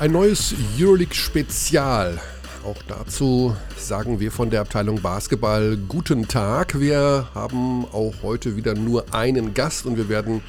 Ein 0.00 0.12
neues 0.12 0.54
Euroleague-Spezial. 0.78 2.18
Auch 2.64 2.82
dazu 2.88 3.54
sagen 3.76 4.18
wir 4.18 4.32
von 4.32 4.48
der 4.48 4.62
Abteilung 4.62 5.02
Basketball 5.02 5.76
guten 5.76 6.26
Tag. 6.26 6.80
Wir 6.80 7.28
haben 7.34 7.84
auch 7.84 8.14
heute 8.22 8.56
wieder 8.56 8.72
nur 8.72 9.12
einen 9.14 9.52
Gast 9.52 9.84
und 9.84 9.98
wir 9.98 10.08
werden 10.08 10.40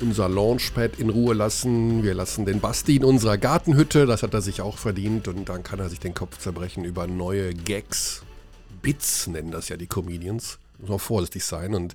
unser 0.00 0.26
Launchpad 0.26 0.98
in 0.98 1.10
Ruhe 1.10 1.34
lassen. 1.34 2.02
Wir 2.02 2.14
lassen 2.14 2.46
den 2.46 2.60
Basti 2.60 2.96
in 2.96 3.04
unserer 3.04 3.36
Gartenhütte, 3.36 4.06
das 4.06 4.22
hat 4.22 4.32
er 4.32 4.40
sich 4.40 4.62
auch 4.62 4.78
verdient 4.78 5.28
und 5.28 5.50
dann 5.50 5.62
kann 5.62 5.78
er 5.78 5.90
sich 5.90 6.00
den 6.00 6.14
Kopf 6.14 6.38
zerbrechen 6.38 6.86
über 6.86 7.06
neue 7.06 7.52
Gags. 7.52 8.22
Bits 8.80 9.26
nennen 9.26 9.50
das 9.50 9.68
ja 9.68 9.76
die 9.76 9.86
Comedians. 9.86 10.58
Muss 10.78 10.88
man 10.88 10.98
vorsichtig 10.98 11.44
sein 11.44 11.74
und 11.74 11.94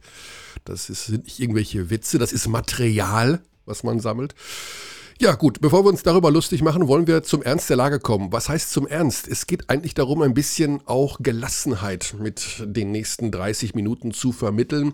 das 0.63 0.85
sind 0.85 1.23
nicht 1.23 1.39
irgendwelche 1.39 1.89
Witze, 1.89 2.19
das 2.19 2.31
ist 2.31 2.47
Material, 2.47 3.41
was 3.65 3.83
man 3.83 3.99
sammelt. 3.99 4.35
Ja 5.19 5.33
gut, 5.33 5.61
bevor 5.61 5.83
wir 5.83 5.89
uns 5.89 6.03
darüber 6.03 6.29
lustig 6.29 6.61
machen, 6.61 6.87
wollen 6.87 7.07
wir 7.07 7.23
zum 7.23 7.41
Ernst 7.41 7.71
der 7.71 7.75
Lage 7.75 7.99
kommen. 7.99 8.31
Was 8.31 8.49
heißt 8.49 8.71
zum 8.71 8.85
Ernst? 8.85 9.27
Es 9.27 9.47
geht 9.47 9.67
eigentlich 9.67 9.95
darum, 9.95 10.21
ein 10.21 10.35
bisschen 10.35 10.79
auch 10.85 11.17
Gelassenheit 11.19 12.13
mit 12.19 12.63
den 12.63 12.91
nächsten 12.91 13.31
30 13.31 13.73
Minuten 13.73 14.11
zu 14.11 14.31
vermitteln. 14.31 14.93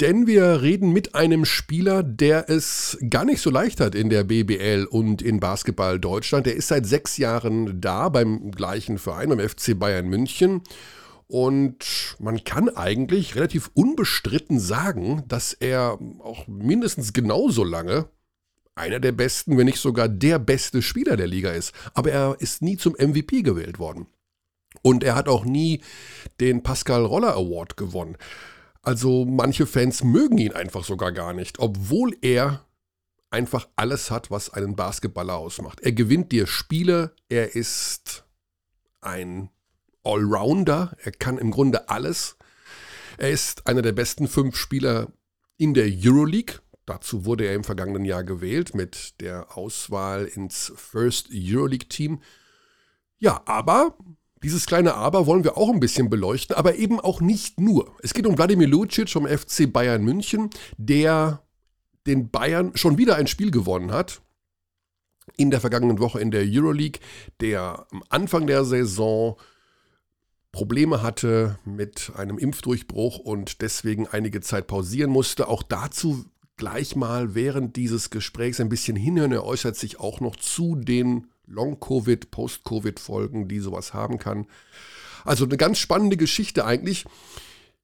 Denn 0.00 0.26
wir 0.26 0.62
reden 0.62 0.94
mit 0.94 1.14
einem 1.14 1.44
Spieler, 1.44 2.02
der 2.02 2.48
es 2.48 2.96
gar 3.10 3.26
nicht 3.26 3.42
so 3.42 3.50
leicht 3.50 3.80
hat 3.80 3.94
in 3.94 4.08
der 4.08 4.24
BBL 4.24 4.86
und 4.88 5.20
in 5.20 5.38
Basketball 5.38 6.00
Deutschland. 6.00 6.46
Der 6.46 6.56
ist 6.56 6.68
seit 6.68 6.86
sechs 6.86 7.18
Jahren 7.18 7.78
da 7.78 8.08
beim 8.08 8.52
gleichen 8.52 8.96
Verein, 8.96 9.28
beim 9.28 9.46
FC 9.46 9.78
Bayern 9.78 10.08
München. 10.08 10.62
Und 11.26 12.16
man 12.20 12.42
kann 12.44 12.70
eigentlich 12.70 13.36
relativ 13.36 13.70
unbestritten 13.74 14.58
sagen, 14.58 15.24
dass 15.28 15.52
er 15.52 15.98
auch 16.20 16.48
mindestens 16.48 17.12
genauso 17.12 17.64
lange 17.64 18.08
einer 18.80 19.00
der 19.00 19.12
besten, 19.12 19.56
wenn 19.56 19.66
nicht 19.66 19.78
sogar 19.78 20.08
der 20.08 20.38
beste 20.38 20.82
Spieler 20.82 21.16
der 21.16 21.26
Liga 21.26 21.50
ist. 21.50 21.72
Aber 21.94 22.10
er 22.10 22.36
ist 22.40 22.62
nie 22.62 22.76
zum 22.76 22.94
MVP 22.94 23.42
gewählt 23.42 23.78
worden. 23.78 24.06
Und 24.82 25.04
er 25.04 25.14
hat 25.14 25.28
auch 25.28 25.44
nie 25.44 25.82
den 26.40 26.62
Pascal 26.62 27.04
Roller 27.04 27.34
Award 27.34 27.76
gewonnen. 27.76 28.16
Also 28.82 29.24
manche 29.24 29.66
Fans 29.66 30.02
mögen 30.02 30.38
ihn 30.38 30.52
einfach 30.52 30.84
sogar 30.84 31.12
gar 31.12 31.32
nicht, 31.32 31.58
obwohl 31.58 32.16
er 32.22 32.64
einfach 33.30 33.68
alles 33.76 34.10
hat, 34.10 34.30
was 34.30 34.50
einen 34.50 34.74
Basketballer 34.74 35.36
ausmacht. 35.36 35.80
Er 35.80 35.92
gewinnt 35.92 36.32
dir 36.32 36.46
Spiele, 36.46 37.14
er 37.28 37.54
ist 37.54 38.24
ein 39.00 39.50
Allrounder, 40.02 40.96
er 41.02 41.12
kann 41.12 41.38
im 41.38 41.50
Grunde 41.50 41.88
alles. 41.88 42.36
Er 43.18 43.30
ist 43.30 43.66
einer 43.66 43.82
der 43.82 43.92
besten 43.92 44.28
fünf 44.28 44.56
Spieler 44.56 45.12
in 45.58 45.74
der 45.74 45.86
Euroleague. 45.86 46.60
Dazu 46.90 47.24
wurde 47.24 47.44
er 47.44 47.54
im 47.54 47.62
vergangenen 47.62 48.04
Jahr 48.04 48.24
gewählt 48.24 48.74
mit 48.74 49.20
der 49.20 49.56
Auswahl 49.56 50.24
ins 50.24 50.72
First 50.74 51.28
Euroleague 51.32 51.86
Team. 51.88 52.20
Ja, 53.16 53.42
aber 53.44 53.96
dieses 54.42 54.66
kleine 54.66 54.94
Aber 54.94 55.24
wollen 55.26 55.44
wir 55.44 55.56
auch 55.56 55.70
ein 55.70 55.78
bisschen 55.78 56.10
beleuchten, 56.10 56.56
aber 56.56 56.74
eben 56.74 56.98
auch 56.98 57.20
nicht 57.20 57.60
nur. 57.60 57.94
Es 58.02 58.12
geht 58.12 58.26
um 58.26 58.36
Wladimir 58.36 58.66
Lucic 58.66 59.08
vom 59.08 59.24
FC 59.24 59.72
Bayern 59.72 60.02
München, 60.02 60.50
der 60.78 61.44
den 62.08 62.28
Bayern 62.28 62.72
schon 62.74 62.98
wieder 62.98 63.14
ein 63.14 63.28
Spiel 63.28 63.52
gewonnen 63.52 63.92
hat. 63.92 64.20
In 65.36 65.52
der 65.52 65.60
vergangenen 65.60 66.00
Woche 66.00 66.18
in 66.18 66.32
der 66.32 66.42
Euroleague, 66.44 67.00
der 67.40 67.86
am 67.92 68.02
Anfang 68.08 68.48
der 68.48 68.64
Saison 68.64 69.38
Probleme 70.50 71.02
hatte 71.02 71.56
mit 71.64 72.10
einem 72.16 72.36
Impfdurchbruch 72.36 73.20
und 73.20 73.62
deswegen 73.62 74.08
einige 74.08 74.40
Zeit 74.40 74.66
pausieren 74.66 75.12
musste. 75.12 75.46
Auch 75.46 75.62
dazu 75.62 76.24
gleich 76.60 76.94
mal 76.94 77.34
während 77.34 77.74
dieses 77.76 78.10
Gesprächs 78.10 78.60
ein 78.60 78.68
bisschen 78.68 78.94
hinhören. 78.94 79.32
Er 79.32 79.44
äußert 79.44 79.76
sich 79.76 79.98
auch 79.98 80.20
noch 80.20 80.36
zu 80.36 80.76
den 80.76 81.26
Long-Covid, 81.46 82.30
Post-Covid-Folgen, 82.30 83.48
die 83.48 83.60
sowas 83.60 83.94
haben 83.94 84.18
kann. 84.18 84.46
Also 85.24 85.46
eine 85.46 85.56
ganz 85.56 85.78
spannende 85.78 86.18
Geschichte 86.18 86.66
eigentlich. 86.66 87.06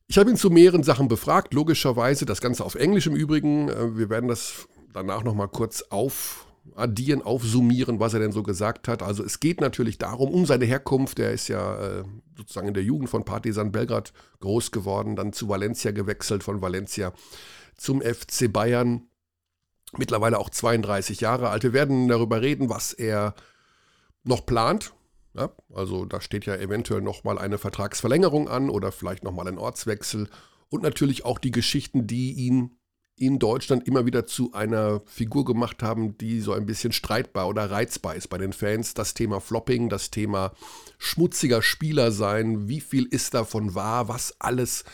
Ich 0.08 0.18
habe 0.18 0.30
ihn 0.30 0.36
zu 0.36 0.50
mehreren 0.50 0.82
Sachen 0.82 1.08
befragt, 1.08 1.54
logischerweise, 1.54 2.26
das 2.26 2.42
Ganze 2.42 2.64
auf 2.64 2.74
Englisch 2.74 3.06
im 3.06 3.16
Übrigen. 3.16 3.70
Äh, 3.70 3.96
wir 3.96 4.10
werden 4.10 4.28
das 4.28 4.68
danach 4.92 5.24
nochmal 5.24 5.48
kurz 5.48 5.82
aufaddieren, 5.88 7.22
aufsummieren, 7.22 7.98
was 7.98 8.12
er 8.12 8.20
denn 8.20 8.32
so 8.32 8.42
gesagt 8.42 8.88
hat. 8.88 9.02
Also 9.02 9.24
es 9.24 9.40
geht 9.40 9.62
natürlich 9.62 9.96
darum, 9.96 10.30
um 10.30 10.44
seine 10.44 10.66
Herkunft. 10.66 11.18
Er 11.18 11.32
ist 11.32 11.48
ja 11.48 12.00
äh, 12.00 12.04
sozusagen 12.36 12.68
in 12.68 12.74
der 12.74 12.84
Jugend 12.84 13.08
von 13.08 13.24
Partizan 13.24 13.72
Belgrad 13.72 14.12
groß 14.40 14.70
geworden, 14.70 15.16
dann 15.16 15.32
zu 15.32 15.48
Valencia 15.48 15.92
gewechselt, 15.92 16.44
von 16.44 16.60
Valencia 16.60 17.14
zum 17.76 18.00
FC 18.00 18.52
Bayern. 18.52 19.08
Mittlerweile 19.96 20.38
auch 20.38 20.50
32 20.50 21.20
Jahre 21.20 21.48
alt. 21.48 21.62
Wir 21.62 21.72
werden 21.72 22.08
darüber 22.08 22.42
reden, 22.42 22.68
was 22.68 22.92
er 22.92 23.34
noch 24.24 24.44
plant. 24.44 24.92
Ja, 25.34 25.52
also 25.74 26.06
da 26.06 26.20
steht 26.20 26.46
ja 26.46 26.56
eventuell 26.56 27.02
nochmal 27.02 27.38
eine 27.38 27.58
Vertragsverlängerung 27.58 28.48
an 28.48 28.70
oder 28.70 28.90
vielleicht 28.90 29.22
nochmal 29.22 29.48
ein 29.48 29.58
Ortswechsel. 29.58 30.28
Und 30.68 30.82
natürlich 30.82 31.24
auch 31.24 31.38
die 31.38 31.50
Geschichten, 31.50 32.06
die 32.06 32.32
ihn 32.32 32.76
in 33.18 33.38
Deutschland 33.38 33.86
immer 33.86 34.04
wieder 34.04 34.26
zu 34.26 34.52
einer 34.52 35.00
Figur 35.06 35.44
gemacht 35.44 35.82
haben, 35.82 36.18
die 36.18 36.40
so 36.40 36.52
ein 36.52 36.66
bisschen 36.66 36.92
streitbar 36.92 37.48
oder 37.48 37.70
reizbar 37.70 38.14
ist 38.14 38.28
bei 38.28 38.36
den 38.36 38.52
Fans. 38.52 38.92
Das 38.92 39.14
Thema 39.14 39.40
Flopping, 39.40 39.88
das 39.88 40.10
Thema 40.10 40.52
schmutziger 40.98 41.62
Spieler 41.62 42.12
sein, 42.12 42.68
wie 42.68 42.80
viel 42.80 43.06
ist 43.06 43.32
davon 43.32 43.74
wahr, 43.74 44.08
was 44.08 44.38
alles 44.38 44.84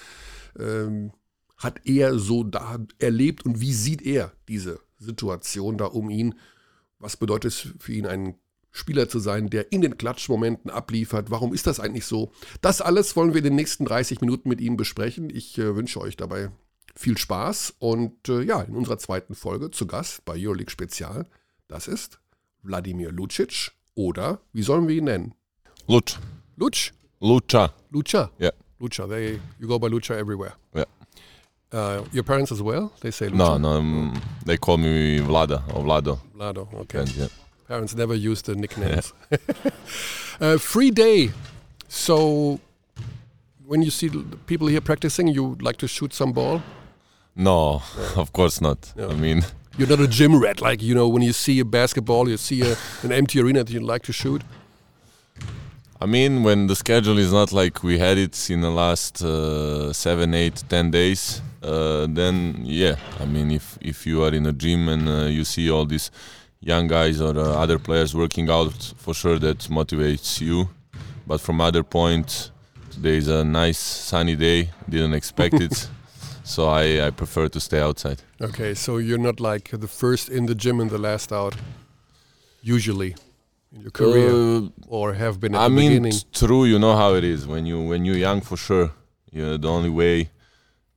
ähm, 0.58 1.12
hat 1.62 1.80
er 1.84 2.18
so 2.18 2.44
da 2.44 2.78
erlebt 2.98 3.44
und 3.44 3.60
wie 3.60 3.72
sieht 3.72 4.02
er 4.02 4.32
diese 4.48 4.80
Situation 4.98 5.78
da 5.78 5.86
um 5.86 6.10
ihn? 6.10 6.34
Was 6.98 7.16
bedeutet 7.16 7.52
es 7.52 7.68
für 7.78 7.92
ihn, 7.92 8.06
ein 8.06 8.34
Spieler 8.72 9.08
zu 9.08 9.18
sein, 9.18 9.50
der 9.50 9.70
in 9.70 9.82
den 9.82 9.98
Klatschmomenten 9.98 10.70
abliefert. 10.70 11.30
Warum 11.30 11.52
ist 11.52 11.66
das 11.66 11.78
eigentlich 11.78 12.06
so? 12.06 12.32
Das 12.62 12.80
alles 12.80 13.14
wollen 13.16 13.34
wir 13.34 13.38
in 13.38 13.44
den 13.44 13.54
nächsten 13.54 13.84
30 13.84 14.22
Minuten 14.22 14.48
mit 14.48 14.62
Ihnen 14.62 14.78
besprechen. 14.78 15.28
Ich 15.28 15.58
äh, 15.58 15.76
wünsche 15.76 16.00
euch 16.00 16.16
dabei 16.16 16.50
viel 16.96 17.18
Spaß 17.18 17.74
und 17.78 18.28
äh, 18.28 18.42
ja, 18.42 18.62
in 18.62 18.74
unserer 18.74 18.98
zweiten 18.98 19.34
Folge 19.34 19.70
zu 19.70 19.86
Gast 19.86 20.24
bei 20.24 20.34
Euroleague 20.36 20.70
Spezial, 20.70 21.26
das 21.68 21.86
ist 21.86 22.18
Wladimir 22.62 23.12
Lucic 23.12 23.72
oder 23.94 24.40
wie 24.52 24.62
sollen 24.62 24.88
wir 24.88 24.96
ihn 24.96 25.04
nennen? 25.04 25.34
Luch. 25.86 26.18
Luch? 26.56 26.92
Lucha. 27.20 27.72
Lucha? 27.90 28.30
Yeah. 28.40 28.52
Lucha. 28.78 29.06
They, 29.06 29.38
you 29.58 29.68
go 29.68 29.78
by 29.78 29.88
Lucha 29.88 30.14
everywhere. 30.16 30.54
Yeah. 30.74 30.86
Uh, 31.72 32.04
your 32.12 32.22
parents 32.22 32.52
as 32.52 32.60
well? 32.60 32.92
They 33.00 33.10
say 33.10 33.28
Lucha? 33.28 33.36
No, 33.36 33.56
no, 33.56 33.68
um, 33.68 34.22
they 34.44 34.58
call 34.58 34.76
me 34.76 35.20
Vlada 35.20 35.62
or 35.74 35.82
Vlado. 35.84 36.18
Vlado, 36.36 36.72
okay. 36.80 37.00
And, 37.00 37.16
yeah. 37.16 37.28
Parents 37.66 37.94
never 37.94 38.14
use 38.14 38.42
the 38.42 38.54
nicknames. 38.54 39.14
uh, 40.40 40.58
free 40.58 40.90
day. 40.90 41.30
So, 41.88 42.60
when 43.66 43.82
you 43.82 43.90
see 43.90 44.10
people 44.46 44.66
here 44.66 44.82
practicing, 44.82 45.28
you 45.28 45.56
like 45.62 45.78
to 45.78 45.88
shoot 45.88 46.12
some 46.12 46.32
ball? 46.32 46.62
No, 47.34 47.82
of 48.16 48.32
course 48.32 48.60
not. 48.60 48.92
Yeah. 48.96 49.06
I 49.06 49.14
mean, 49.14 49.42
You're 49.78 49.88
not 49.88 50.00
a 50.00 50.08
gym 50.08 50.38
rat, 50.38 50.60
like 50.60 50.82
you 50.82 50.94
know, 50.94 51.08
when 51.08 51.22
you 51.22 51.32
see 51.32 51.58
a 51.60 51.64
basketball, 51.64 52.28
you 52.28 52.36
see 52.36 52.60
a, 52.60 52.76
an 53.02 53.12
empty 53.12 53.40
arena 53.40 53.64
that 53.64 53.72
you 53.72 53.80
like 53.80 54.02
to 54.02 54.12
shoot. 54.12 54.42
I 55.98 56.06
mean, 56.06 56.42
when 56.42 56.66
the 56.66 56.76
schedule 56.76 57.16
is 57.16 57.32
not 57.32 57.52
like 57.52 57.82
we 57.82 57.98
had 57.98 58.18
it 58.18 58.50
in 58.50 58.60
the 58.60 58.70
last 58.70 59.22
uh, 59.22 59.92
seven, 59.92 60.34
eight, 60.34 60.62
ten 60.68 60.90
days, 60.90 61.40
uh, 61.62 62.06
then 62.08 62.60
yeah. 62.64 62.96
I 63.20 63.24
mean, 63.26 63.50
if 63.50 63.78
if 63.80 64.06
you 64.06 64.22
are 64.24 64.34
in 64.34 64.46
a 64.46 64.52
gym 64.52 64.88
and 64.88 65.08
uh, 65.08 65.26
you 65.26 65.44
see 65.44 65.70
all 65.70 65.86
these 65.86 66.10
young 66.60 66.88
guys 66.88 67.20
or 67.20 67.36
uh, 67.38 67.62
other 67.62 67.78
players 67.78 68.14
working 68.14 68.50
out, 68.50 68.94
for 68.96 69.14
sure 69.14 69.38
that 69.38 69.58
motivates 69.70 70.40
you. 70.40 70.68
But 71.26 71.40
from 71.40 71.60
other 71.60 71.82
point, 71.82 72.50
today 72.90 73.16
is 73.16 73.28
a 73.28 73.44
nice 73.44 73.78
sunny 73.78 74.36
day. 74.36 74.70
Didn't 74.88 75.14
expect 75.14 75.54
it, 75.54 75.88
so 76.44 76.66
I, 76.68 77.06
I 77.06 77.10
prefer 77.10 77.48
to 77.48 77.60
stay 77.60 77.80
outside. 77.80 78.22
Okay, 78.40 78.74
so 78.74 78.98
you're 78.98 79.18
not 79.30 79.40
like 79.40 79.70
the 79.80 79.88
first 79.88 80.28
in 80.28 80.46
the 80.46 80.54
gym 80.54 80.80
and 80.80 80.90
the 80.90 80.98
last 80.98 81.32
out, 81.32 81.54
usually 82.62 83.14
in 83.74 83.80
your 83.82 83.90
career, 83.90 84.30
Uh, 84.30 84.68
or 84.88 85.14
have 85.14 85.38
been 85.40 85.54
at 85.54 85.60
I 85.60 85.68
the 85.68 85.74
mean, 85.74 85.90
beginning. 85.90 86.12
it's 86.12 86.24
true. 86.40 86.64
You 86.64 86.78
know 86.78 86.96
how 86.96 87.14
it 87.14 87.24
is 87.24 87.46
when 87.46 87.66
you 87.66 87.80
when 87.88 88.04
you're 88.04 88.18
young. 88.28 88.40
For 88.42 88.56
sure, 88.56 88.90
yeah, 89.30 89.56
the 89.58 89.68
only 89.68 89.90
way 89.90 90.30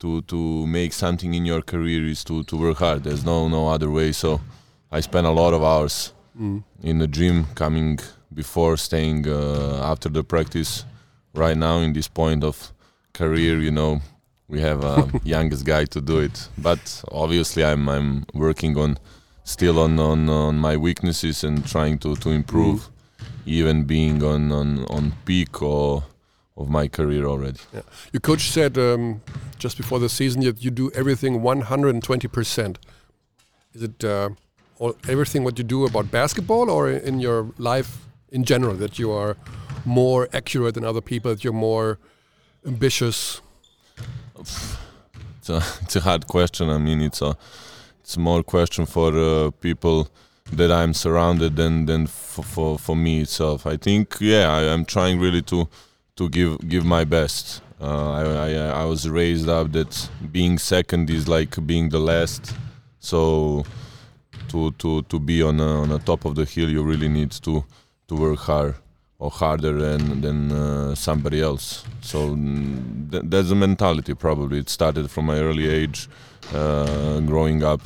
to 0.05 0.21
to 0.21 0.67
make 0.67 0.93
something 0.93 1.33
in 1.33 1.45
your 1.45 1.61
career 1.63 2.05
is 2.11 2.23
to 2.23 2.43
to 2.43 2.57
work 2.57 2.77
hard. 2.77 3.03
There's 3.03 3.23
no 3.25 3.47
no 3.49 3.67
other 3.75 3.89
way. 3.89 4.11
So 4.13 4.39
I 4.97 5.01
spend 5.01 5.27
a 5.27 5.31
lot 5.41 5.53
of 5.53 5.61
hours 5.63 6.13
Mm. 6.39 6.63
in 6.83 6.99
the 6.99 7.07
gym, 7.07 7.45
coming 7.55 7.97
before, 8.33 8.75
staying 8.77 9.25
uh, 9.27 9.91
after 9.91 10.09
the 10.11 10.21
practice. 10.23 10.83
Right 11.33 11.57
now, 11.57 11.77
in 11.79 11.93
this 11.93 12.09
point 12.09 12.43
of 12.43 12.73
career, 13.13 13.61
you 13.61 13.71
know, 13.71 14.01
we 14.49 14.59
have 14.61 14.83
a 14.83 15.07
youngest 15.23 15.63
guy 15.65 15.85
to 15.85 16.01
do 16.01 16.19
it. 16.19 16.49
But 16.57 17.03
obviously, 17.11 17.63
I'm 17.63 17.87
I'm 17.89 18.25
working 18.33 18.77
on 18.77 18.97
still 19.43 19.79
on 19.79 19.97
on, 19.99 20.29
on 20.29 20.55
my 20.57 20.75
weaknesses 20.77 21.43
and 21.45 21.65
trying 21.65 21.99
to 21.99 22.15
to 22.15 22.29
improve, 22.31 22.79
even 23.45 23.85
being 23.85 24.21
on 24.23 24.51
on 24.51 24.85
on 24.89 25.13
peak 25.25 25.61
or 25.61 26.03
of 26.57 26.69
my 26.69 26.87
career 26.87 27.25
already. 27.25 27.59
Your 28.13 28.21
coach 28.21 28.49
said 28.49 28.77
um, 28.77 29.21
just 29.59 29.77
before 29.77 29.99
the 29.99 30.09
season 30.09 30.41
that 30.41 30.63
you 30.63 30.71
do 30.71 30.91
everything 30.91 31.41
120%. 31.41 32.77
Is 33.73 33.83
it 33.83 34.03
uh, 34.03 34.29
all, 34.79 34.95
everything 35.07 35.43
what 35.43 35.57
you 35.57 35.63
do 35.63 35.85
about 35.85 36.11
basketball, 36.11 36.69
or 36.69 36.89
in 36.89 37.19
your 37.19 37.51
life 37.57 38.05
in 38.31 38.43
general 38.43 38.75
that 38.75 38.97
you 38.97 39.11
are 39.11 39.35
more 39.83 40.29
accurate 40.33 40.75
than 40.75 40.85
other 40.85 41.01
people, 41.01 41.31
that 41.31 41.43
you're 41.43 41.53
more 41.53 41.99
ambitious? 42.65 43.41
It's 45.47 45.49
a, 45.51 45.83
it's 45.83 45.95
a 45.95 45.99
hard 45.99 46.25
question. 46.25 46.71
I 46.71 46.79
mean, 46.79 47.01
it's 47.01 47.21
a 47.21 47.37
it's 47.99 48.17
more 48.17 48.41
question 48.41 48.87
for 48.87 49.15
uh, 49.15 49.51
people 49.61 50.07
that 50.51 50.71
I'm 50.71 50.93
surrounded 50.95 51.55
than 51.55 51.85
than 51.85 52.07
for, 52.07 52.43
for, 52.43 52.79
for 52.79 52.95
me 52.95 53.21
itself. 53.21 53.67
I 53.67 53.77
think 53.77 54.17
yeah, 54.19 54.51
I, 54.51 54.63
am 54.63 54.85
trying 54.85 55.19
really 55.19 55.43
to 55.43 55.67
to 56.15 56.29
give 56.29 56.67
give 56.67 56.85
my 56.85 57.03
best. 57.03 57.61
Uh, 57.81 58.11
I, 58.11 58.23
I 58.23 58.81
I 58.81 58.85
was 58.85 59.09
raised 59.09 59.49
up 59.49 59.71
that 59.73 60.09
being 60.31 60.57
second 60.57 61.09
is 61.09 61.27
like 61.27 61.65
being 61.65 61.89
the 61.89 61.99
last. 61.99 62.53
So 62.99 63.65
to 64.49 64.71
to 64.71 65.01
to 65.03 65.19
be 65.19 65.43
on 65.43 65.59
a, 65.59 65.81
on 65.81 65.89
the 65.89 65.99
top 65.99 66.25
of 66.25 66.35
the 66.35 66.45
hill, 66.45 66.69
you 66.69 66.83
really 66.83 67.09
need 67.09 67.31
to 67.31 67.65
to 68.07 68.15
work 68.15 68.39
hard 68.39 68.75
or 69.19 69.29
harder 69.29 69.73
than 69.73 70.21
than 70.21 70.51
uh, 70.51 70.95
somebody 70.95 71.41
else. 71.41 71.83
So 72.01 72.29
mm, 72.35 73.11
th- 73.11 73.23
that's 73.25 73.49
the 73.49 73.55
mentality. 73.55 74.13
Probably 74.13 74.59
it 74.59 74.69
started 74.69 75.11
from 75.11 75.25
my 75.25 75.39
early 75.39 75.67
age, 75.67 76.07
uh, 76.53 77.19
growing 77.21 77.63
up 77.63 77.81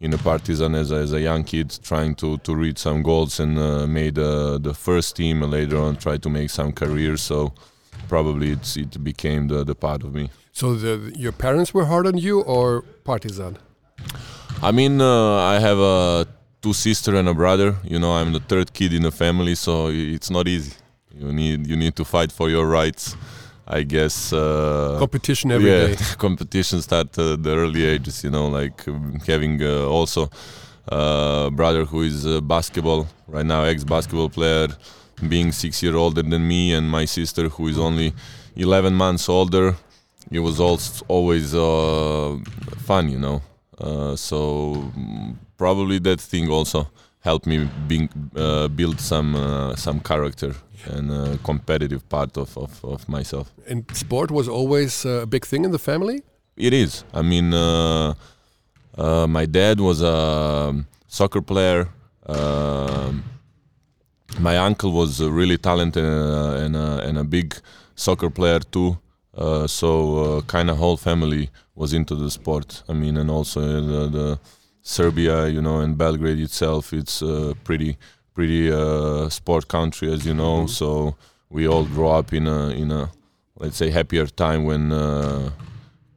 in 0.00 0.12
a 0.12 0.18
Partizan 0.18 0.74
as 0.74 0.90
a, 0.90 0.96
as 0.96 1.12
a 1.12 1.20
young 1.20 1.44
kid, 1.44 1.78
trying 1.82 2.14
to 2.16 2.38
to 2.38 2.54
reach 2.54 2.78
some 2.78 3.02
goals 3.02 3.40
and 3.40 3.58
uh, 3.58 3.86
made 3.86 4.18
uh, 4.18 4.58
the 4.58 4.74
first 4.74 5.16
team. 5.16 5.42
And 5.42 5.52
later 5.52 5.78
on, 5.78 5.96
tried 5.96 6.22
to 6.22 6.30
make 6.30 6.50
some 6.50 6.72
career. 6.72 7.16
So 7.16 7.52
probably 8.08 8.50
it's 8.50 8.76
it 8.76 9.02
became 9.02 9.48
the 9.48 9.64
the 9.64 9.74
part 9.74 10.04
of 10.04 10.14
me. 10.14 10.30
So 10.52 10.74
the, 10.74 11.12
your 11.16 11.32
parents 11.32 11.74
were 11.74 11.86
hard 11.86 12.06
on 12.06 12.16
you, 12.16 12.40
or 12.40 12.82
Partizan? 13.04 13.58
I 14.62 14.70
mean, 14.70 15.00
uh, 15.00 15.36
I 15.54 15.58
have 15.58 15.78
a 15.78 16.26
two 16.62 16.72
sister 16.72 17.16
and 17.16 17.28
a 17.28 17.34
brother. 17.34 17.76
You 17.82 17.98
know, 17.98 18.12
I'm 18.12 18.32
the 18.32 18.40
third 18.40 18.72
kid 18.72 18.92
in 18.92 19.02
the 19.02 19.10
family, 19.10 19.54
so 19.54 19.88
it's 19.88 20.30
not 20.30 20.46
easy. 20.46 20.74
You 21.12 21.32
need 21.32 21.66
you 21.66 21.76
need 21.76 21.94
to 21.96 22.04
fight 22.04 22.32
for 22.32 22.48
your 22.50 22.66
rights. 22.66 23.16
I 23.66 23.82
guess 23.82 24.32
uh, 24.32 24.96
competition 24.98 25.50
every 25.50 25.70
yeah, 25.70 25.86
day. 25.86 25.96
competition 26.18 26.82
start 26.82 27.18
uh, 27.18 27.36
the 27.36 27.50
early 27.50 27.84
ages. 27.84 28.22
You 28.22 28.30
know, 28.30 28.48
like 28.48 28.86
um, 28.88 29.20
having 29.26 29.62
uh, 29.62 29.86
also 29.86 30.30
a 30.88 30.94
uh, 30.94 31.50
brother 31.50 31.84
who 31.86 32.02
is 32.02 32.26
basketball 32.42 33.06
right 33.26 33.46
now, 33.46 33.64
ex 33.64 33.84
basketball 33.84 34.28
player, 34.28 34.68
being 35.28 35.50
six 35.52 35.82
year 35.82 35.96
older 35.96 36.22
than 36.22 36.46
me, 36.46 36.74
and 36.74 36.90
my 36.90 37.06
sister 37.06 37.48
who 37.48 37.68
is 37.68 37.78
only 37.78 38.12
11 38.56 38.94
months 38.94 39.28
older. 39.28 39.76
It 40.30 40.40
was 40.40 40.60
also 40.60 41.04
always 41.08 41.54
uh, 41.54 42.38
fun, 42.78 43.08
you 43.08 43.18
know. 43.18 43.42
Uh, 43.78 44.14
so 44.16 44.92
mm, 44.96 45.36
probably 45.56 45.98
that 46.00 46.20
thing 46.20 46.50
also 46.50 46.88
helped 47.24 47.46
me 47.46 47.68
being, 47.88 48.08
uh, 48.36 48.68
build 48.68 49.00
some 49.00 49.34
uh, 49.34 49.74
some 49.76 50.00
character 50.00 50.54
and 50.86 51.10
a 51.10 51.38
competitive 51.42 52.02
part 52.08 52.36
of, 52.36 52.56
of, 52.58 52.84
of, 52.84 53.08
myself. 53.08 53.46
And 53.66 53.84
sport 53.96 54.30
was 54.30 54.48
always 54.48 55.06
a 55.06 55.24
big 55.26 55.46
thing 55.46 55.64
in 55.64 55.70
the 55.70 55.78
family. 55.78 56.22
It 56.56 56.74
is. 56.74 57.04
I 57.14 57.22
mean, 57.22 57.54
uh, 57.54 58.14
uh, 58.98 59.26
my 59.26 59.46
dad 59.46 59.80
was 59.80 60.02
a 60.02 60.84
soccer 61.08 61.40
player. 61.40 61.88
Um, 62.26 63.24
my 64.38 64.58
uncle 64.58 64.92
was 64.92 65.22
really 65.22 65.56
talented 65.56 66.04
and, 66.04 66.76
and 66.76 67.18
a 67.18 67.24
big 67.24 67.54
soccer 67.94 68.30
player 68.30 68.60
too. 68.60 68.98
Uh, 69.36 69.66
so 69.66 69.90
uh, 70.18 70.40
kind 70.42 70.70
of 70.70 70.76
whole 70.76 70.96
family 70.96 71.50
was 71.74 71.92
into 71.92 72.14
the 72.14 72.30
sport. 72.30 72.82
I 72.88 72.92
mean, 72.92 73.16
and 73.16 73.30
also 73.30 73.60
the, 73.60 74.08
the 74.08 74.38
Serbia, 74.84 75.48
you 75.48 75.60
know, 75.60 75.80
and 75.80 75.98
Belgrade 75.98 76.38
itself, 76.38 76.92
it's 76.92 77.22
a 77.22 77.56
pretty 77.64 77.96
pretty 78.34 78.70
uh, 78.70 79.28
sport 79.30 79.66
country, 79.66 80.12
as 80.12 80.24
you 80.24 80.34
know. 80.34 80.58
Mm-hmm. 80.58 80.68
So 80.68 81.16
we 81.48 81.66
all 81.66 81.86
grow 81.86 82.12
up 82.12 82.32
in 82.32 82.46
a 82.46 82.68
in 82.68 82.92
a 82.92 83.10
let's 83.56 83.76
say 83.76 83.90
happier 83.90 84.26
time 84.26 84.64
when 84.64 84.92
uh, 84.92 85.50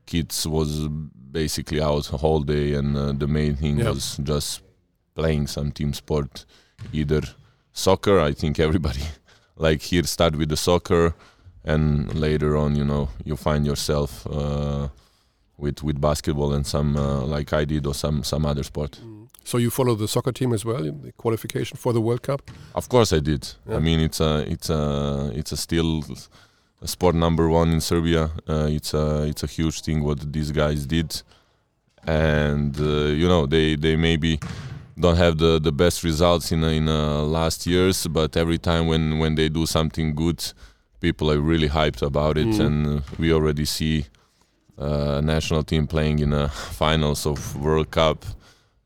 kids 0.05 0.45
was 0.45 0.87
basically 1.31 1.81
out 1.81 2.11
a 2.13 2.17
whole 2.17 2.41
day, 2.41 2.73
and 2.73 2.95
uh, 2.97 3.13
the 3.13 3.27
main 3.27 3.55
thing 3.55 3.79
yep. 3.79 3.93
was 3.93 4.17
just 4.17 4.61
playing 5.15 5.47
some 5.47 5.71
team 5.71 5.93
sport, 5.93 6.45
either 6.91 7.21
soccer. 7.71 8.19
I 8.19 8.33
think 8.33 8.59
everybody 8.59 9.03
like 9.55 9.81
here 9.81 10.03
start 10.03 10.35
with 10.35 10.49
the 10.49 10.57
soccer 10.57 11.15
and 11.63 12.13
later 12.13 12.55
on, 12.57 12.75
you 12.75 12.85
know, 12.85 13.09
you 13.23 13.35
find 13.35 13.65
yourself 13.65 14.25
uh, 14.27 14.87
with 15.57 15.83
with 15.83 15.99
basketball 15.99 16.53
and 16.53 16.65
some 16.65 16.95
uh, 16.95 17.21
like 17.21 17.53
I 17.53 17.65
did 17.65 17.85
or 17.85 17.93
some 17.93 18.23
some 18.23 18.45
other 18.45 18.63
sport. 18.63 18.99
Mm. 19.03 19.27
So 19.43 19.57
you 19.57 19.69
follow 19.69 19.95
the 19.95 20.07
soccer 20.07 20.33
team 20.33 20.53
as 20.53 20.65
well 20.65 20.83
in 20.85 21.01
the 21.01 21.11
qualification 21.13 21.77
for 21.77 21.93
the 21.93 22.01
World 22.01 22.21
Cup? 22.21 22.51
Of 22.75 22.89
course, 22.89 23.13
I 23.13 23.19
did. 23.19 23.47
Yeah. 23.65 23.77
I 23.77 23.79
mean, 23.79 23.99
it's 24.01 24.19
a 24.19 24.45
it's 24.51 24.69
a 24.69 25.31
it's 25.33 25.51
a 25.51 25.57
still 25.57 26.03
a 26.81 26.87
sport 26.87 27.15
number 27.15 27.47
one 27.49 27.71
in 27.71 27.81
Serbia. 27.81 28.29
Uh, 28.47 28.67
it's 28.69 28.93
a 28.93 29.23
it's 29.23 29.43
a 29.43 29.47
huge 29.47 29.81
thing 29.81 30.03
what 30.03 30.31
these 30.33 30.51
guys 30.51 30.85
did, 30.85 31.21
and 32.05 32.79
uh, 32.79 33.07
you 33.21 33.27
know 33.27 33.45
they 33.45 33.75
they 33.75 33.95
maybe 33.95 34.39
don't 34.99 35.17
have 35.17 35.37
the 35.37 35.59
the 35.59 35.71
best 35.71 36.03
results 36.03 36.51
in 36.51 36.63
in 36.63 36.87
uh, 36.89 37.23
last 37.23 37.65
years, 37.65 38.05
but 38.07 38.35
every 38.35 38.57
time 38.57 38.85
when 38.87 39.17
when 39.19 39.35
they 39.35 39.49
do 39.49 39.65
something 39.65 40.13
good 40.13 40.43
people 40.99 41.31
are 41.31 41.39
really 41.39 41.69
hyped 41.69 42.01
about 42.01 42.37
it, 42.37 42.47
mm. 42.47 42.59
and 42.59 43.03
we 43.19 43.31
already 43.31 43.65
see 43.65 44.05
uh, 44.77 45.21
national 45.21 45.63
team 45.63 45.87
playing 45.87 46.19
in 46.19 46.33
a 46.33 46.49
finals 46.81 47.25
of 47.25 47.55
World 47.55 47.91
Cup, 47.91 48.25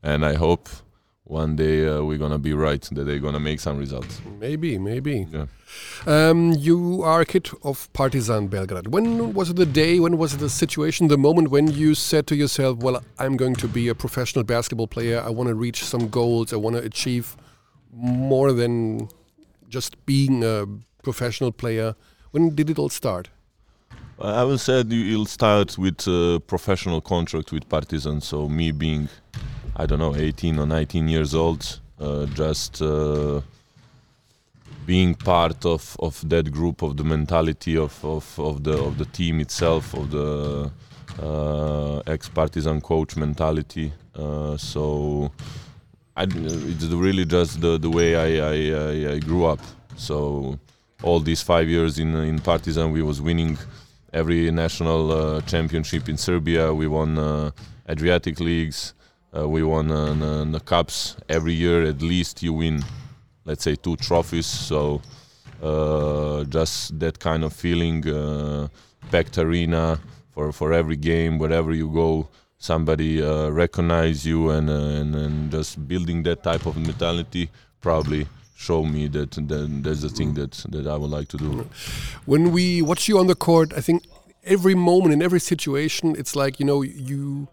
and 0.02 0.24
I 0.24 0.34
hope 0.34 0.68
one 1.24 1.56
day 1.56 1.88
uh, 1.88 2.02
we're 2.02 2.18
gonna 2.18 2.38
be 2.38 2.52
right 2.52 2.82
that 2.92 3.04
they're 3.04 3.18
gonna 3.18 3.40
make 3.40 3.60
some 3.60 3.78
results. 3.78 4.20
Maybe, 4.38 4.78
maybe. 4.78 5.26
Yeah. 5.30 5.46
Um, 6.06 6.52
you 6.52 7.02
are 7.02 7.22
a 7.22 7.24
kid 7.24 7.48
of 7.62 7.90
Partizan 7.92 8.48
Belgrade. 8.48 8.88
When 8.88 9.32
was 9.32 9.54
the 9.54 9.64
day? 9.64 9.98
When 9.98 10.18
was 10.18 10.36
the 10.36 10.50
situation? 10.50 11.08
The 11.08 11.16
moment 11.16 11.48
when 11.48 11.68
you 11.68 11.94
said 11.94 12.26
to 12.26 12.36
yourself, 12.36 12.78
"Well, 12.78 13.02
I'm 13.18 13.36
going 13.36 13.54
to 13.56 13.68
be 13.68 13.88
a 13.88 13.94
professional 13.94 14.44
basketball 14.44 14.88
player. 14.88 15.22
I 15.24 15.30
want 15.30 15.48
to 15.48 15.54
reach 15.54 15.84
some 15.84 16.08
goals. 16.08 16.52
I 16.52 16.56
want 16.56 16.76
to 16.76 16.82
achieve 16.82 17.36
more 17.92 18.52
than 18.52 19.08
just 19.68 20.04
being 20.04 20.44
a 20.44 20.66
professional 21.02 21.52
player. 21.52 21.94
When 22.30 22.54
did 22.54 22.70
it 22.70 22.78
all 22.78 22.88
start? 22.88 23.28
I 24.20 24.44
will 24.44 24.58
say 24.58 24.80
it'll 24.80 25.26
start 25.26 25.78
with 25.78 26.06
a 26.06 26.40
professional 26.46 27.00
contract 27.00 27.50
with 27.52 27.68
Partizan. 27.68 28.20
So 28.20 28.48
me 28.48 28.70
being, 28.70 29.08
I 29.76 29.86
don't 29.86 29.98
know, 29.98 30.14
18 30.14 30.58
or 30.58 30.66
19 30.66 31.08
years 31.08 31.34
old, 31.34 31.80
uh, 31.98 32.26
just 32.26 32.82
uh, 32.82 33.40
being 34.86 35.14
part 35.14 35.64
of, 35.64 35.96
of 36.00 36.28
that 36.28 36.52
group, 36.52 36.82
of 36.82 36.96
the 36.96 37.04
mentality 37.04 37.76
of, 37.76 38.04
of, 38.04 38.38
of 38.38 38.64
the 38.64 38.72
of 38.72 38.98
the 38.98 39.06
team 39.06 39.40
itself, 39.40 39.94
of 39.94 40.10
the 40.10 40.70
uh, 41.20 41.98
ex-Partizan 42.06 42.80
coach 42.80 43.16
mentality. 43.16 43.92
Uh, 44.14 44.56
so 44.56 45.30
I, 46.16 46.24
it's 46.24 46.84
really 46.84 47.24
just 47.24 47.60
the, 47.60 47.78
the 47.78 47.90
way 47.90 48.16
I, 48.16 48.50
I, 48.50 49.10
I, 49.10 49.12
I 49.14 49.18
grew 49.18 49.46
up. 49.46 49.60
So 49.96 50.58
all 51.02 51.20
these 51.20 51.42
five 51.42 51.68
years 51.68 51.98
in 51.98 52.14
in 52.14 52.38
Partizan, 52.38 52.92
we 52.92 53.02
was 53.02 53.20
winning 53.20 53.58
every 54.12 54.50
national 54.50 55.10
uh, 55.12 55.40
championship 55.42 56.08
in 56.08 56.16
Serbia. 56.16 56.72
We 56.72 56.86
won 56.86 57.18
uh, 57.18 57.50
Adriatic 57.88 58.40
leagues. 58.40 58.94
Uh, 59.36 59.48
we 59.48 59.62
won 59.62 59.88
the 59.88 60.60
cups 60.60 61.16
every 61.28 61.54
year. 61.54 61.84
At 61.84 62.02
least 62.02 62.42
you 62.42 62.52
win, 62.52 62.84
let's 63.44 63.64
say, 63.64 63.76
two 63.76 63.96
trophies. 63.96 64.46
So 64.46 65.00
just 66.48 66.98
that 66.98 67.18
kind 67.18 67.42
of 67.44 67.52
feeling, 67.52 68.02
packed 69.10 69.38
arena 69.38 69.98
for 70.32 70.52
for 70.52 70.72
every 70.72 70.96
game, 70.96 71.38
wherever 71.38 71.72
you 71.72 71.88
go 71.90 72.28
somebody 72.62 73.20
uh, 73.20 73.48
recognize 73.50 74.24
you 74.24 74.50
and, 74.50 74.70
uh, 74.70 75.00
and 75.00 75.16
and 75.16 75.50
just 75.50 75.86
building 75.88 76.22
that 76.22 76.44
type 76.44 76.64
of 76.64 76.76
mentality 76.76 77.50
probably 77.80 78.24
show 78.54 78.84
me 78.84 79.08
that, 79.08 79.32
that 79.32 79.80
that's 79.82 80.02
the 80.02 80.08
thing 80.08 80.34
that 80.34 80.52
that 80.70 80.86
I 80.86 80.96
would 80.96 81.10
like 81.10 81.28
to 81.28 81.36
do. 81.36 81.68
When 82.26 82.52
we 82.52 82.82
watch 82.82 83.08
you 83.08 83.18
on 83.18 83.26
the 83.26 83.34
court, 83.34 83.72
I 83.76 83.80
think 83.80 84.04
every 84.44 84.74
moment 84.74 85.12
in 85.12 85.22
every 85.22 85.40
situation, 85.40 86.14
it's 86.16 86.36
like 86.36 86.60
you 86.60 86.66
know 86.66 86.82
you 86.82 87.48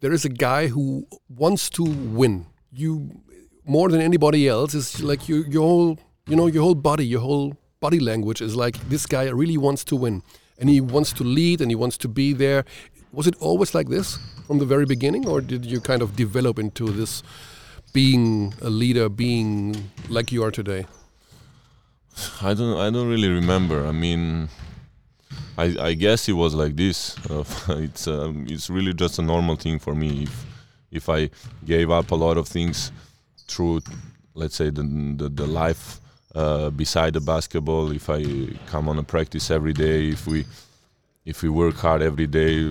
there 0.00 0.12
is 0.12 0.24
a 0.24 0.28
guy 0.28 0.68
who 0.68 1.06
wants 1.28 1.68
to 1.70 1.84
win. 1.84 2.46
You 2.72 3.20
more 3.64 3.88
than 3.88 4.00
anybody 4.00 4.48
else 4.48 4.74
is 4.74 5.02
like 5.02 5.28
you, 5.28 5.44
your 5.48 5.62
whole 5.62 5.98
you 6.26 6.36
know 6.36 6.46
your 6.46 6.62
whole 6.62 6.74
body, 6.74 7.06
your 7.06 7.20
whole 7.20 7.56
body 7.80 8.00
language 8.00 8.40
is 8.40 8.56
like 8.56 8.76
this 8.88 9.06
guy 9.06 9.24
really 9.28 9.56
wants 9.56 9.84
to 9.84 9.96
win 9.96 10.22
and 10.58 10.68
he 10.68 10.80
wants 10.80 11.12
to 11.12 11.24
lead 11.24 11.60
and 11.60 11.70
he 11.70 11.76
wants 11.76 11.96
to 11.98 12.08
be 12.08 12.32
there. 12.32 12.64
Was 13.12 13.26
it 13.26 13.36
always 13.40 13.74
like 13.74 13.88
this 13.88 14.18
from 14.46 14.58
the 14.58 14.66
very 14.66 14.84
beginning, 14.84 15.26
or 15.26 15.40
did 15.40 15.64
you 15.64 15.80
kind 15.80 16.02
of 16.02 16.16
develop 16.16 16.58
into 16.58 16.90
this? 16.90 17.22
Being 17.92 18.54
a 18.62 18.70
leader, 18.70 19.08
being 19.08 19.90
like 20.08 20.32
you 20.32 20.44
are 20.44 20.50
today? 20.50 20.86
I 22.42 22.54
don't. 22.54 22.78
I 22.78 22.90
don't 22.90 23.08
really 23.08 23.28
remember. 23.28 23.86
I 23.86 23.92
mean, 23.92 24.48
I, 25.56 25.76
I 25.80 25.94
guess 25.94 26.28
it 26.28 26.32
was 26.32 26.54
like 26.54 26.76
this. 26.76 27.16
Uh, 27.30 27.44
it's 27.68 28.06
um, 28.08 28.46
it's 28.48 28.68
really 28.70 28.94
just 28.94 29.18
a 29.18 29.22
normal 29.22 29.56
thing 29.56 29.78
for 29.78 29.94
me. 29.94 30.24
If 30.24 30.46
if 30.90 31.08
I 31.08 31.30
gave 31.64 31.90
up 31.90 32.10
a 32.10 32.14
lot 32.16 32.36
of 32.36 32.48
things 32.48 32.90
through, 33.46 33.82
let's 34.34 34.56
say, 34.56 34.70
the 34.70 34.82
the, 35.16 35.28
the 35.28 35.46
life 35.46 36.00
uh, 36.34 36.70
beside 36.70 37.14
the 37.14 37.20
basketball. 37.20 37.90
If 37.92 38.10
I 38.10 38.24
come 38.66 38.88
on 38.88 38.98
a 38.98 39.02
practice 39.02 39.50
every 39.50 39.72
day, 39.72 40.08
if 40.10 40.26
we 40.26 40.44
if 41.24 41.42
we 41.42 41.48
work 41.48 41.76
hard 41.76 42.02
every 42.02 42.26
day, 42.26 42.62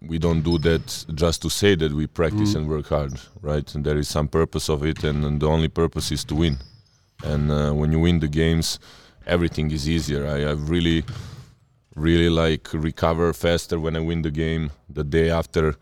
we 0.00 0.18
don't 0.18 0.42
do 0.42 0.58
that 0.58 1.04
just 1.14 1.42
to 1.42 1.48
say 1.50 1.74
that 1.76 1.92
we 1.92 2.06
practice 2.06 2.52
Mm. 2.52 2.56
and 2.56 2.68
work 2.68 2.88
hard, 2.88 3.12
right? 3.42 3.74
And 3.74 3.84
there 3.84 3.98
is 3.98 4.08
some 4.08 4.28
purpose 4.28 4.68
of 4.68 4.82
it, 4.84 5.04
and, 5.04 5.24
and 5.24 5.40
the 5.40 5.46
only 5.48 5.68
purpose 5.68 6.12
is 6.14 6.24
to 6.24 6.34
win. 6.34 6.58
And 7.24 7.50
uh, 7.50 7.72
when 7.72 7.92
you 7.92 8.00
win 8.00 8.20
the 8.20 8.28
games, 8.28 8.78
everything 9.26 9.70
is 9.70 9.88
easier. 9.88 10.26
I, 10.26 10.42
I 10.50 10.52
really, 10.52 11.04
really 11.94 12.28
like 12.28 12.68
recover 12.72 13.32
faster 13.32 13.78
when 13.78 13.96
I 13.96 14.00
win 14.00 14.22
the 14.22 14.30
game 14.30 14.70
the 14.88 15.04
day 15.04 15.30
after 15.30 15.74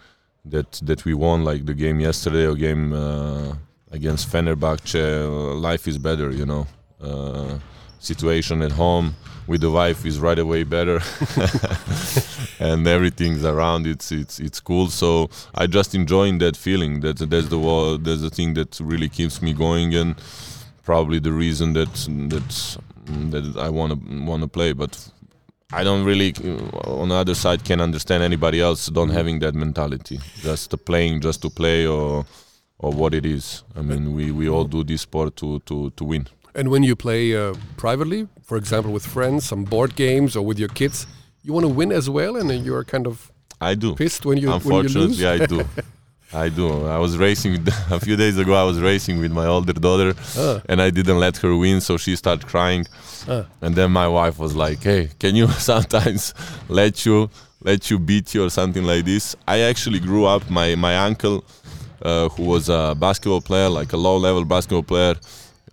that 0.44 0.72
that 0.82 1.04
we 1.04 1.14
won, 1.14 1.44
like 1.44 1.66
the 1.66 1.74
game 1.74 2.00
yesterday 2.00 2.46
or 2.46 2.54
game 2.54 2.92
uh, 2.92 3.54
against 3.90 4.28
Fenerbahce. 4.30 4.94
Uh, 4.94 5.54
life 5.54 5.86
is 5.88 5.98
better, 5.98 6.30
you 6.30 6.46
know. 6.46 6.66
Uh, 7.00 7.58
situation 7.98 8.62
at 8.62 8.72
home 8.72 9.14
with 9.46 9.60
the 9.60 9.70
wife 9.70 10.04
is 10.04 10.18
right 10.18 10.38
away 10.38 10.64
better 10.64 10.98
and 12.58 12.86
everything's 12.86 13.44
around 13.44 13.86
it's 13.86 14.12
it's 14.12 14.38
it's 14.40 14.60
cool. 14.60 14.88
So 14.88 15.30
i 15.54 15.66
just 15.66 15.94
enjoying 15.94 16.38
that 16.38 16.56
feeling. 16.56 17.00
That 17.00 17.18
that's 17.18 17.48
the 17.48 17.98
that's 18.02 18.22
the 18.22 18.30
thing 18.30 18.54
that 18.54 18.78
really 18.80 19.08
keeps 19.08 19.42
me 19.42 19.52
going 19.52 19.94
and 19.94 20.16
probably 20.82 21.18
the 21.18 21.32
reason 21.32 21.72
that 21.74 21.92
that 22.30 22.78
that 23.30 23.56
i 23.58 23.68
want 23.68 23.92
to 23.92 24.24
want 24.24 24.42
to 24.42 24.48
play. 24.48 24.72
But 24.72 25.10
i 25.72 25.82
don't 25.82 26.04
really 26.04 26.34
on 26.84 27.08
the 27.08 27.14
other 27.14 27.34
side 27.34 27.64
can 27.64 27.80
understand 27.80 28.22
anybody 28.22 28.60
else 28.60 28.86
don't 28.86 29.10
having 29.10 29.38
that 29.40 29.54
mentality. 29.54 30.20
Just 30.40 30.70
playing 30.84 31.20
just 31.20 31.42
to 31.42 31.50
play 31.50 31.86
or 31.86 32.24
or 32.78 32.92
what 32.92 33.14
it 33.14 33.24
is. 33.24 33.64
I 33.76 33.82
mean 33.82 34.12
we 34.14 34.30
we 34.32 34.48
all 34.48 34.64
do 34.64 34.84
this 34.84 35.02
sport 35.02 35.36
to 35.36 35.60
to 35.60 35.90
to 35.90 36.04
win. 36.04 36.26
And 36.54 36.68
when 36.68 36.82
you 36.82 36.94
play 36.94 37.34
uh, 37.34 37.54
privately, 37.78 38.28
for 38.42 38.58
example, 38.58 38.92
with 38.92 39.06
friends, 39.06 39.44
some 39.46 39.64
board 39.64 39.96
games, 39.96 40.36
or 40.36 40.44
with 40.44 40.58
your 40.58 40.68
kids, 40.68 41.06
you 41.42 41.52
want 41.52 41.64
to 41.64 41.72
win 41.72 41.92
as 41.92 42.08
well, 42.08 42.36
and 42.36 42.48
then 42.50 42.64
you're 42.64 42.84
kind 42.84 43.06
of 43.06 43.30
i 43.60 43.74
do 43.74 43.94
pissed 43.94 44.24
when 44.26 44.38
you 44.38 44.48
when 44.50 44.60
you 44.60 44.82
lose. 44.82 44.96
Unfortunately, 44.96 45.26
I 45.26 45.46
do. 45.46 45.64
I 46.34 46.48
do. 46.48 46.86
I 46.86 46.96
was 46.98 47.18
racing 47.18 47.54
a 47.90 48.00
few 48.00 48.16
days 48.16 48.38
ago. 48.38 48.54
I 48.54 48.64
was 48.64 48.80
racing 48.80 49.18
with 49.20 49.32
my 49.32 49.46
older 49.46 49.74
daughter, 49.74 50.14
Ah. 50.38 50.62
and 50.70 50.80
I 50.80 50.88
didn't 50.90 51.18
let 51.20 51.36
her 51.38 51.54
win, 51.54 51.80
so 51.80 51.96
she 51.98 52.16
started 52.16 52.46
crying. 52.46 52.86
Ah. 53.28 53.44
And 53.60 53.74
then 53.76 53.90
my 53.92 54.08
wife 54.08 54.38
was 54.38 54.54
like, 54.56 54.82
"Hey, 54.82 55.10
can 55.18 55.36
you 55.36 55.46
sometimes 55.72 56.32
let 56.68 57.04
you 57.06 57.28
let 57.62 57.90
you 57.90 57.98
beat 57.98 58.34
you 58.34 58.44
or 58.46 58.50
something 58.50 58.84
like 58.84 59.04
this?" 59.04 59.36
I 59.46 59.60
actually 59.70 60.00
grew 60.00 60.24
up. 60.24 60.48
My 60.50 60.74
my 60.74 60.96
uncle, 61.08 61.44
uh, 62.02 62.28
who 62.30 62.44
was 62.44 62.68
a 62.70 62.94
basketball 62.98 63.42
player, 63.42 63.68
like 63.68 63.92
a 63.92 63.98
low 63.98 64.16
level 64.16 64.44
basketball 64.46 64.82
player, 64.84 65.14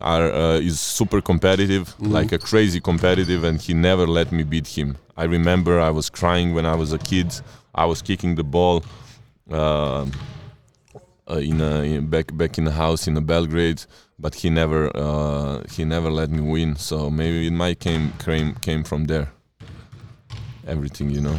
are 0.02 0.32
uh, 0.32 0.60
is 0.60 0.80
super 0.80 1.22
competitive, 1.22 1.94
like 2.00 2.32
a 2.32 2.38
crazy 2.38 2.80
competitive, 2.80 3.44
and 3.44 3.62
he 3.62 3.74
never 3.74 4.08
let 4.08 4.32
me 4.32 4.44
beat 4.44 4.68
him. 4.68 4.98
I 5.18 5.26
remember 5.26 5.80
I 5.80 5.90
was 5.90 6.10
crying 6.10 6.54
when 6.54 6.66
I 6.66 6.76
was 6.76 6.94
a 6.94 6.98
kid. 6.98 7.34
I 7.76 7.86
was 7.86 8.02
kicking 8.02 8.36
the 8.36 8.44
ball 8.44 8.84
uh, 9.52 10.06
uh, 11.30 11.36
in, 11.36 11.62
a, 11.62 11.82
in 11.82 12.08
back 12.08 12.36
back 12.36 12.58
in 12.58 12.64
the 12.64 12.72
house 12.72 13.08
in 13.08 13.22
Belgrade, 13.26 13.84
but 14.18 14.36
he 14.36 14.50
never 14.50 14.90
uh, 14.96 15.64
he 15.70 15.84
never 15.86 16.10
let 16.10 16.30
me 16.30 16.42
win. 16.42 16.76
So 16.76 17.10
maybe 17.10 17.48
it 17.48 17.54
might 17.54 17.80
came 17.80 18.14
came 18.20 18.56
came 18.56 18.84
from 18.84 19.06
there. 19.06 19.32
Everything, 20.66 21.10
you 21.10 21.22
know. 21.22 21.38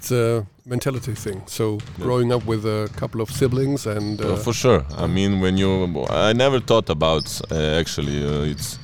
It's 0.00 0.12
a 0.12 0.46
mentality 0.64 1.14
thing. 1.14 1.42
So 1.46 1.76
growing 1.98 2.32
up 2.32 2.46
with 2.46 2.64
a 2.64 2.88
couple 2.96 3.20
of 3.20 3.30
siblings 3.30 3.86
and 3.86 4.18
Uh, 4.18 4.36
for 4.36 4.54
sure. 4.54 4.82
I 4.96 5.06
mean, 5.06 5.40
when 5.42 5.58
you, 5.58 6.06
I 6.08 6.32
never 6.32 6.58
thought 6.58 6.88
about 6.88 7.26
uh, 7.50 7.78
actually. 7.80 8.24
Uh, 8.24 8.52
it's 8.52 8.78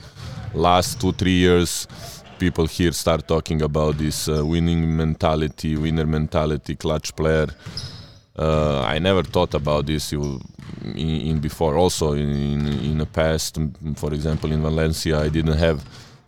last 0.52 1.00
two 1.00 1.12
three 1.12 1.38
years, 1.46 1.88
people 2.38 2.66
here 2.66 2.92
start 2.92 3.26
talking 3.26 3.62
about 3.62 3.96
this 3.96 4.28
uh, 4.28 4.44
winning 4.44 4.94
mentality, 4.94 5.74
winner 5.76 6.04
mentality, 6.06 6.74
clutch 6.76 7.16
player. 7.16 7.46
Uh, 8.38 8.82
I 8.82 8.98
never 8.98 9.22
thought 9.22 9.54
about 9.54 9.86
this 9.86 10.12
you, 10.12 10.38
in, 10.84 11.20
in 11.30 11.38
before. 11.40 11.78
Also, 11.78 12.12
in, 12.12 12.28
in 12.28 12.66
in 12.90 12.98
the 12.98 13.06
past, 13.06 13.58
for 13.96 14.12
example, 14.12 14.52
in 14.52 14.60
Valencia, 14.60 15.24
I 15.26 15.30
didn't 15.30 15.56
have 15.58 15.80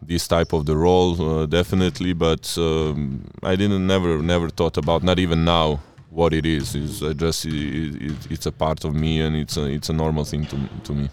this 0.02 0.28
type 0.28 0.52
of 0.52 0.67
the 0.67 0.76
role 0.76 1.21
uh, 1.21 1.47
definitely, 1.47 2.12
but 2.12 2.55
um, 2.59 3.25
I 3.43 3.57
didn't 3.57 3.87
never 3.87 4.23
never 4.23 4.49
thought 4.49 4.76
about. 4.76 5.02
Not 5.02 5.19
even 5.19 5.45
now 5.45 5.81
what 6.11 6.33
it 6.33 6.47
is. 6.47 6.75
Uh, 7.02 7.12
just 7.14 7.45
it, 7.47 7.52
it, 7.52 8.31
it's 8.31 8.47
a 8.47 8.52
part 8.52 8.85
of 8.85 8.95
me, 8.95 9.21
and 9.21 9.37
it's 9.37 9.57
a 9.57 9.64
it's 9.64 9.88
a 9.88 9.93
normal 9.93 10.25
thing 10.25 10.47
to 10.47 10.57
to 10.85 10.93
me. 10.93 11.09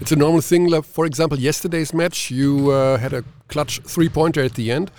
it's 0.00 0.12
a 0.12 0.16
normal 0.16 0.40
thing. 0.40 0.68
Like, 0.68 0.84
for 0.84 1.06
example, 1.06 1.38
yesterday's 1.38 1.92
match, 1.92 2.30
you 2.30 2.70
uh, 2.70 2.98
had 2.98 3.12
a 3.12 3.24
clutch 3.48 3.80
three-pointer 3.80 4.42
at 4.42 4.54
the 4.54 4.70
end, 4.70 4.90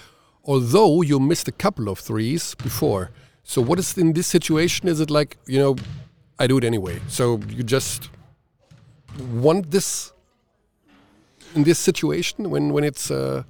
although 0.46 1.02
you 1.02 1.20
missed 1.20 1.48
a 1.48 1.52
couple 1.52 1.90
of 1.90 2.00
threes 2.00 2.56
before. 2.56 3.12
So 3.44 3.62
what 3.62 3.80
is 3.80 3.98
in 3.98 4.14
this 4.14 4.28
situation? 4.28 4.88
Is 4.90 5.00
it 5.00 5.10
like 5.10 5.38
you 5.46 5.60
know, 5.60 5.76
I 6.40 6.48
do 6.48 6.58
it 6.58 6.64
anyway? 6.64 7.00
So 7.08 7.40
you 7.50 7.64
just 7.64 8.10
want 9.42 9.72
this 9.72 10.12
in 11.58 11.64
this 11.64 11.80
situation 11.80 12.50
when 12.54 12.72
when 12.74 12.84
it's 12.84 13.12
uh, 13.12 13.44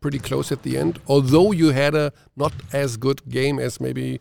pretty 0.00 0.18
close 0.18 0.52
at 0.52 0.62
the 0.62 0.76
end, 0.82 1.00
although 1.08 1.50
you 1.60 1.68
had 1.82 1.94
a 1.94 2.12
not 2.36 2.52
as 2.72 2.96
good 2.96 3.20
game 3.28 3.58
as 3.58 3.80
maybe 3.80 4.20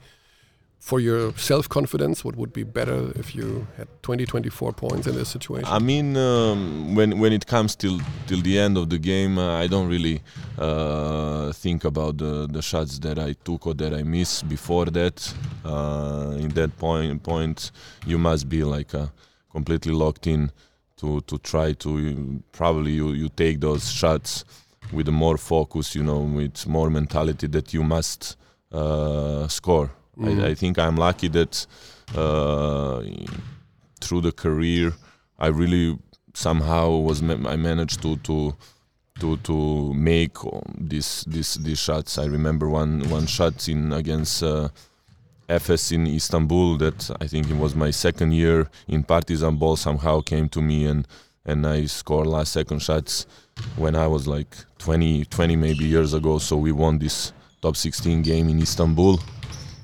for 0.85 0.99
your 0.99 1.33
self 1.35 1.67
confidence. 1.67 2.23
What 2.23 2.35
would 2.35 2.53
be 2.53 2.63
better 2.63 3.11
if 3.15 3.35
you 3.35 3.67
had 3.75 3.87
20, 4.03 4.25
24 4.25 4.73
points 4.73 5.07
in 5.07 5.15
this 5.15 5.29
situation? 5.29 5.67
I 5.67 5.79
mean, 5.79 6.15
um, 6.15 6.95
when 6.95 7.19
when 7.19 7.33
it 7.33 7.45
comes 7.47 7.75
till 7.75 7.99
till 8.27 8.41
the 8.41 8.59
end 8.59 8.77
of 8.77 8.89
the 8.89 8.99
game, 8.99 9.39
uh, 9.39 9.63
I 9.63 9.67
don't 9.67 9.89
really 9.89 10.21
uh, 10.59 11.51
think 11.53 11.85
about 11.85 12.17
the, 12.17 12.47
the 12.47 12.61
shots 12.61 12.99
that 12.99 13.17
I 13.17 13.33
took 13.43 13.65
or 13.67 13.73
that 13.75 13.93
I 13.93 14.03
missed 14.03 14.47
before 14.47 14.85
that. 14.85 15.17
Uh, 15.63 16.37
in 16.39 16.49
that 16.49 16.77
point, 16.77 17.23
point, 17.23 17.71
you 18.05 18.17
must 18.19 18.47
be 18.47 18.63
like 18.63 18.93
uh, 18.93 19.07
completely 19.51 19.93
locked 19.93 20.27
in 20.27 20.51
to 20.97 21.21
to 21.21 21.37
try 21.39 21.73
to 21.73 22.41
probably 22.51 22.91
you 22.91 23.09
you 23.11 23.29
take 23.29 23.59
those 23.59 23.91
shots 23.91 24.45
with 24.91 25.07
more 25.09 25.37
focus, 25.37 25.95
you 25.95 26.03
know, 26.03 26.19
with 26.19 26.67
more 26.67 26.89
mentality 26.89 27.47
that 27.47 27.73
you 27.73 27.83
must 27.83 28.37
uh, 28.71 29.47
score. 29.47 29.91
I, 30.23 30.47
I 30.47 30.53
think 30.55 30.77
I'm 30.77 30.95
lucky 30.95 31.27
that 31.29 31.65
uh, 32.15 33.03
through 33.99 34.21
the 34.21 34.31
career, 34.31 34.93
I 35.39 35.47
really 35.47 35.97
somehow 36.33 36.89
was 36.91 37.21
ma- 37.21 37.49
I 37.49 37.55
managed 37.55 38.01
to 38.03 38.15
to 38.17 38.55
to 39.19 39.37
to 39.37 39.93
make 39.93 40.37
these 40.77 41.25
these 41.27 41.55
these 41.55 41.79
shots. 41.79 42.17
I 42.17 42.25
remember 42.25 42.69
one 42.69 43.09
one 43.09 43.25
shot 43.25 43.67
in 43.67 43.91
against 43.91 44.43
uh, 44.43 44.69
Efes 45.47 45.91
in 45.91 46.07
Istanbul 46.07 46.77
that 46.77 47.11
I 47.21 47.27
think 47.27 47.49
it 47.49 47.57
was 47.57 47.75
my 47.75 47.91
second 47.91 48.31
year 48.33 48.69
in 48.87 49.03
Partizan 49.03 49.57
ball 49.57 49.75
somehow 49.75 50.21
came 50.21 50.49
to 50.49 50.61
me 50.61 50.85
and 50.85 51.07
and 51.45 51.67
I 51.67 51.85
scored 51.85 52.25
last 52.27 52.53
second 52.53 52.81
shots 52.81 53.27
when 53.77 53.95
I 53.95 54.07
was 54.07 54.27
like 54.27 54.55
20 54.79 55.25
20 55.25 55.55
maybe 55.55 55.85
years 55.85 56.13
ago. 56.13 56.39
So 56.39 56.57
we 56.57 56.71
won 56.71 56.97
this 56.99 57.31
top 57.61 57.75
16 57.75 58.21
game 58.23 58.49
in 58.49 58.59
Istanbul. 58.59 59.19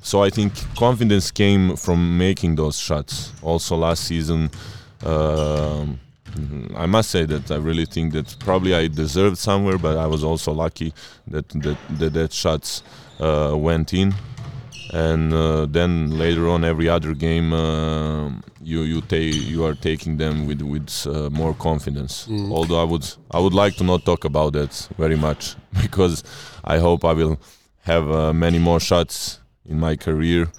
So 0.01 0.23
I 0.23 0.31
think 0.31 0.53
confidence 0.75 1.29
came 1.29 1.75
from 1.75 2.17
making 2.17 2.55
those 2.55 2.79
shots. 2.79 3.31
Also 3.43 3.75
last 3.75 4.05
season, 4.05 4.49
um, 5.05 5.99
I 6.75 6.87
must 6.87 7.11
say 7.11 7.25
that 7.25 7.51
I 7.51 7.57
really 7.57 7.85
think 7.85 8.13
that 8.13 8.35
probably 8.39 8.73
I 8.73 8.87
deserved 8.87 9.37
somewhere, 9.37 9.77
but 9.77 9.97
I 9.97 10.07
was 10.07 10.23
also 10.23 10.51
lucky 10.53 10.93
that 11.27 11.47
that 11.49 11.77
that, 11.99 12.13
that 12.13 12.33
shots 12.33 12.81
uh, 13.19 13.53
went 13.55 13.93
in. 13.93 14.13
And 14.93 15.33
uh, 15.33 15.67
then 15.67 16.17
later 16.17 16.49
on, 16.49 16.65
every 16.65 16.89
other 16.89 17.13
game, 17.13 17.53
uh, 17.53 18.29
you 18.61 18.81
you 18.81 19.01
take 19.01 19.33
you 19.33 19.63
are 19.65 19.73
taking 19.73 20.17
them 20.17 20.45
with 20.47 20.61
with 20.61 21.07
uh, 21.07 21.29
more 21.29 21.53
confidence. 21.53 22.27
Although 22.29 22.81
I 22.81 22.83
would 22.83 23.05
I 23.31 23.39
would 23.39 23.53
like 23.53 23.75
to 23.77 23.83
not 23.85 24.03
talk 24.03 24.25
about 24.25 24.51
that 24.53 24.89
very 24.97 25.15
much 25.15 25.55
because 25.81 26.23
I 26.65 26.79
hope 26.79 27.05
I 27.05 27.13
will 27.13 27.39
have 27.83 28.11
uh, 28.11 28.33
many 28.33 28.59
more 28.59 28.81
shots 28.81 29.39
in 29.65 29.79
my 29.79 29.95
career, 29.95 30.49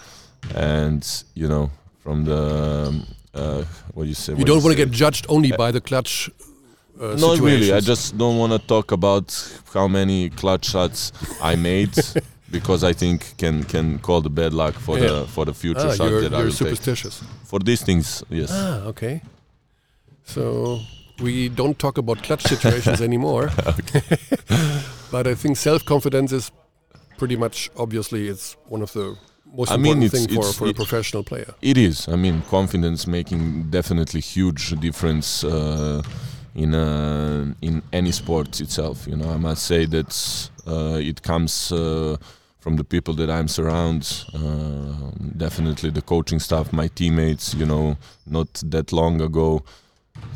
and 0.54 1.04
you 1.34 1.46
know 1.46 1.70
from 2.02 2.24
the 2.24 2.88
um, 2.88 3.06
uh, 3.34 3.64
what 3.92 4.04
do 4.04 4.08
you 4.08 4.14
say? 4.14 4.32
you 4.34 4.44
don't 4.46 4.62
want 4.62 4.76
to 4.76 4.84
get 4.84 4.90
judged 4.90 5.26
only 5.28 5.52
by 5.52 5.70
the 5.70 5.80
clutch. 5.80 6.30
Uh, 7.00 7.16
Not 7.18 7.38
really. 7.40 7.72
I 7.72 7.80
just 7.80 8.16
don't 8.16 8.38
want 8.38 8.52
to 8.52 8.58
talk 8.58 8.92
about 8.92 9.26
how 9.74 9.88
many 9.88 10.30
clutch 10.30 10.66
shots 10.70 11.12
I 11.42 11.56
made 11.56 11.90
because 12.52 12.84
I 12.90 12.92
think 12.94 13.34
can 13.38 13.64
can 13.64 13.98
call 13.98 14.20
the 14.22 14.30
bad 14.30 14.52
luck 14.52 14.74
for 14.74 14.98
Yeah. 14.98 15.08
the 15.08 15.26
for 15.26 15.44
the 15.46 15.52
future 15.54 15.88
Ah, 15.88 15.94
you're, 16.04 16.20
that 16.22 16.32
I 16.34 16.36
you're 16.36 16.44
will 16.46 16.50
take. 16.52 16.58
superstitious. 16.68 17.22
For 17.44 17.58
these 17.60 17.84
things, 17.84 18.22
yes. 18.30 18.50
Ah, 18.52 18.88
okay. 18.88 19.20
So 20.24 20.80
we 21.22 21.48
don't 21.48 21.78
talk 21.78 21.98
about 21.98 22.22
clutch 22.22 22.42
situations 22.42 23.00
anymore. 23.08 23.50
but 25.10 25.26
I 25.26 25.34
think 25.34 25.56
self 25.56 25.84
confidence 25.84 26.32
is 26.32 26.50
pretty 27.18 27.36
much 27.36 27.70
obviously 27.76 28.28
it's 28.28 28.56
one 28.68 28.82
of 28.82 28.92
the 28.92 29.16
most 29.56 29.70
I 29.70 29.74
important 29.74 30.00
mean, 30.00 30.10
thing 30.10 30.24
it's- 30.24 30.34
for, 30.34 30.40
it's- 30.40 30.58
for 30.58 30.68
a 30.68 30.74
professional 30.74 31.22
player. 31.22 31.54
It 31.60 31.76
is. 31.76 32.08
I 32.08 32.16
mean, 32.16 32.42
confidence 32.50 33.06
making 33.10 33.70
definitely 33.70 34.20
huge 34.20 34.70
difference 34.80 35.44
uh, 35.44 36.02
in 36.54 36.74
uh, 36.74 37.52
in 37.60 37.82
any 37.92 38.12
sport 38.12 38.60
itself. 38.60 39.06
You 39.06 39.16
know, 39.16 39.30
I 39.34 39.38
must 39.38 39.62
say 39.66 39.86
that 39.86 40.50
uh, 40.66 40.98
it 41.10 41.22
comes 41.22 41.72
uh, 41.72 42.16
from 42.62 42.76
the 42.76 42.84
people 42.84 43.14
that 43.14 43.28
I'm 43.28 43.48
surrounded. 43.48 44.08
Uh, 44.32 45.10
definitely 45.36 45.90
the 45.90 46.02
coaching 46.02 46.38
staff, 46.38 46.72
my 46.72 46.88
teammates. 46.88 47.54
You 47.54 47.66
know, 47.66 47.96
not 48.26 48.48
that 48.66 48.92
long 48.92 49.20
ago 49.20 49.62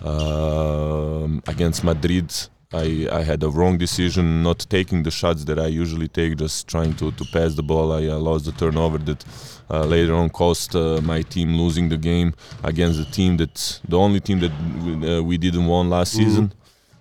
um 0.02 1.42
against 1.46 1.84
Madrid. 1.84 2.32
I, 2.72 3.08
I 3.12 3.22
had 3.22 3.42
a 3.44 3.48
wrong 3.48 3.78
decision 3.78 4.42
not 4.42 4.66
taking 4.68 5.04
the 5.04 5.10
shots 5.10 5.44
that 5.44 5.58
I 5.58 5.68
usually 5.68 6.08
take, 6.08 6.36
just 6.36 6.66
trying 6.66 6.94
to, 6.96 7.12
to 7.12 7.24
pass 7.32 7.54
the 7.54 7.62
ball. 7.62 7.92
I 7.92 8.08
uh, 8.08 8.18
lost 8.18 8.44
the 8.44 8.52
turnover 8.52 8.98
that 8.98 9.24
uh, 9.70 9.84
later 9.84 10.14
on 10.14 10.30
cost 10.30 10.74
uh, 10.74 11.00
my 11.00 11.22
team 11.22 11.56
losing 11.56 11.88
the 11.88 11.96
game 11.96 12.34
against 12.64 12.98
the 12.98 13.04
team 13.04 13.36
that 13.36 13.80
the 13.88 13.96
only 13.96 14.20
team 14.20 14.40
that 14.40 14.52
we, 14.82 14.92
uh, 15.08 15.22
we 15.22 15.38
didn't 15.38 15.66
won 15.66 15.88
last 15.88 16.12
season. 16.12 16.52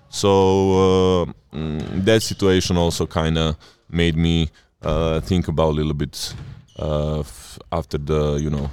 So 0.09 0.29
uh, 1.23 1.33
mm, 1.51 2.05
that 2.05 2.21
situation 2.21 2.77
also 2.77 3.07
kind 3.07 3.37
of 3.37 3.57
made 3.89 4.15
me 4.15 4.43
uh, 4.43 4.47
think 5.21 5.47
about 5.47 5.69
a 5.69 5.75
little 5.75 5.93
bit 5.93 6.33
uh, 6.79 7.19
f- 7.19 7.59
after 7.71 7.97
the 7.97 8.35
you 8.41 8.49
know 8.49 8.69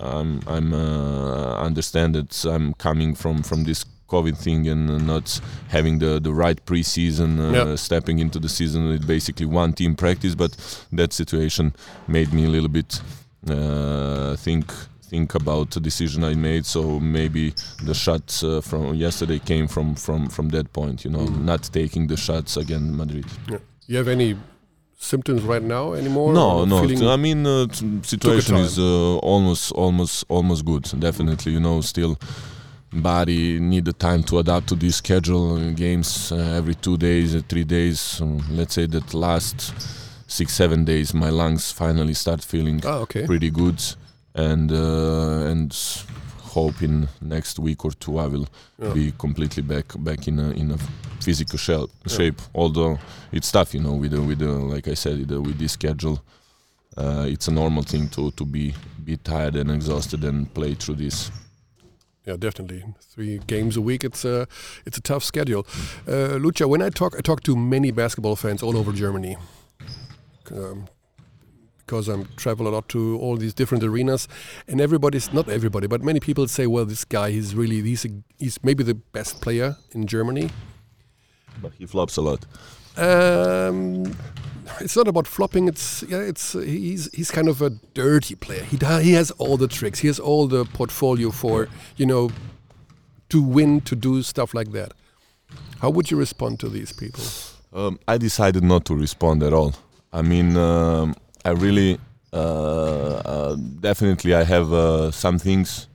I'm 0.00 0.40
I'm 0.46 0.72
uh, 0.72 1.56
understand 1.66 2.14
that 2.14 2.44
I'm 2.44 2.74
coming 2.74 3.14
from 3.16 3.42
from 3.42 3.64
this 3.64 3.84
COVID 4.08 4.36
thing 4.36 4.68
and 4.68 5.06
not 5.06 5.40
having 5.68 5.98
the 6.00 6.20
the 6.20 6.32
right 6.32 6.58
preseason, 6.66 7.38
uh, 7.38 7.52
Yeah. 7.68 7.76
stepping 7.76 8.18
into 8.20 8.38
the 8.38 8.48
season 8.48 8.88
with 8.88 9.06
basically 9.06 9.46
one 9.46 9.72
team 9.72 9.94
practice. 9.94 10.34
But 10.34 10.56
that 10.92 11.12
situation 11.12 11.72
made 12.08 12.32
me 12.32 12.44
a 12.44 12.48
little 12.48 12.68
bit 12.68 13.00
uh, 13.50 14.36
think 14.36 14.72
think 15.10 15.34
about 15.34 15.70
the 15.70 15.80
decision 15.80 16.24
I 16.24 16.34
made. 16.34 16.64
So 16.66 17.00
maybe 17.00 17.54
the 17.84 17.94
shots 17.94 18.42
uh, 18.42 18.60
from 18.62 18.94
yesterday 18.94 19.38
came 19.38 19.66
from 19.68 19.94
from 19.94 20.28
from 20.28 20.48
that 20.50 20.72
point. 20.72 21.04
You 21.04 21.10
know, 21.12 21.24
not 21.26 21.62
taking 21.72 22.08
the 22.08 22.16
shots 22.16 22.56
against 22.56 22.92
Madrid. 22.94 23.24
You 23.88 23.96
have 23.98 24.08
any 24.08 24.36
symptoms 25.02 25.42
right 25.42 25.62
now 25.62 25.94
anymore? 25.94 26.32
No, 26.32 26.64
no. 26.64 26.78
I 27.10 27.16
mean, 27.16 27.46
uh, 27.46 27.66
t- 27.66 28.00
situation 28.02 28.56
is 28.56 28.78
uh, 28.78 29.16
almost, 29.18 29.72
almost, 29.72 30.24
almost 30.28 30.64
good. 30.64 30.84
Definitely, 30.98 31.52
you 31.52 31.60
know, 31.60 31.80
still 31.80 32.18
body 32.92 33.58
need 33.58 33.84
the 33.84 33.92
time 33.92 34.22
to 34.22 34.38
adapt 34.38 34.68
to 34.68 34.74
this 34.74 34.96
schedule. 34.96 35.56
uh, 35.56 35.70
Games 35.72 36.30
uh, 36.30 36.36
every 36.56 36.74
two 36.74 36.96
days, 36.96 37.34
uh, 37.34 37.42
three 37.48 37.64
days. 37.64 38.20
Um, 38.20 38.42
let's 38.50 38.74
say 38.74 38.86
that 38.86 39.14
last 39.14 39.74
six, 40.26 40.52
seven 40.52 40.84
days, 40.84 41.12
my 41.14 41.30
lungs 41.30 41.72
finally 41.72 42.14
start 42.14 42.42
feeling 42.42 42.80
ah, 42.84 42.98
okay. 42.98 43.26
pretty 43.26 43.50
good, 43.50 43.82
and 44.34 44.70
uh, 44.70 45.50
and 45.50 45.72
hope 46.54 46.82
in 46.84 47.08
next 47.20 47.58
week 47.58 47.84
or 47.84 47.92
two 47.92 48.18
I 48.18 48.26
will 48.28 48.46
Yeah. 48.78 48.94
be 48.94 49.12
completely 49.18 49.62
back 49.62 49.86
back 49.98 50.28
in 50.28 50.38
a 50.38 50.50
in 50.50 50.70
a 50.72 50.78
physical 51.24 51.58
shell, 51.58 51.88
shape. 52.06 52.40
Although 52.54 52.98
it's 53.32 53.50
tough, 53.52 53.74
you 53.74 53.80
know, 53.82 53.94
with 54.00 54.10
the, 54.12 54.20
with 54.20 54.38
the, 54.38 54.50
like 54.74 54.88
I 54.92 54.94
said, 54.94 55.30
with, 55.30 55.58
this 55.58 55.72
schedule, 55.72 56.18
uh, 56.96 57.26
it's 57.34 57.48
a 57.48 57.52
normal 57.52 57.82
thing 57.84 58.08
to 58.10 58.30
to 58.32 58.44
be 58.44 58.74
be 59.04 59.16
tired 59.16 59.56
and 59.56 59.70
exhausted 59.70 60.24
and 60.24 60.46
play 60.54 60.74
through 60.74 60.96
this. 60.98 61.30
Yeah, 62.26 62.38
definitely. 62.38 62.82
Three 63.14 63.38
games 63.46 63.76
a 63.76 63.80
week. 63.80 64.04
It's 64.04 64.24
a 64.24 64.46
it's 64.86 64.98
a 64.98 65.00
tough 65.02 65.24
schedule. 65.24 65.64
Uh, 66.06 66.38
Lucha, 66.38 66.66
when 66.66 66.82
I 66.82 66.90
talk, 66.90 67.14
I 67.18 67.20
talk 67.20 67.40
to 67.42 67.56
many 67.56 67.92
basketball 67.92 68.36
fans 68.36 68.62
all 68.62 68.76
over 68.76 68.92
Germany. 68.92 69.36
Um, 70.50 70.86
because 71.92 72.08
I 72.08 72.22
travel 72.36 72.66
a 72.68 72.70
lot 72.70 72.88
to 72.88 73.18
all 73.18 73.36
these 73.36 73.52
different 73.52 73.84
arenas, 73.84 74.26
and 74.66 74.80
everybody's 74.80 75.30
not 75.30 75.50
everybody, 75.50 75.86
but 75.86 76.02
many 76.02 76.20
people 76.20 76.48
say, 76.48 76.66
"Well, 76.66 76.86
this 76.86 77.04
guy, 77.04 77.30
he's 77.30 77.54
really 77.54 77.82
he's 77.82 78.06
a, 78.06 78.08
he's 78.38 78.58
maybe 78.64 78.82
the 78.82 78.94
best 78.94 79.42
player 79.42 79.76
in 79.90 80.06
Germany." 80.06 80.48
But 81.60 81.72
he 81.74 81.84
flops 81.84 82.16
a 82.16 82.22
lot. 82.22 82.46
Um, 82.96 84.16
it's 84.80 84.96
not 84.96 85.06
about 85.06 85.26
flopping. 85.26 85.68
It's 85.68 86.02
yeah. 86.08 86.30
It's 86.32 86.54
he's 86.54 87.10
he's 87.12 87.30
kind 87.30 87.48
of 87.48 87.60
a 87.60 87.70
dirty 87.92 88.36
player. 88.36 88.64
He 88.64 88.78
he 89.02 89.12
has 89.12 89.30
all 89.32 89.58
the 89.58 89.68
tricks. 89.68 89.98
He 89.98 90.06
has 90.08 90.18
all 90.18 90.46
the 90.48 90.64
portfolio 90.64 91.30
for 91.30 91.68
you 91.98 92.06
know 92.06 92.30
to 93.28 93.42
win 93.42 93.82
to 93.82 93.94
do 93.94 94.22
stuff 94.22 94.54
like 94.54 94.72
that. 94.72 94.92
How 95.80 95.90
would 95.90 96.10
you 96.10 96.16
respond 96.16 96.58
to 96.60 96.70
these 96.70 96.92
people? 96.94 97.24
Um, 97.74 97.98
I 98.08 98.16
decided 98.16 98.62
not 98.64 98.86
to 98.86 98.94
respond 98.94 99.42
at 99.42 99.52
all. 99.52 99.74
I 100.14 100.22
mean, 100.22 100.56
um, 100.56 101.14
I 101.44 101.50
really, 101.50 101.98
uh, 102.32 102.36
uh, 102.36 103.56
definitely, 103.80 104.34
I 104.34 104.44
have 104.44 104.72
uh, 104.72 105.10
some 105.10 105.38
things 105.38 105.88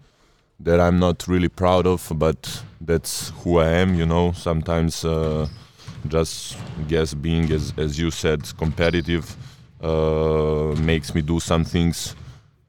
that 0.59 0.79
I'm 0.79 0.99
not 0.99 1.27
really 1.27 1.47
proud 1.47 1.87
of, 1.87 2.11
but 2.15 2.63
that's 2.81 3.29
who 3.43 3.59
I 3.59 3.69
am. 3.69 3.95
You 3.95 4.05
know, 4.05 4.33
sometimes 4.33 5.05
just 6.07 6.57
guess 6.87 7.13
being, 7.13 7.51
as 7.51 7.73
as 7.77 7.97
you 7.97 8.11
said, 8.11 8.41
competitive 8.57 9.35
makes 10.79 11.15
me 11.15 11.21
do 11.21 11.39
some 11.39 11.63
things 11.63 12.15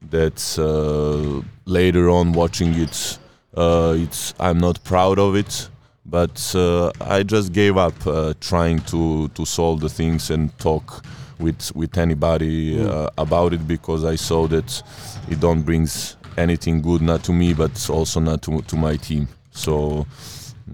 that 0.09 0.39
uh, 0.57 1.45
later 1.65 2.09
on 2.09 2.31
watching 2.31 2.73
it, 2.75 3.19
uh, 3.57 3.95
it's 3.97 4.33
I'm 4.39 4.59
not 4.59 4.81
proud 4.83 5.19
of 5.19 5.35
it 5.35 5.69
but 6.05 6.55
uh, 6.55 6.91
I 7.01 7.21
just 7.21 7.51
gave 7.53 7.77
up 7.77 7.93
trying 8.39 8.79
to 8.91 9.27
to 9.27 9.45
solve 9.45 9.81
the 9.81 9.89
things 9.89 10.31
and 10.31 10.57
talk 10.57 11.03
with 11.39 11.75
with 11.75 11.97
anybody 11.97 12.81
uh, 12.81 13.09
about 13.17 13.53
it 13.53 13.67
because 13.67 14.03
I 14.03 14.15
saw 14.15 14.47
that 14.47 14.83
it 15.29 15.39
don't 15.39 15.61
brings 15.63 16.17
anything 16.37 16.81
good 16.81 17.01
not 17.01 17.23
to 17.23 17.33
me 17.33 17.53
but 17.53 17.89
also 17.89 18.19
not 18.19 18.41
to 18.43 18.61
to 18.61 18.75
my 18.75 18.97
team. 18.97 19.27
So 19.51 20.05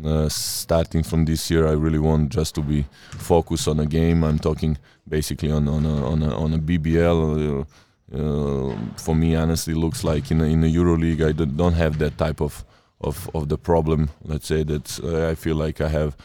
uh, 0.03 0.29
starting 0.29 1.03
from 1.03 1.25
this 1.25 1.49
year, 1.49 1.67
I 1.67 1.71
really 1.71 1.99
want 1.99 2.29
just 2.29 2.55
to 2.55 2.61
be 2.61 2.85
focused 3.11 3.67
on 3.67 3.79
a 3.79 3.85
game. 3.85 4.23
I'm 4.23 4.39
talking 4.39 4.77
basically 5.07 5.51
on 5.51 5.67
on 5.67 5.85
a 5.85 6.05
on 6.05 6.23
a, 6.23 6.35
on 6.35 6.53
a 6.53 6.59
BBL. 6.59 7.61
Uh, 7.61 7.65
uh, 8.13 8.75
for 8.97 9.15
me, 9.15 9.35
honestly, 9.35 9.73
looks 9.73 10.03
like 10.03 10.29
in 10.29 10.39
a, 10.39 10.45
in 10.45 10.61
the 10.61 10.73
EuroLeague, 10.73 11.25
I 11.25 11.31
don't 11.31 11.57
don't 11.57 11.73
have 11.73 11.97
that 11.99 12.17
type 12.17 12.41
of 12.41 12.63
of, 13.01 13.29
of 13.33 13.49
the 13.49 13.57
problem. 13.57 14.09
Let's 14.23 14.47
say 14.47 14.63
that 14.63 14.99
uh, 15.03 15.29
I 15.29 15.35
feel 15.35 15.55
like 15.55 15.81
I 15.81 15.89
have 15.89 16.15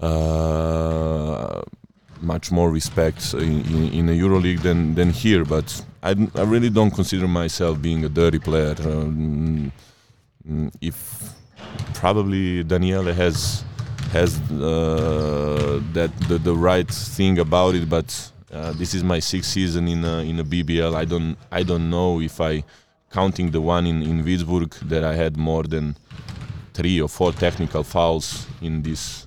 uh, 0.00 1.62
much 2.24 2.50
more 2.50 2.70
respect 2.70 3.34
in, 3.34 3.60
in, 3.66 3.92
in 3.92 4.06
the 4.06 4.12
EuroLeague 4.12 4.62
than, 4.62 4.94
than 4.94 5.10
here. 5.10 5.44
But 5.44 5.84
I 6.02 6.12
really 6.42 6.70
don't 6.70 6.90
consider 6.90 7.28
myself 7.28 7.80
being 7.80 8.04
a 8.04 8.08
dirty 8.08 8.38
player. 8.38 8.74
Um, 8.80 9.72
mm, 10.48 10.72
if 10.80 11.34
probably 11.94 12.62
Daniele 12.64 13.12
has 13.14 13.64
has 14.12 14.38
uh, 14.52 15.80
that 15.92 16.10
the, 16.28 16.38
the 16.38 16.54
right 16.54 16.88
thing 16.88 17.38
about 17.38 17.74
it, 17.74 17.88
but 17.88 18.30
uh, 18.52 18.72
this 18.72 18.94
is 18.94 19.02
my 19.02 19.18
sixth 19.18 19.50
season 19.50 19.88
in 19.88 20.04
a, 20.04 20.18
in 20.18 20.38
a 20.38 20.44
BBL. 20.44 20.94
I 20.94 21.04
don't 21.04 21.36
I 21.50 21.62
don't 21.62 21.90
know 21.90 22.20
if 22.20 22.40
I 22.40 22.64
counting 23.10 23.50
the 23.50 23.60
one 23.60 23.86
in 23.86 24.02
in 24.02 24.22
Würzburg 24.24 24.72
that 24.88 25.04
I 25.04 25.14
had 25.14 25.36
more 25.36 25.64
than 25.64 25.96
three 26.74 27.00
or 27.00 27.08
four 27.08 27.32
technical 27.32 27.82
fouls 27.82 28.46
in 28.60 28.82
this, 28.82 29.26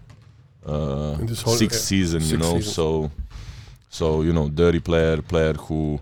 uh, 0.67 1.15
In 1.19 1.25
this 1.27 1.41
whole- 1.41 1.55
sixth 1.55 1.81
season. 1.81 2.21
you 2.23 2.37
know, 2.37 2.57
season. 2.59 2.73
so 2.73 3.11
so 3.89 4.21
you 4.21 4.33
know, 4.33 4.49
dirty 4.49 4.79
player, 4.79 5.21
player 5.21 5.53
who 5.53 5.99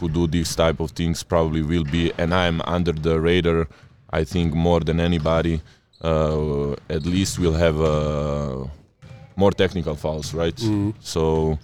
who 0.00 0.08
do 0.08 0.26
these 0.26 0.54
type 0.54 0.80
of 0.80 0.90
things 0.92 1.22
probably 1.22 1.62
will 1.62 1.84
be, 1.84 2.12
and 2.18 2.32
I'm 2.34 2.60
under 2.62 2.92
the 2.92 3.18
radar. 3.20 3.66
I 4.10 4.24
think 4.24 4.54
more 4.54 4.80
than 4.80 5.00
anybody. 5.00 5.60
Uh, 6.00 6.72
at 6.88 7.04
least 7.04 7.38
we'll 7.40 7.54
have 7.66 7.80
uh, 7.80 8.64
more 9.36 9.50
technical 9.50 9.94
fouls, 9.96 10.32
right? 10.32 10.54
Mm. 10.56 10.94
So 11.00 11.58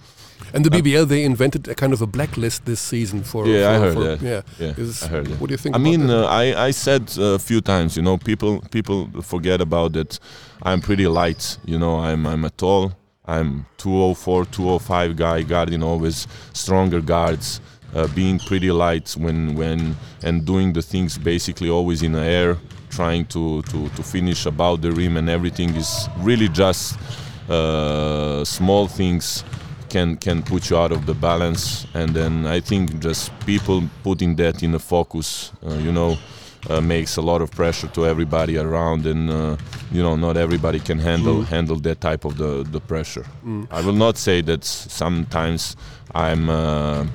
And 0.53 0.63
the 0.63 0.69
BBL, 0.69 1.07
they 1.07 1.23
invented 1.23 1.67
a 1.67 1.75
kind 1.75 1.91
of 1.93 2.01
a 2.01 2.07
blacklist 2.07 2.65
this 2.65 2.79
season 2.79 3.23
for. 3.23 3.45
Yeah, 3.45 3.71
I 3.71 3.77
heard 3.79 3.93
for- 3.93 4.03
that. 4.03 4.21
Yeah, 4.21 4.41
yeah, 4.59 4.73
Is- 4.77 5.03
I 5.03 5.07
heard 5.07 5.25
that. 5.27 5.39
What 5.39 5.47
do 5.47 5.53
you 5.53 5.57
think? 5.57 5.75
I 5.75 5.79
mean, 5.79 6.09
uh, 6.09 6.25
I 6.25 6.67
I 6.67 6.71
said 6.71 7.11
a 7.17 7.37
few 7.39 7.61
times, 7.61 7.97
you 7.97 8.03
know, 8.03 8.17
people 8.17 8.61
people 8.71 9.09
forget 9.21 9.59
about 9.61 9.93
that. 9.93 10.19
I'm 10.63 10.81
pretty 10.81 11.07
light, 11.07 11.57
you 11.65 11.77
know. 11.77 11.99
I'm 11.99 12.25
I'm 12.25 12.45
a 12.45 12.49
tall. 12.49 12.93
I'm 13.27 13.65
204, 13.77 14.45
205 14.45 15.15
guy, 15.15 15.41
guarding 15.41 15.81
always 15.83 16.27
stronger 16.53 17.01
guards, 17.01 17.59
uh, 17.95 18.07
being 18.15 18.39
pretty 18.39 18.71
light 18.71 19.15
when 19.17 19.55
when 19.55 19.95
and 20.23 20.45
doing 20.45 20.73
the 20.73 20.81
things 20.81 21.17
basically 21.17 21.69
always 21.69 22.01
in 22.03 22.11
the 22.13 22.21
air, 22.23 22.57
trying 22.89 23.25
to 23.25 23.61
to 23.63 23.89
to 23.89 24.03
finish 24.03 24.45
about 24.45 24.81
the 24.81 24.91
rim 24.91 25.17
and 25.17 25.27
everything 25.29 25.75
is 25.75 26.07
really 26.19 26.47
just 26.49 26.97
uh, 27.49 28.43
small 28.45 28.87
things 28.87 29.43
can 29.95 30.09
can 30.17 30.41
put 30.51 30.61
you 30.69 30.77
out 30.83 30.91
of 30.91 31.01
the 31.05 31.13
balance 31.29 31.63
and 31.99 32.09
then 32.19 32.33
i 32.57 32.59
think 32.69 32.83
just 33.07 33.31
people 33.45 33.77
putting 34.03 34.35
that 34.41 34.55
in 34.65 34.71
the 34.71 34.79
focus 34.79 35.27
uh, 35.67 35.73
you 35.85 35.91
know 35.91 36.11
uh, 36.69 36.81
makes 36.81 37.17
a 37.17 37.21
lot 37.21 37.41
of 37.41 37.49
pressure 37.51 37.89
to 37.97 38.01
everybody 38.13 38.57
around 38.57 39.05
and 39.05 39.29
uh, 39.29 39.55
you 39.95 40.01
know 40.05 40.15
not 40.15 40.35
everybody 40.37 40.79
can 40.79 40.99
handle 40.99 41.37
handle 41.55 41.79
that 41.87 41.99
type 42.01 42.23
of 42.29 42.33
the 42.37 42.51
the 42.75 42.81
pressure 42.91 43.25
i 43.77 43.79
will 43.85 43.99
not 44.05 44.15
say 44.17 44.41
that 44.41 44.63
sometimes 44.63 45.75
i'm 46.13 46.49
uh, 46.49 47.05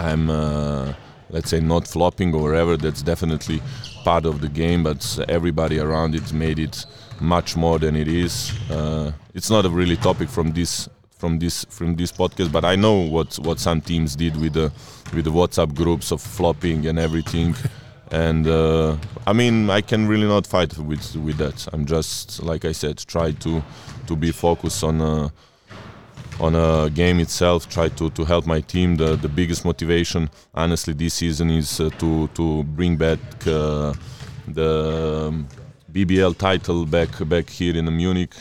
I'm 0.00 0.30
uh, 0.30 0.94
let's 1.28 1.50
say 1.50 1.60
not 1.60 1.86
flopping 1.86 2.34
or 2.34 2.42
whatever. 2.42 2.76
That's 2.76 3.02
definitely 3.02 3.60
part 4.02 4.24
of 4.24 4.40
the 4.40 4.48
game, 4.48 4.82
but 4.82 5.18
everybody 5.28 5.78
around 5.78 6.14
it 6.14 6.32
made 6.32 6.58
it 6.58 6.86
much 7.20 7.54
more 7.54 7.78
than 7.78 7.96
it 7.96 8.08
is. 8.08 8.52
Uh, 8.70 9.12
it's 9.34 9.50
not 9.50 9.66
a 9.66 9.68
really 9.68 9.96
topic 9.96 10.30
from 10.30 10.52
this 10.52 10.88
from 11.20 11.38
this 11.38 11.66
from 11.68 11.96
this 11.96 12.10
podcast, 12.10 12.50
but 12.50 12.64
I 12.64 12.76
know 12.76 12.94
what 12.94 13.38
what 13.40 13.60
some 13.60 13.80
teams 13.80 14.16
did 14.16 14.36
with 14.40 14.54
the 14.54 14.72
with 15.14 15.24
the 15.26 15.30
WhatsApp 15.30 15.74
groups 15.74 16.10
of 16.12 16.20
flopping 16.20 16.86
and 16.86 16.98
everything. 16.98 17.54
and 18.10 18.46
uh, 18.48 18.96
I 19.26 19.32
mean, 19.34 19.68
I 19.70 19.82
can 19.82 20.08
really 20.08 20.26
not 20.26 20.46
fight 20.46 20.76
with 20.78 21.14
with 21.16 21.36
that. 21.36 21.68
I'm 21.72 21.84
just 21.84 22.42
like 22.42 22.64
I 22.64 22.72
said, 22.72 22.96
try 23.06 23.32
to 23.32 23.62
to 24.06 24.16
be 24.16 24.32
focused 24.32 24.82
on. 24.82 25.00
Uh, 25.00 25.28
on 26.40 26.54
a 26.54 26.88
game 26.88 27.20
itself, 27.20 27.68
try 27.68 27.86
to, 27.90 28.08
to 28.08 28.24
help 28.24 28.46
my 28.46 28.62
team. 28.62 28.96
The, 28.96 29.14
the 29.14 29.28
biggest 29.28 29.62
motivation, 29.62 30.30
honestly, 30.54 30.94
this 30.94 31.12
season 31.12 31.50
is 31.50 31.80
uh, 31.80 31.90
to 31.98 32.28
to 32.28 32.64
bring 32.64 32.96
back 32.96 33.18
uh, 33.46 33.92
the 34.48 35.26
um, 35.28 35.46
BBL 35.92 36.38
title 36.38 36.86
back 36.86 37.10
back 37.28 37.50
here 37.50 37.76
in 37.76 37.94
Munich. 37.94 38.34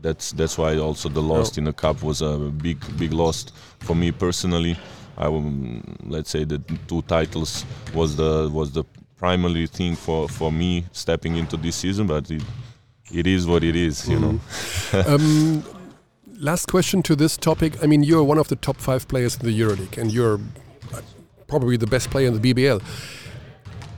Uh, 0.00 0.08
that's 0.08 0.32
that's 0.32 0.58
why 0.58 0.78
also 0.78 1.08
the 1.08 1.22
loss 1.22 1.58
in 1.58 1.64
the 1.64 1.72
cup 1.72 2.02
was 2.02 2.22
a 2.22 2.38
big 2.38 2.78
big 2.98 3.12
loss 3.12 3.46
for 3.80 3.94
me 3.94 4.12
personally. 4.12 4.76
I 5.16 5.28
let's 6.04 6.30
say 6.30 6.44
the 6.44 6.58
two 6.88 7.02
titles 7.02 7.64
was 7.94 8.16
the 8.16 8.50
was 8.52 8.72
the 8.72 8.84
primary 9.16 9.66
thing 9.66 9.96
for 9.96 10.28
for 10.28 10.50
me 10.50 10.84
stepping 10.92 11.36
into 11.36 11.56
this 11.56 11.76
season, 11.76 12.06
but 12.06 12.30
it 12.30 12.42
it 13.12 13.26
is 13.26 13.46
what 13.46 13.64
it 13.64 13.76
is, 13.76 14.08
you 14.08 14.18
mm. 14.18 14.20
know. 14.20 14.40
Mm-hmm. 14.90 15.14
um, 15.14 15.64
last 16.38 16.66
question 16.66 17.02
to 17.02 17.16
this 17.16 17.36
topic. 17.36 17.82
I 17.82 17.86
mean, 17.86 18.02
you're 18.02 18.24
one 18.24 18.38
of 18.38 18.48
the 18.48 18.56
top 18.56 18.76
five 18.76 19.08
players 19.08 19.36
in 19.36 19.46
the 19.46 19.60
EuroLeague, 19.60 19.98
and 19.98 20.12
you're 20.12 20.40
probably 21.48 21.76
the 21.76 21.86
best 21.86 22.10
player 22.10 22.28
in 22.28 22.40
the 22.40 22.54
BBL 22.54 22.80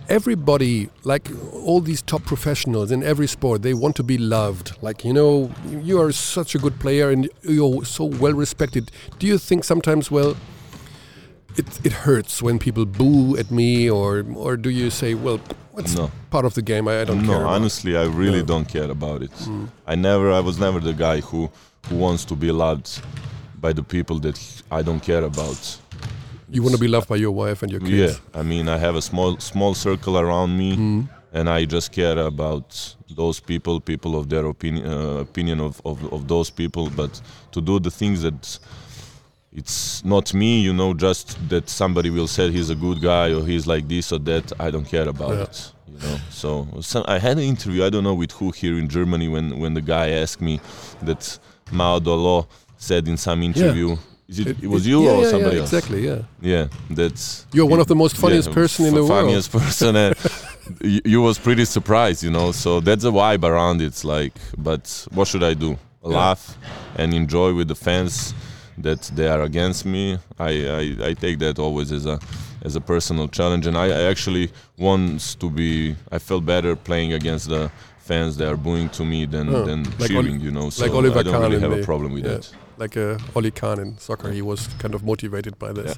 everybody, 0.09 0.89
like 1.05 1.29
all 1.53 1.81
these 1.81 2.03
top 2.03 2.25
professionals 2.25 2.91
in 2.91 3.03
every 3.03 3.27
sport, 3.27 3.63
they 3.63 3.75
want 3.75 3.97
to 3.97 4.03
be 4.03 4.19
loved. 4.19 4.77
Like, 4.83 5.05
you 5.05 5.13
know, 5.13 5.51
you 5.69 6.01
are 6.01 6.13
such 6.13 6.55
a 6.55 6.59
good 6.59 6.79
player 6.81 7.11
and 7.11 7.29
you're 7.43 7.85
so 7.85 8.05
well 8.05 8.35
respected. 8.35 8.91
Do 9.19 9.27
you 9.27 9.39
think 9.39 9.65
sometimes, 9.65 10.11
well, 10.11 10.37
it, 11.57 11.85
it 11.85 11.93
hurts 11.93 12.43
when 12.43 12.59
people 12.59 12.87
boo 12.87 13.37
at 13.37 13.51
me, 13.51 13.91
or 13.91 14.25
or 14.35 14.57
do 14.57 14.71
you 14.71 14.91
say, 14.91 15.15
well, 15.15 15.39
it's 15.77 15.95
no. 15.95 16.11
part 16.31 16.45
of 16.45 16.55
the 16.55 16.63
game. 16.63 16.89
I, 16.89 17.03
I 17.03 17.05
don't 17.05 17.23
no, 17.23 17.33
care. 17.33 17.41
No, 17.41 17.49
honestly, 17.49 17.97
I 17.97 18.05
really 18.05 18.41
no. 18.41 18.47
don't 18.47 18.69
care 18.69 18.91
about 18.91 19.23
it. 19.23 19.33
Mm. 19.33 19.69
I 19.87 19.95
never, 19.95 20.33
I 20.33 20.41
was 20.41 20.59
never 20.59 20.81
the 20.81 20.95
guy 20.95 21.21
who 21.21 21.51
who 21.89 21.97
wants 21.97 22.25
to 22.27 22.37
be 22.37 22.51
loved 22.53 23.03
by 23.61 23.73
the 23.73 23.83
people 23.83 24.19
that 24.21 24.63
I 24.71 24.83
don't 24.83 25.01
care 25.01 25.25
about. 25.25 25.79
You 26.53 26.63
want 26.63 26.75
to 26.75 26.81
be 26.81 26.89
loved 26.89 27.09
by 27.09 27.17
your 27.17 27.31
wife 27.31 27.63
and 27.63 27.73
your 27.73 27.81
kids. 27.81 28.21
Yeah, 28.21 28.41
I 28.41 28.43
mean, 28.43 28.69
I 28.69 28.77
have 28.77 28.95
a 28.95 29.03
small 29.03 29.39
small 29.39 29.75
circle 29.75 30.19
around 30.19 30.57
me, 30.57 30.77
mm. 30.77 31.09
and 31.33 31.49
I 31.49 31.65
just 31.65 31.93
care 31.93 32.19
about 32.19 32.95
those 33.17 33.41
people, 33.41 33.81
people 33.81 34.17
of 34.17 34.29
their 34.29 34.45
opinion, 34.45 34.87
uh, 34.87 35.21
opinion 35.21 35.61
of, 35.61 35.81
of, 35.85 36.13
of 36.13 36.29
those 36.29 36.51
people. 36.51 36.91
But 36.91 37.23
to 37.53 37.61
do 37.63 37.81
the 37.81 37.91
things 37.91 38.21
that 38.23 38.59
it's 39.51 40.05
not 40.05 40.35
me, 40.35 40.61
you 40.61 40.75
know, 40.75 40.93
just 40.93 41.39
that 41.49 41.71
somebody 41.71 42.11
will 42.11 42.29
say 42.29 42.51
he's 42.51 42.69
a 42.69 42.75
good 42.75 43.01
guy 43.01 43.33
or 43.33 43.47
he's 43.47 43.67
like 43.67 43.89
this 43.89 44.13
or 44.13 44.19
that. 44.21 44.53
I 44.61 44.71
don't 44.71 44.87
care 44.87 45.09
about 45.09 45.31
yeah. 45.31 45.43
it. 45.43 45.73
You 45.89 45.99
know, 46.09 46.19
so, 46.31 46.69
so 46.81 47.05
I 47.09 47.19
had 47.19 47.39
an 47.39 47.45
interview. 47.45 47.85
I 47.85 47.91
don't 47.91 48.05
know 48.05 48.15
with 48.15 48.33
who 48.33 48.51
here 48.51 48.79
in 48.79 48.89
Germany 48.89 49.29
when 49.29 49.59
when 49.59 49.73
the 49.73 49.83
guy 49.83 50.11
asked 50.11 50.43
me 50.43 50.61
that 51.03 51.39
Maodo 51.71 52.15
Lo 52.23 52.47
said 52.77 53.09
in 53.09 53.17
some 53.17 53.43
interview. 53.43 53.91
Yeah 53.91 53.97
it, 54.39 54.47
it, 54.47 54.63
it 54.63 54.67
was 54.67 54.87
you 54.87 55.05
yeah, 55.05 55.11
or 55.11 55.23
yeah, 55.23 55.31
somebody 55.31 55.57
yeah, 55.57 55.63
else? 55.63 55.73
Exactly. 55.73 56.07
Yeah. 56.07 56.23
Yeah, 56.41 56.69
that's. 56.91 57.47
You're 57.53 57.67
one 57.67 57.81
of 57.81 57.87
the 57.87 57.97
most 57.97 58.17
funniest 58.17 58.53
person 58.53 58.87
in 58.87 58.95
the 58.95 59.05
world. 59.05 59.27
Funniest 59.27 59.53
person, 59.59 59.97
and 59.97 60.17
you, 60.81 61.21
was 61.23 61.39
pretty 61.39 61.65
surprised, 61.65 62.23
you 62.23 62.31
know. 62.31 62.53
So 62.53 62.81
that's 62.81 63.03
the 63.03 63.13
vibe 63.13 63.45
around 63.45 63.81
it. 63.81 63.87
It's 63.87 64.05
like, 64.05 64.35
but 64.57 65.07
what 65.13 65.29
should 65.29 65.43
I 65.43 65.55
do? 65.55 65.79
Laugh 66.03 66.59
and 66.97 67.15
enjoy 67.15 67.55
with 67.55 67.69
the 67.69 67.77
fans 67.77 68.35
that 68.79 69.03
they 69.15 69.29
are 69.29 69.43
against 69.43 69.87
me. 69.87 70.19
I, 70.37 70.67
I, 70.67 70.97
I 71.09 71.15
take 71.15 71.39
that 71.39 71.61
always 71.61 71.93
as 71.93 72.07
a 72.07 72.19
as 72.65 72.77
a 72.77 72.81
personal 72.81 73.29
challenge, 73.29 73.67
and 73.67 73.77
I, 73.77 73.87
I 73.87 74.03
actually 74.05 74.51
want 74.79 75.37
to 75.41 75.51
be. 75.51 75.95
I 76.11 76.19
felt 76.19 76.45
better 76.45 76.75
playing 76.75 77.13
against 77.13 77.49
the 77.49 77.71
fans 77.99 78.37
that 78.37 78.49
are 78.49 78.57
booing 78.57 78.89
to 78.91 79.05
me 79.05 79.27
than, 79.27 79.49
oh, 79.49 79.65
than 79.65 79.85
like 79.99 80.11
cheering, 80.11 80.41
you 80.41 80.51
know. 80.51 80.71
So 80.71 80.85
like 80.85 80.95
Oliver 80.95 81.21
I 81.21 81.23
don't 81.23 81.41
really 81.41 81.61
have 81.61 81.73
a 81.73 81.85
problem 81.85 82.13
with 82.13 82.25
yeah. 82.25 82.35
that 82.35 82.53
like 82.83 82.97
a 82.97 83.19
Oli 83.35 83.51
Kahn 83.51 83.79
in 83.79 83.99
soccer. 83.99 84.31
He 84.33 84.43
was 84.43 84.69
kind 84.79 84.95
of 84.95 85.03
motivated 85.03 85.59
by 85.59 85.73
this. 85.73 85.97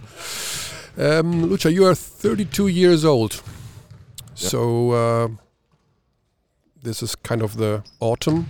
Yeah. 0.96 1.18
Um, 1.18 1.48
Lucha, 1.50 1.72
you 1.72 1.86
are 1.86 1.94
32 1.94 2.68
years 2.68 3.04
old. 3.04 3.42
Yeah. 4.36 4.48
So 4.50 4.90
uh, 4.90 5.28
this 6.82 7.02
is 7.02 7.16
kind 7.16 7.42
of 7.42 7.56
the 7.56 7.82
autumn, 8.00 8.46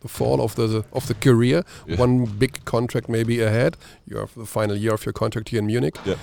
the 0.00 0.08
fall 0.08 0.40
of 0.40 0.54
the 0.54 0.84
of 0.92 1.06
the 1.06 1.14
career. 1.14 1.62
Yeah. 1.86 1.96
One 1.98 2.26
big 2.26 2.64
contract 2.64 3.08
maybe 3.08 3.40
ahead. 3.42 3.76
You 4.06 4.18
have 4.18 4.34
the 4.34 4.46
final 4.46 4.76
year 4.76 4.94
of 4.94 5.06
your 5.06 5.12
contract 5.12 5.48
here 5.50 5.60
in 5.60 5.66
Munich. 5.66 5.96
Yeah. 6.04 6.16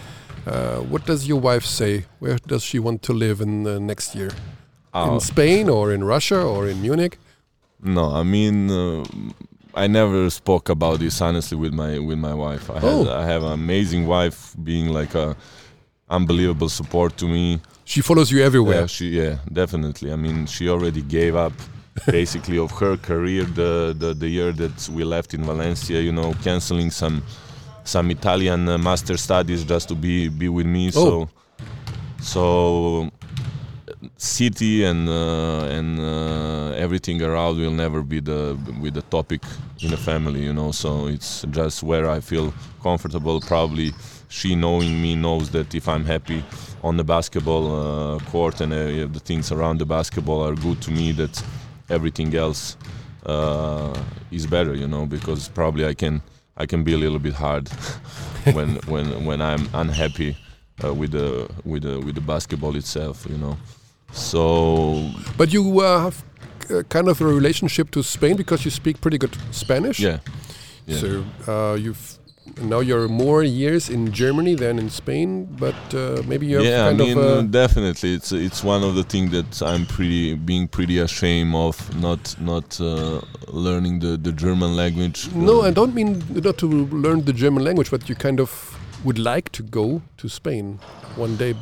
Uh, 0.46 0.80
what 0.92 1.06
does 1.06 1.28
your 1.28 1.42
wife 1.42 1.66
say? 1.66 2.06
Where 2.20 2.38
does 2.48 2.64
she 2.64 2.80
want 2.80 3.02
to 3.04 3.14
live 3.14 3.42
in 3.42 3.64
the 3.64 3.80
next 3.80 4.16
year? 4.16 4.32
in 4.96 5.20
Spain 5.20 5.70
or 5.70 5.92
in 5.92 6.04
Russia 6.04 6.40
or 6.40 6.68
in 6.68 6.82
Munich? 6.82 7.18
No, 7.82 8.12
I 8.12 8.24
mean 8.24 8.70
uh, 8.70 9.04
I 9.76 9.88
never 9.88 10.30
spoke 10.30 10.70
about 10.70 11.00
this 11.00 11.20
honestly 11.22 11.58
with 11.58 11.74
my 11.74 12.00
with 12.00 12.20
my 12.20 12.34
wife. 12.34 12.70
I, 12.70 12.80
oh. 12.82 13.10
I 13.12 13.26
have 13.26 13.44
an 13.44 13.54
amazing 13.54 14.06
wife, 14.08 14.56
being 14.64 14.90
like 14.90 15.16
a 15.16 15.36
unbelievable 16.10 16.70
support 16.70 17.18
to 17.18 17.28
me. 17.28 17.60
She 17.86 18.02
follows 18.02 18.32
you 18.32 18.44
everywhere. 18.44 18.82
Yeah, 18.82 18.86
she 18.88 19.10
yeah 19.10 19.38
definitely. 19.52 20.12
I 20.12 20.16
mean, 20.16 20.46
she 20.46 20.70
already 20.70 21.02
gave 21.02 21.36
up 21.36 21.54
basically 22.08 22.58
of 22.58 22.72
her 22.72 22.98
career 22.98 23.44
the, 23.44 23.96
the 23.98 24.14
the 24.14 24.28
year 24.28 24.52
that 24.52 24.90
we 24.90 25.04
left 25.04 25.34
in 25.34 25.44
Valencia. 25.44 26.00
You 26.00 26.12
know, 26.12 26.34
canceling 26.44 26.92
some 26.92 27.24
some 27.84 28.12
Italian 28.12 28.70
uh, 28.70 28.78
master 28.78 29.18
studies 29.18 29.64
just 29.64 29.90
to 29.90 29.96
be 29.96 30.30
be 30.30 30.50
with 30.50 30.68
me. 30.68 30.88
Oh. 30.90 30.92
So 30.92 31.30
so 32.22 33.12
city 34.18 34.84
and 34.84 35.08
uh, 35.10 35.64
and 35.66 36.00
uh, 36.00 36.72
everything 36.76 37.22
around 37.22 37.58
will 37.60 37.72
never 37.72 38.02
be 38.02 38.20
the 38.20 38.58
with 38.82 38.94
the 38.94 39.02
topic 39.04 39.42
in 39.82 39.94
a 39.94 39.98
family 39.98 40.42
you 40.44 40.54
know? 40.54 40.72
So 40.72 41.08
it's 41.08 41.44
just 41.52 41.84
where 41.84 42.10
i 42.10 42.20
feel 42.20 42.54
comfortable. 42.82 43.40
Probably 43.42 43.92
she 44.30 44.56
knowing 44.56 45.02
me 45.02 45.16
knows 45.16 45.50
that 45.52 45.76
if 45.76 45.88
i'm 45.88 46.06
happy 46.06 46.44
on 46.84 46.98
the 46.98 47.04
basketball 47.04 47.66
uh, 48.16 48.20
court 48.32 48.62
and 48.62 48.74
uh, 48.74 49.08
the 49.14 49.22
things 49.24 49.52
around 49.52 49.78
the 49.80 49.86
basketball 49.86 50.42
are 50.48 50.56
good 50.56 50.82
to 50.82 50.92
me 50.92 51.12
that 51.12 51.44
everything 51.90 52.36
else 52.36 52.78
uh, 53.26 53.94
is 54.32 54.48
better 54.48 54.74
you 54.74 54.88
know? 54.88 55.06
Because 55.06 55.50
probably 55.50 55.86
i 55.86 55.94
can 55.94 56.22
i 56.58 56.66
can 56.66 56.84
be 56.84 56.94
a 56.94 56.98
little 56.98 57.20
bit 57.20 57.34
hard 57.34 57.70
when 58.54 58.76
when 58.88 59.26
when 59.26 59.42
i'm 59.42 59.68
unhappy 59.74 60.36
uh, 60.84 60.94
with 60.94 61.12
the 61.12 61.48
with 61.64 61.84
the 61.84 62.00
with 62.00 62.16
the 62.16 62.22
basketball 62.22 62.76
itself 62.76 63.26
you 63.30 63.38
know 63.38 63.58
so, 64.14 65.10
but 65.38 65.52
you 65.52 65.82
uh, 65.82 66.04
have 66.04 66.24
uh, 66.70 66.84
kind 66.84 67.08
of 67.08 67.20
a 67.20 67.26
relationship 67.26 67.92
to 67.92 68.04
Spain 68.04 68.36
because 68.36 68.64
you 68.64 68.72
speak 68.72 69.02
pretty 69.02 69.18
good 69.18 69.36
Spanish. 69.52 70.00
Yeah. 70.00 70.20
yeah. 70.86 70.98
So 70.98 71.26
uh, 71.48 71.76
you've 71.76 72.20
now 72.62 72.80
you're 72.80 73.08
more 73.08 73.44
years 73.44 73.90
in 73.90 74.12
Germany 74.12 74.56
than 74.56 74.78
in 74.78 74.90
Spain, 74.90 75.46
but 75.46 75.76
uh, 75.94 76.22
maybe 76.28 76.46
you 76.46 76.58
have 76.58 76.66
yeah, 76.66 76.90
kind 76.90 77.02
I 77.02 77.06
mean, 77.06 77.18
of 77.18 77.52
definitely. 77.52 78.14
It's 78.14 78.32
it's 78.32 78.64
one 78.64 78.84
of 78.84 78.96
the 78.96 79.04
things 79.04 79.32
that 79.32 79.62
I'm 79.62 79.86
pretty 79.86 80.36
being 80.36 80.68
pretty 80.68 81.00
ashamed 81.00 81.56
of 81.56 81.76
not 82.00 82.36
not 82.40 82.80
uh, 82.80 83.22
learning 83.48 84.00
the 84.00 84.18
the 84.18 84.32
German 84.32 84.76
language. 84.76 85.34
No, 85.34 85.64
I 85.64 85.72
don't 85.72 85.96
mean 85.96 86.24
not 86.30 86.58
to 86.60 86.68
learn 86.68 87.26
the 87.26 87.34
German 87.34 87.64
language, 87.64 87.90
but 87.90 88.08
you 88.10 88.16
kind 88.16 88.40
of 88.40 88.78
would 89.04 89.20
like 89.20 89.52
to 89.54 89.64
go 89.64 90.02
to 90.18 90.30
Spain 90.30 90.80
one 91.16 91.36
day 91.36 91.56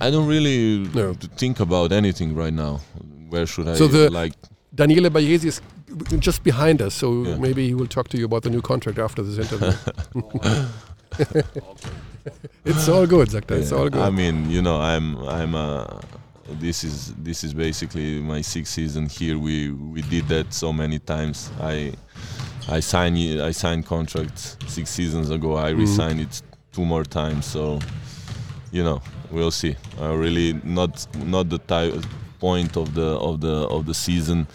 I 0.00 0.10
don't 0.10 0.26
really 0.26 0.88
no. 0.94 1.14
think 1.14 1.60
about 1.60 1.92
anything 1.92 2.34
right 2.34 2.52
now. 2.52 2.80
Where 3.28 3.46
should 3.46 3.68
I 3.68 3.74
so 3.74 3.88
the 3.88 4.10
like? 4.10 4.32
Daniele 4.74 5.10
Baiesi 5.10 5.46
is 5.46 5.60
just 6.18 6.44
behind 6.44 6.80
us, 6.82 6.94
so 6.94 7.24
yeah. 7.24 7.36
maybe 7.36 7.66
he 7.66 7.74
will 7.74 7.86
talk 7.86 8.08
to 8.08 8.18
you 8.18 8.24
about 8.26 8.42
the 8.42 8.50
new 8.50 8.62
contract 8.62 8.98
after 8.98 9.22
this 9.22 9.38
interview. 9.38 9.72
it's 12.64 12.88
all 12.88 13.06
good, 13.06 13.28
Zakta. 13.28 13.52
Yeah. 13.52 13.56
It's 13.56 13.72
all 13.72 13.88
good. 13.88 14.00
I 14.00 14.10
mean, 14.10 14.50
you 14.50 14.62
know, 14.62 14.80
I'm 14.80 15.16
I'm 15.26 15.54
uh, 15.54 16.00
this 16.60 16.84
is 16.84 17.14
this 17.14 17.44
is 17.44 17.54
basically 17.54 18.20
my 18.20 18.40
sixth 18.40 18.72
season 18.72 19.08
here. 19.08 19.38
We 19.38 19.70
we 19.70 20.02
did 20.02 20.28
that 20.28 20.52
so 20.52 20.72
many 20.72 20.98
times. 20.98 21.50
I 21.60 21.92
I 22.68 22.80
signed 22.80 23.40
I 23.40 23.50
signed 23.52 23.86
contracts 23.86 24.56
six 24.66 24.90
seasons 24.90 25.30
ago. 25.30 25.56
I 25.56 25.70
mm-hmm. 25.70 25.80
re-signed 25.80 26.20
it 26.20 26.42
two 26.72 26.84
more 26.84 27.04
times. 27.04 27.46
So 27.46 27.80
you 28.70 28.84
know, 28.84 29.02
we'll 29.30 29.50
see. 29.50 29.76
Uh, 30.00 30.14
really, 30.14 30.60
not 30.64 31.06
not 31.24 31.48
the 31.48 31.58
type 31.58 31.94
point 32.38 32.76
of 32.76 32.94
the 32.94 33.18
of 33.18 33.40
the 33.40 33.66
of 33.68 33.86
the 33.86 33.94
season 33.94 34.46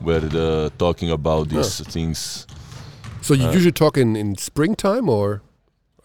where 0.00 0.20
the 0.20 0.72
talking 0.78 1.10
about 1.10 1.48
these 1.48 1.80
things. 1.80 2.46
So 3.22 3.34
you 3.34 3.46
uh, 3.46 3.52
usually 3.52 3.72
talk 3.72 3.96
in 3.96 4.16
in 4.16 4.36
springtime 4.36 5.08
or? 5.08 5.42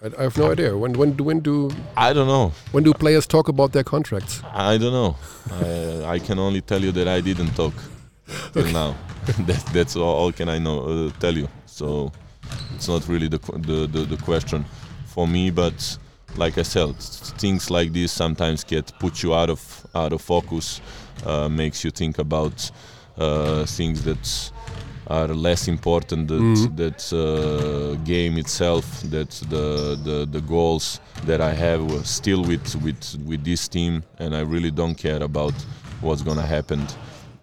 I, 0.03 0.07
I 0.19 0.23
have 0.23 0.37
no 0.37 0.51
idea. 0.51 0.77
When 0.77 0.93
when 0.93 1.13
do 1.13 1.23
when 1.23 1.39
do 1.39 1.71
I 1.95 2.13
don't 2.13 2.27
know. 2.27 2.51
when 2.71 2.83
do 2.83 2.93
players 2.93 3.25
talk 3.25 3.47
about 3.47 3.71
their 3.71 3.83
contracts? 3.83 4.41
I 4.53 4.77
don't 4.77 4.91
know. 4.91 5.15
I, 5.51 6.15
I 6.15 6.19
can 6.19 6.37
only 6.37 6.61
tell 6.61 6.81
you 6.81 6.91
that 6.91 7.07
I 7.07 7.21
didn't 7.21 7.55
talk 7.55 7.73
till 8.53 8.71
now. 8.71 8.95
that, 9.25 9.65
that's 9.73 9.95
all, 9.95 10.15
all 10.15 10.31
can 10.31 10.49
I 10.49 10.59
know 10.59 10.81
uh, 10.81 11.11
tell 11.19 11.35
you. 11.35 11.47
So 11.65 12.11
it's 12.75 12.87
not 12.87 13.07
really 13.07 13.27
the, 13.27 13.39
the, 13.39 13.87
the 13.87 14.05
the 14.15 14.17
question 14.17 14.65
for 15.07 15.27
me. 15.27 15.49
But 15.49 15.97
like 16.37 16.57
I 16.57 16.63
said, 16.63 16.95
things 17.39 17.69
like 17.69 17.93
this 17.93 18.11
sometimes 18.11 18.63
get 18.63 18.91
put 18.99 19.23
you 19.23 19.33
out 19.35 19.49
of 19.49 19.85
out 19.95 20.13
of 20.13 20.21
focus, 20.21 20.81
uh, 21.25 21.49
makes 21.49 21.83
you 21.83 21.91
think 21.91 22.19
about 22.19 22.71
uh, 23.17 23.65
things 23.65 24.03
that 24.03 24.51
are 25.07 25.27
less 25.33 25.67
important 25.67 26.27
that 26.27 26.41
Mhm. 26.41 26.75
that 26.75 27.13
uh, 27.13 27.95
game 28.03 28.37
itself 28.39 29.01
that 29.11 29.29
the, 29.49 29.95
the 30.03 30.25
the 30.31 30.41
goals 30.41 30.99
that 31.23 31.39
I 31.41 31.53
have 31.53 32.05
still 32.05 32.43
with 32.43 32.75
with 32.75 33.15
with 33.25 33.43
this 33.43 33.67
team 33.67 34.03
and 34.19 34.35
I 34.35 34.41
really 34.41 34.71
don't 34.71 34.95
care 34.97 35.21
about 35.23 35.53
what's 36.01 36.23
gonna 36.23 36.45
happen 36.47 36.87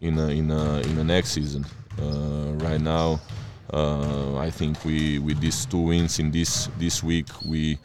in 0.00 0.18
a, 0.18 0.28
in 0.28 0.50
a, 0.50 0.80
in 0.80 0.96
the 0.96 1.04
next 1.04 1.30
season 1.30 1.64
uh, 1.98 2.52
right 2.66 2.80
now 2.80 3.20
uh, 3.72 4.36
I 4.36 4.50
think 4.50 4.84
we 4.84 5.18
with 5.20 5.40
these 5.40 5.64
two 5.66 5.78
wins 5.86 6.18
in 6.18 6.30
this 6.32 6.68
this 6.78 7.02
week 7.02 7.28
we 7.44 7.78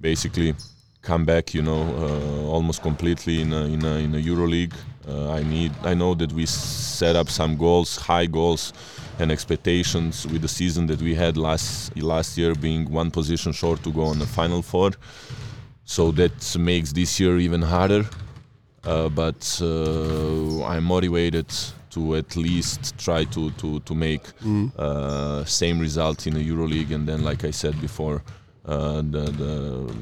basically 0.00 0.54
come 1.02 1.24
back 1.24 1.54
you 1.54 1.62
know 1.62 1.82
uh, 1.82 2.50
almost 2.54 2.82
completely 2.82 3.40
in 3.40 3.52
a, 3.52 3.64
in 3.66 3.84
a, 3.84 3.94
in 3.98 4.14
a 4.14 4.18
EuroLeague. 4.18 4.74
Uh, 5.08 5.30
I 5.32 5.42
need 5.42 5.72
I 5.82 5.94
know 5.94 6.14
that 6.14 6.32
we 6.32 6.44
set 6.46 7.16
up 7.16 7.28
some 7.30 7.56
goals 7.56 7.96
high 7.96 8.26
goals 8.26 8.72
and 9.18 9.32
expectations 9.32 10.26
with 10.26 10.42
the 10.42 10.48
season 10.48 10.86
that 10.88 11.00
we 11.00 11.14
had 11.14 11.36
last 11.36 11.96
last 11.96 12.36
year 12.38 12.54
being 12.54 12.90
one 12.90 13.10
position 13.10 13.52
short 13.52 13.82
to 13.84 13.90
go 13.92 14.02
on 14.02 14.18
the 14.18 14.26
final 14.26 14.62
four. 14.62 14.90
So 15.84 16.10
that 16.12 16.56
makes 16.58 16.92
this 16.92 17.18
year 17.18 17.38
even 17.38 17.62
harder. 17.62 18.04
Uh, 18.84 19.08
but 19.08 19.58
uh, 19.62 20.64
I'm 20.64 20.84
motivated 20.84 21.48
to 21.90 22.16
at 22.16 22.36
least 22.36 22.98
try 22.98 23.24
to 23.24 23.50
to, 23.52 23.80
to 23.80 23.94
make 23.94 24.22
Mm. 24.44 24.70
uh, 24.78 25.44
same 25.44 25.78
result 25.80 26.26
in 26.26 26.34
the 26.34 26.44
EuroLeague. 26.50 26.94
And 26.94 27.06
then 27.08 27.22
like 27.24 27.44
I 27.48 27.50
said 27.52 27.80
before 27.80 28.22
uh, 28.68 28.96
the, 29.14 29.24
the 29.42 29.92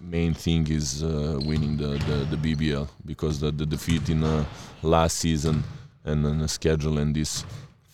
main 0.00 0.32
thing 0.34 0.66
is 0.68 1.02
uh, 1.02 1.38
winning 1.44 1.76
the, 1.76 1.88
the, 2.08 2.36
the 2.36 2.54
BBL 2.54 2.88
because 3.04 3.40
the, 3.40 3.50
the 3.50 3.66
defeat 3.66 4.08
in 4.08 4.24
uh, 4.24 4.44
last 4.82 5.18
season 5.18 5.62
and 6.04 6.24
then 6.24 6.38
the 6.38 6.48
schedule 6.48 6.98
and 6.98 7.14
these 7.14 7.44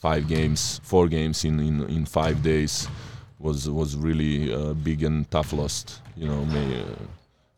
five 0.01 0.29
games 0.29 0.81
four 0.85 1.09
games 1.09 1.45
in, 1.45 1.59
in, 1.61 1.83
in 1.89 2.05
five 2.07 2.43
days 2.43 2.87
was 3.39 3.69
was 3.69 3.97
really 3.97 4.53
a 4.53 4.73
big 4.75 5.03
and 5.03 5.29
tough 5.31 5.53
loss 5.53 6.01
you 6.17 6.27
know 6.29 6.45
may, 6.47 6.81
uh, 6.81 6.85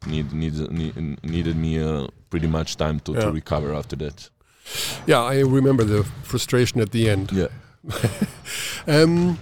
need, 0.07 0.33
need, 0.33 0.55
need, 0.71 0.97
needed 1.25 1.57
me 1.57 1.79
uh, 1.83 2.07
pretty 2.31 2.47
much 2.47 2.77
time 2.77 2.99
to, 3.01 3.13
Yeah. 3.13 3.21
to 3.21 3.33
recover 3.33 3.75
after 3.75 3.97
that 3.97 4.31
Yeah, 5.07 5.23
I 5.23 5.41
remember 5.41 5.85
the 5.85 6.05
frustration 6.23 6.81
at 6.81 6.91
the 6.93 7.09
end. 7.11 7.33
yeah 7.33 7.49
Um, 8.87 9.39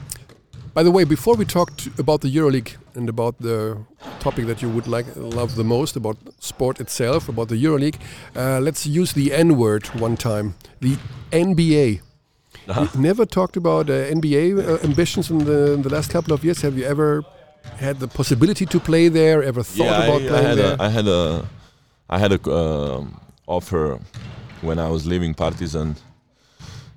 by 0.76 0.82
the 0.82 0.90
way, 0.90 1.04
before 1.04 1.36
we 1.36 1.46
talked 1.46 1.86
about 1.98 2.20
the 2.20 2.28
EuroLeague 2.28 2.76
and 2.94 3.08
about 3.08 3.34
the 3.40 3.78
topic 4.20 4.44
that 4.44 4.60
you 4.60 4.68
would 4.68 4.86
like 4.86 5.06
love 5.16 5.54
the 5.54 5.64
most 5.64 5.96
about 5.96 6.18
sport 6.38 6.80
itself, 6.80 7.30
about 7.30 7.48
the 7.48 7.56
EuroLeague, 7.64 7.96
uh, 8.36 8.60
let's 8.60 8.86
use 8.86 9.14
the 9.14 9.32
N 9.32 9.56
word 9.56 9.86
one 9.98 10.18
time. 10.18 10.54
The 10.80 10.98
NBA. 11.32 12.02
Uh-huh. 12.68 12.88
You 12.92 13.00
never 13.00 13.24
talked 13.24 13.56
about 13.56 13.88
uh, 13.88 13.94
NBA 14.18 14.44
uh, 14.58 14.84
ambitions 14.84 15.30
in 15.30 15.38
the, 15.46 15.72
in 15.72 15.80
the 15.80 15.88
last 15.88 16.10
couple 16.10 16.34
of 16.34 16.44
years. 16.44 16.60
Have 16.60 16.76
you 16.76 16.84
ever 16.84 17.24
had 17.78 17.98
the 17.98 18.08
possibility 18.08 18.66
to 18.66 18.78
play 18.78 19.08
there? 19.08 19.42
Ever 19.42 19.62
thought 19.62 19.84
yeah, 19.84 20.04
about 20.04 20.20
I, 20.20 20.24
I 20.24 20.28
playing 20.28 20.46
had 20.46 20.58
there? 20.58 20.76
a, 20.78 20.82
I 20.82 20.88
had 20.90 21.08
a 21.08 21.48
I 22.10 22.18
had 22.18 22.32
a 22.32 22.50
um 22.52 23.18
offer 23.46 23.98
when 24.60 24.78
I 24.78 24.90
was 24.90 25.06
leaving 25.06 25.32
Partizan. 25.32 25.96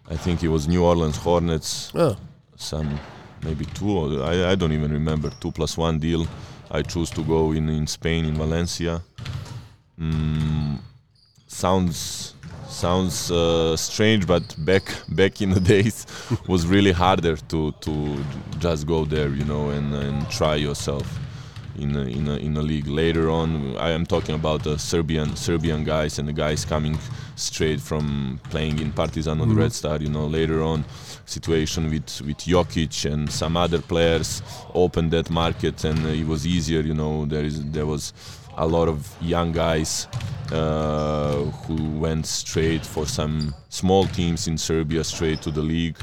I 0.09 0.17
think 0.17 0.43
it 0.43 0.49
was 0.49 0.67
New 0.67 0.83
Orleans 0.83 1.15
Hornets. 1.15 1.93
Ah, 1.95 2.17
Some 2.57 2.99
maybe 3.43 3.65
two. 3.65 4.21
I, 4.21 4.51
I 4.51 4.55
don't 4.55 4.71
even 4.71 4.91
remember. 4.91 5.29
Two 5.41 5.51
plus 5.51 5.77
one 5.77 5.99
deal. 5.99 6.27
I 6.71 6.81
chose 6.81 7.09
to 7.11 7.23
go 7.23 7.51
in 7.51 7.69
in 7.69 7.87
Spain 7.87 8.25
in 8.25 8.35
Valencia. 8.35 9.01
Mm, 9.99 10.79
sounds 11.47 12.35
sounds 12.67 13.31
uh, 13.31 13.75
strange, 13.75 14.27
but 14.27 14.43
back 14.65 14.83
back 15.09 15.41
in 15.41 15.49
the 15.49 15.59
days 15.73 16.05
was 16.47 16.67
really 16.67 16.91
harder 16.91 17.35
to 17.35 17.71
to 17.81 18.23
just 18.59 18.85
go 18.85 19.05
there, 19.05 19.29
you 19.29 19.45
know, 19.45 19.69
and, 19.69 19.93
and 19.93 20.29
try 20.29 20.55
yourself 20.55 21.19
in 21.79 21.95
a, 21.95 22.01
in 22.01 22.27
a, 22.27 22.35
in 22.37 22.57
a 22.57 22.61
league. 22.61 22.87
Later 22.87 23.29
on, 23.29 23.75
I 23.77 23.91
am 23.91 24.05
talking 24.05 24.35
about 24.35 24.63
the 24.63 24.77
Serbian 24.77 25.35
Serbian 25.35 25.83
guys 25.83 26.19
and 26.19 26.27
the 26.27 26.33
guys 26.33 26.65
coming 26.65 26.97
straight 27.35 27.79
from 27.81 28.39
playing 28.49 28.79
in 28.79 28.91
Partizan 28.91 29.39
or 29.41 29.45
the 29.47 29.53
Mhm. 29.53 29.59
Red 29.63 29.73
Star. 29.73 29.97
You 30.01 30.09
know, 30.09 30.27
later 30.27 30.61
on, 30.63 30.83
situation 31.25 31.89
with 31.89 32.21
with 32.27 32.37
Jokic 32.47 33.05
and 33.11 33.29
some 33.31 33.55
other 33.57 33.81
players 33.81 34.41
opened 34.73 35.11
that 35.11 35.29
market, 35.29 35.83
and 35.85 35.99
uh, 36.05 36.09
it 36.09 36.27
was 36.27 36.45
easier. 36.45 36.81
You 36.81 36.93
know, 36.93 37.25
there 37.25 37.45
is 37.45 37.63
there 37.71 37.85
was 37.85 38.13
a 38.57 38.67
lot 38.67 38.87
of 38.89 38.97
young 39.21 39.51
guys 39.53 40.07
uh, 40.51 41.35
who 41.65 41.99
went 41.99 42.25
straight 42.25 42.85
for 42.85 43.05
some 43.05 43.53
small 43.69 44.05
teams 44.07 44.47
in 44.47 44.57
Serbia 44.57 45.03
straight 45.03 45.41
to 45.43 45.51
the 45.51 45.61
league. 45.61 45.97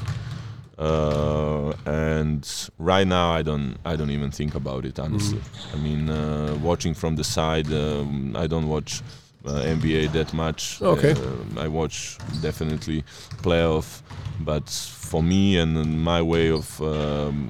Uh, 0.77 1.73
and 1.85 2.69
right 2.77 3.07
now, 3.07 3.31
I 3.31 3.41
don't, 3.41 3.77
I 3.83 3.95
don't 3.95 4.11
even 4.11 4.29
think 4.29 4.53
about 4.53 4.85
it. 4.85 4.99
Honestly, 4.99 5.41
I 5.73 5.77
mean, 5.77 6.09
uh, 6.09 6.55
watching 6.61 6.93
from 6.93 7.15
the 7.15 7.23
side, 7.23 7.71
um, 7.73 8.35
I 8.35 8.45
don't 8.45 8.67
watch 8.67 9.01
uh, 9.45 9.53
NBA 9.63 10.11
that 10.13 10.33
much. 10.33 10.79
Okay. 10.81 11.13
Uh, 11.13 11.61
I 11.61 11.67
watch 11.67 12.17
definitely 12.41 13.03
playoff, 13.41 14.01
but 14.41 14.69
for 14.69 15.23
me 15.23 15.57
and 15.57 16.03
my 16.03 16.21
way 16.21 16.51
of 16.51 16.79
um, 16.81 17.49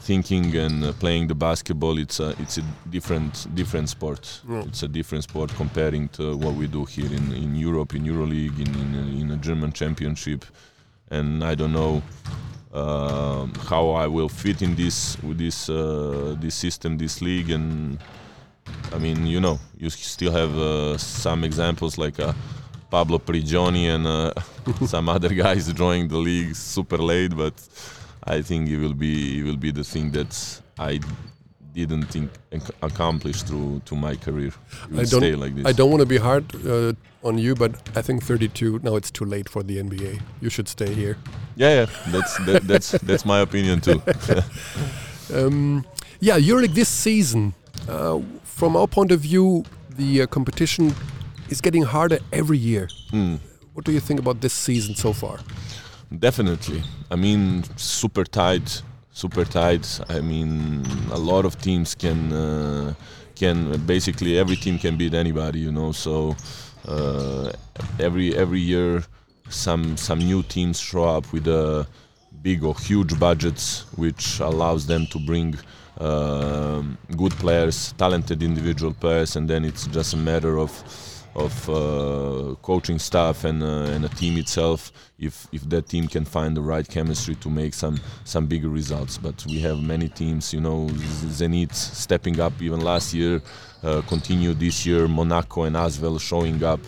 thinking 0.00 0.54
and 0.54 0.84
uh, 0.84 0.92
playing 0.92 1.28
the 1.28 1.34
basketball, 1.34 1.98
it's 1.98 2.20
a, 2.20 2.34
it's 2.38 2.58
a 2.58 2.64
different, 2.90 3.46
different 3.54 3.88
sport. 3.88 4.42
Mm. 4.46 4.68
It's 4.68 4.82
a 4.82 4.88
different 4.88 5.24
sport 5.24 5.50
comparing 5.54 6.08
to 6.10 6.36
what 6.36 6.54
we 6.54 6.66
do 6.66 6.84
here 6.84 7.06
in, 7.06 7.32
in 7.32 7.54
Europe, 7.54 7.94
in 7.94 8.04
EuroLeague, 8.04 8.58
in 8.60 8.74
in, 8.74 9.20
in 9.20 9.30
a 9.30 9.36
German 9.38 9.72
Championship, 9.72 10.44
and 11.10 11.42
I 11.42 11.54
don't 11.54 11.72
know 11.72 12.02
um, 12.76 13.54
how 13.68 13.90
I 13.90 14.06
will 14.06 14.28
fit 14.28 14.60
in 14.60 14.74
this 14.74 15.16
with 15.22 15.38
this 15.38 15.68
uh, 15.70 16.36
this 16.38 16.54
system, 16.54 16.98
this 16.98 17.22
league, 17.22 17.50
and 17.50 17.98
I 18.92 18.98
mean, 18.98 19.26
you 19.26 19.40
know, 19.40 19.58
you 19.78 19.88
still 19.90 20.32
have 20.32 20.56
uh, 20.56 20.98
some 20.98 21.44
examples 21.44 21.96
like 21.96 22.20
uh, 22.20 22.32
Pablo 22.90 23.18
Prigioni 23.18 23.86
and 23.94 24.06
uh, 24.06 24.32
some 24.86 25.08
other 25.08 25.30
guys 25.30 25.72
joining 25.72 26.08
the 26.08 26.18
league 26.18 26.54
super 26.54 26.98
late, 26.98 27.34
but 27.36 27.54
I 28.24 28.42
think 28.42 28.68
it 28.68 28.78
will 28.78 28.94
be 28.94 29.40
it 29.40 29.44
will 29.44 29.56
be 29.56 29.70
the 29.70 29.84
thing 29.84 30.10
that 30.12 30.60
I 30.78 31.00
didn't 31.84 32.04
think 32.10 32.30
ac- 32.52 32.72
accomplish 32.80 33.42
through 33.42 33.82
to 33.84 33.94
my 33.96 34.16
career. 34.16 34.52
I 34.84 35.04
don't- 35.04 35.06
stay 35.20 35.34
like 35.34 35.54
this. 35.56 35.66
I 35.66 35.72
don't 35.72 35.90
want 35.90 36.00
to 36.00 36.06
be 36.06 36.16
hard 36.18 36.44
uh, 36.66 36.92
on 37.22 37.36
you, 37.38 37.54
but 37.54 37.72
I 37.94 38.02
think 38.02 38.22
32. 38.22 38.80
Now 38.82 38.96
it's 38.96 39.10
too 39.10 39.26
late 39.26 39.48
for 39.48 39.62
the 39.62 39.76
NBA. 39.78 40.20
You 40.40 40.48
should 40.50 40.68
stay 40.68 40.94
here. 40.94 41.16
Yeah, 41.56 41.74
yeah, 41.80 41.86
that's 42.12 42.38
that, 42.46 42.62
that's 42.70 42.92
that's 42.92 43.24
my 43.26 43.40
opinion 43.40 43.80
too. 43.80 44.00
Um, 45.34 45.84
yeah, 46.20 46.38
EuroLeague 46.38 46.74
this 46.74 46.88
season, 46.88 47.52
uh, 47.88 48.20
from 48.44 48.76
our 48.76 48.86
point 48.86 49.10
of 49.12 49.20
view, 49.20 49.64
the 49.96 50.22
uh, 50.22 50.26
competition 50.26 50.94
is 51.48 51.60
getting 51.60 51.82
harder 51.82 52.18
every 52.32 52.58
year. 52.58 52.88
Mm. 53.12 53.40
What 53.74 53.84
do 53.84 53.92
you 53.92 54.00
think 54.00 54.20
about 54.20 54.40
this 54.40 54.52
season 54.52 54.94
so 54.94 55.12
far? 55.12 55.38
Definitely. 56.16 56.82
I 57.10 57.16
mean, 57.16 57.64
super 57.76 58.24
tight, 58.24 58.82
super 59.16 59.46
tight. 59.46 60.00
I 60.10 60.20
mean, 60.20 60.84
a 61.10 61.18
lot 61.18 61.46
of 61.46 61.58
teams 61.60 61.94
can 61.94 62.32
uh, 62.32 62.94
can 63.34 63.56
basically 63.86 64.38
every 64.38 64.56
team 64.56 64.78
can 64.78 64.96
beat 64.96 65.14
anybody, 65.14 65.60
you 65.60 65.72
know. 65.72 65.92
So 65.92 66.36
uh, 66.86 67.50
every 67.98 68.36
every 68.36 68.60
year, 68.60 69.02
some 69.48 69.96
some 69.96 70.18
new 70.18 70.42
teams 70.42 70.78
show 70.78 71.04
up 71.04 71.32
with 71.32 71.48
a 71.48 71.86
big 72.42 72.62
or 72.62 72.74
huge 72.78 73.18
budgets, 73.18 73.86
which 73.96 74.38
allows 74.40 74.86
them 74.86 75.06
to 75.06 75.18
bring 75.18 75.56
um, 75.98 76.98
good 77.16 77.32
players, 77.32 77.94
talented 77.96 78.42
individual 78.42 78.92
players, 78.92 79.34
and 79.36 79.48
then 79.48 79.64
it's 79.64 79.86
just 79.86 80.12
a 80.12 80.18
matter 80.18 80.58
of 80.58 80.70
of 81.36 81.68
uh, 81.68 82.54
coaching 82.62 82.98
staff 82.98 83.44
and, 83.44 83.62
uh, 83.62 83.92
and 83.92 84.04
a 84.04 84.08
team 84.08 84.38
itself 84.38 84.90
if 85.18 85.46
if 85.52 85.68
that 85.68 85.86
team 85.88 86.08
can 86.08 86.24
find 86.24 86.56
the 86.56 86.60
right 86.62 86.88
chemistry 86.88 87.34
to 87.36 87.50
make 87.50 87.74
some 87.74 87.98
some 88.24 88.46
bigger 88.46 88.68
results 88.70 89.18
but 89.18 89.44
we 89.46 89.58
have 89.60 89.82
many 89.82 90.08
teams 90.08 90.52
you 90.52 90.60
know 90.60 90.86
Zenit 91.38 91.74
stepping 91.74 92.40
up 92.40 92.52
even 92.60 92.80
last 92.80 93.12
year 93.12 93.42
uh, 93.82 94.00
continue 94.08 94.54
this 94.54 94.86
year 94.86 95.06
Monaco 95.06 95.64
and 95.64 95.76
Asvel 95.76 96.18
showing 96.18 96.64
up 96.64 96.80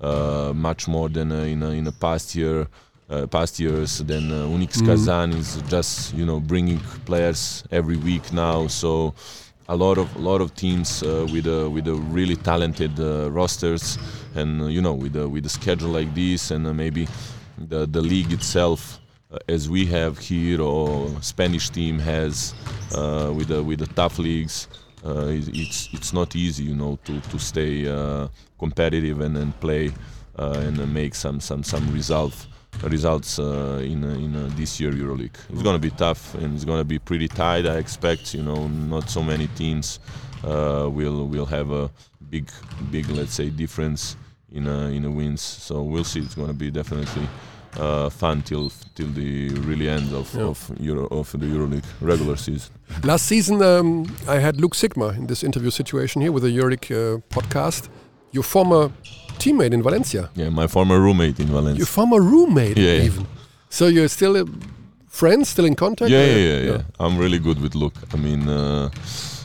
uh, 0.00 0.52
much 0.54 0.86
more 0.86 1.08
than 1.08 1.32
uh, 1.32 1.36
in 1.36 1.62
a, 1.62 1.70
in 1.70 1.86
a 1.86 1.92
past 1.92 2.34
year 2.34 2.66
uh, 3.10 3.26
past 3.26 3.60
years. 3.60 3.98
Then 3.98 4.30
uh, 4.30 4.46
UNICS 4.46 4.86
Kazan 4.86 5.32
is 5.32 5.62
just 5.68 6.14
you 6.14 6.26
know 6.26 6.40
bringing 6.40 6.78
players 7.06 7.64
every 7.70 7.96
week 7.96 8.32
now. 8.32 8.66
So 8.66 9.14
a 9.68 9.76
lot 9.76 9.98
of 9.98 10.14
a 10.16 10.18
lot 10.18 10.40
of 10.40 10.54
teams 10.54 11.02
uh, 11.02 11.26
with 11.32 11.46
a 11.46 11.68
with 11.70 11.86
a 11.88 11.94
really 11.94 12.36
talented 12.36 12.98
uh, 13.00 13.30
rosters, 13.30 13.98
and 14.34 14.62
uh, 14.62 14.66
you 14.66 14.80
know 14.82 14.92
with 14.94 15.16
a 15.16 15.28
with 15.28 15.46
a 15.46 15.48
schedule 15.48 15.90
like 15.90 16.14
this, 16.14 16.50
and 16.50 16.66
uh, 16.66 16.72
maybe 16.74 17.08
the 17.58 17.86
the 17.86 18.00
league 18.02 18.32
itself. 18.32 19.00
uh, 19.32 19.38
As 19.48 19.68
we 19.68 19.86
have 19.86 20.18
here, 20.18 20.60
or 20.62 21.08
Spanish 21.22 21.70
team 21.70 21.98
has, 21.98 22.54
uh, 22.94 23.32
with 23.36 23.48
the 23.48 23.62
with 23.62 23.78
the 23.78 23.86
tough 23.94 24.18
leagues, 24.18 24.68
uh, 25.04 25.28
it's- 25.28 25.88
it's 25.92 26.12
not 26.12 26.36
easy, 26.36 26.64
you 26.64 26.74
know, 26.76 26.98
to 27.04 27.20
to 27.30 27.38
stay 27.38 27.86
uh, 27.88 28.28
competitive 28.58 29.20
and 29.24 29.34
then 29.36 29.52
play 29.60 29.90
uh, 30.38 30.66
and 30.66 30.78
uh, 30.80 30.86
make 30.86 31.14
some 31.14 31.40
some 31.40 31.62
some 31.62 31.90
result 31.92 32.46
results 32.82 33.38
uh, 33.38 33.80
in 33.82 34.04
uh, 34.04 34.08
in 34.08 34.34
uh, 34.36 34.50
this 34.56 34.80
year 34.80 34.92
EuroLeague. 34.92 35.36
It's 35.52 35.62
gonna 35.62 35.78
be 35.78 35.90
tough 35.90 36.34
and 36.34 36.54
it's 36.54 36.64
gonna 36.64 36.84
be 36.84 36.98
pretty 36.98 37.28
tight. 37.28 37.66
I 37.66 37.76
expect, 37.78 38.34
you 38.34 38.42
know, 38.42 38.68
not 38.68 39.08
so 39.10 39.22
many 39.22 39.46
teams 39.56 40.00
uh, 40.44 40.88
will 40.92 41.26
will 41.28 41.46
have 41.46 41.70
a 41.70 41.90
big 42.30 42.50
big 42.90 43.08
let's 43.10 43.34
say 43.34 43.50
difference 43.50 44.16
in 44.52 44.66
uh, 44.66 44.88
in 44.88 45.02
the 45.02 45.10
wins. 45.10 45.40
So 45.40 45.82
we'll 45.82 46.04
see. 46.04 46.20
It's 46.20 46.34
gonna 46.34 46.52
be 46.54 46.70
definitely. 46.70 47.28
Uh, 47.76 48.08
fun 48.08 48.40
till 48.42 48.70
till 48.94 49.08
the 49.14 49.48
really 49.66 49.88
end 49.88 50.12
of 50.14 50.32
Yeah. 50.32 50.46
of 50.46 50.70
Euro 50.78 51.08
of 51.10 51.32
the 51.32 51.38
EuroLeague 51.46 51.84
regular 52.00 52.36
season. 52.36 52.70
Last 53.02 53.26
season, 53.26 53.60
um, 53.62 54.06
I 54.28 54.38
had 54.38 54.60
Luke 54.60 54.76
Sikma 54.76 55.16
in 55.16 55.26
this 55.26 55.42
interview 55.42 55.70
situation 55.70 56.22
here 56.22 56.30
with 56.30 56.44
the 56.44 56.50
Euroleague 56.56 56.92
uh, 56.94 57.18
podcast. 57.34 57.88
Your 58.30 58.44
former 58.44 58.92
teammate 59.38 59.72
in 59.74 59.82
Valencia, 59.82 60.28
Yeah, 60.36 60.50
my 60.50 60.66
former 60.66 60.98
roommate 61.00 61.38
in 61.40 61.46
Valencia. 61.48 61.78
your 61.78 61.86
former 61.86 62.20
roommate, 62.20 62.76
Yeah, 62.78 62.96
yeah. 62.98 63.04
even. 63.06 63.26
So 63.70 63.86
you're 63.86 64.08
still 64.08 64.36
uh, 64.36 64.44
friends, 65.08 65.48
still 65.48 65.64
in 65.66 65.74
contact? 65.74 66.10
Yeah, 66.10 66.24
yeah, 66.26 66.36
yeah, 66.48 66.70
yeah. 66.72 66.82
I'm 67.00 67.16
really 67.18 67.38
good 67.38 67.58
with 67.60 67.74
Luke. 67.74 67.96
I 68.12 68.16
mean, 68.16 68.48
uh, 68.48 68.88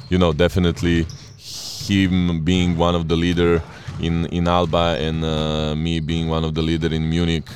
you 0.09 0.17
know, 0.17 0.31
definitely 0.33 1.05
him 1.87 2.43
being 2.43 2.77
one 2.77 2.95
of 2.95 3.07
the 3.07 3.15
leader 3.15 3.61
in 3.99 4.25
in 4.27 4.47
Alba 4.47 4.97
and 5.07 5.23
uh, 5.23 5.75
me 5.75 5.99
being 5.99 6.29
one 6.29 6.43
of 6.47 6.53
the 6.53 6.61
leader 6.61 6.93
in 6.93 7.09
Munich. 7.09 7.47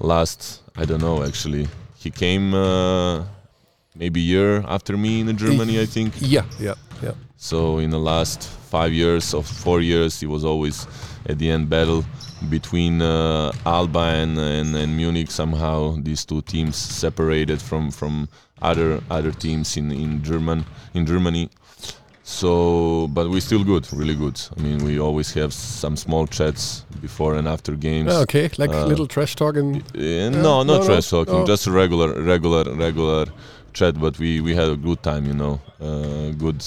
Last, 0.00 0.62
I 0.76 0.84
don't 0.84 1.00
know 1.00 1.22
actually. 1.24 1.66
He 2.04 2.10
came 2.10 2.54
uh, 2.54 3.24
maybe 3.96 4.20
a 4.20 4.28
year 4.34 4.64
after 4.68 4.96
me 4.96 5.20
in 5.20 5.36
Germany, 5.36 5.80
I 5.80 5.86
think. 5.86 6.12
Yeah, 6.20 6.44
yeah, 6.60 6.66
yeah. 6.66 6.74
So 7.40 7.78
in 7.78 7.90
the 7.90 7.98
last 8.00 8.42
five 8.42 8.92
years 8.92 9.32
or 9.32 9.44
four 9.44 9.80
years, 9.80 10.18
he 10.20 10.26
was 10.26 10.44
always 10.44 10.86
at 11.26 11.38
the 11.38 11.50
end 11.50 11.68
battle 11.70 12.04
between 12.50 13.00
uh, 13.00 13.52
Alba 13.64 13.98
and, 14.22 14.36
and 14.38 14.74
and 14.76 14.96
Munich. 14.96 15.30
Somehow 15.30 15.96
these 16.02 16.24
two 16.24 16.42
teams 16.42 16.76
separated 16.76 17.62
from 17.62 17.92
from 17.92 18.28
other 18.60 19.00
other 19.08 19.30
teams 19.30 19.76
in 19.76 19.92
in 19.92 20.22
German 20.24 20.64
in 20.94 21.06
Germany. 21.06 21.48
So, 22.24 23.08
but 23.08 23.30
we're 23.30 23.40
still 23.40 23.64
good, 23.64 23.88
really 23.92 24.14
good. 24.14 24.38
I 24.56 24.60
mean, 24.60 24.84
we 24.84 24.98
always 25.00 25.32
have 25.32 25.50
some 25.54 25.96
small 25.96 26.26
chats 26.26 26.84
before 27.00 27.34
and 27.38 27.48
after 27.48 27.72
games. 27.74 28.12
Ah, 28.12 28.20
okay, 28.22 28.50
like 28.58 28.68
Uh, 28.70 28.84
little 28.84 29.06
trash 29.06 29.34
talking. 29.34 29.76
Uh, 29.94 30.28
no, 30.30 30.42
no, 30.42 30.62
not 30.62 30.80
no, 30.80 30.86
trash 30.86 31.08
talking, 31.08 31.38
no. 31.40 31.46
just 31.46 31.66
a 31.66 31.70
regular, 31.70 32.12
regular, 32.22 32.64
regular 32.76 33.24
chat. 33.72 33.94
But 33.98 34.18
we 34.18 34.40
we 34.42 34.54
had 34.54 34.68
a 34.68 34.76
good 34.76 35.00
time, 35.02 35.24
you 35.24 35.34
know, 35.34 35.58
uh, 35.80 36.36
good 36.36 36.60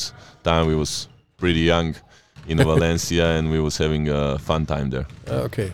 time. 0.44 0.68
We 0.68 0.76
was 0.76 1.08
pretty 1.38 1.62
young 1.62 1.96
in 2.48 2.58
Valencia, 2.64 3.26
and 3.38 3.52
we 3.52 3.60
was 3.60 3.78
having 3.78 4.10
a 4.10 4.38
fun 4.40 4.66
time 4.66 4.90
there. 4.90 5.06
Uh, 5.30 5.46
okay. 5.46 5.72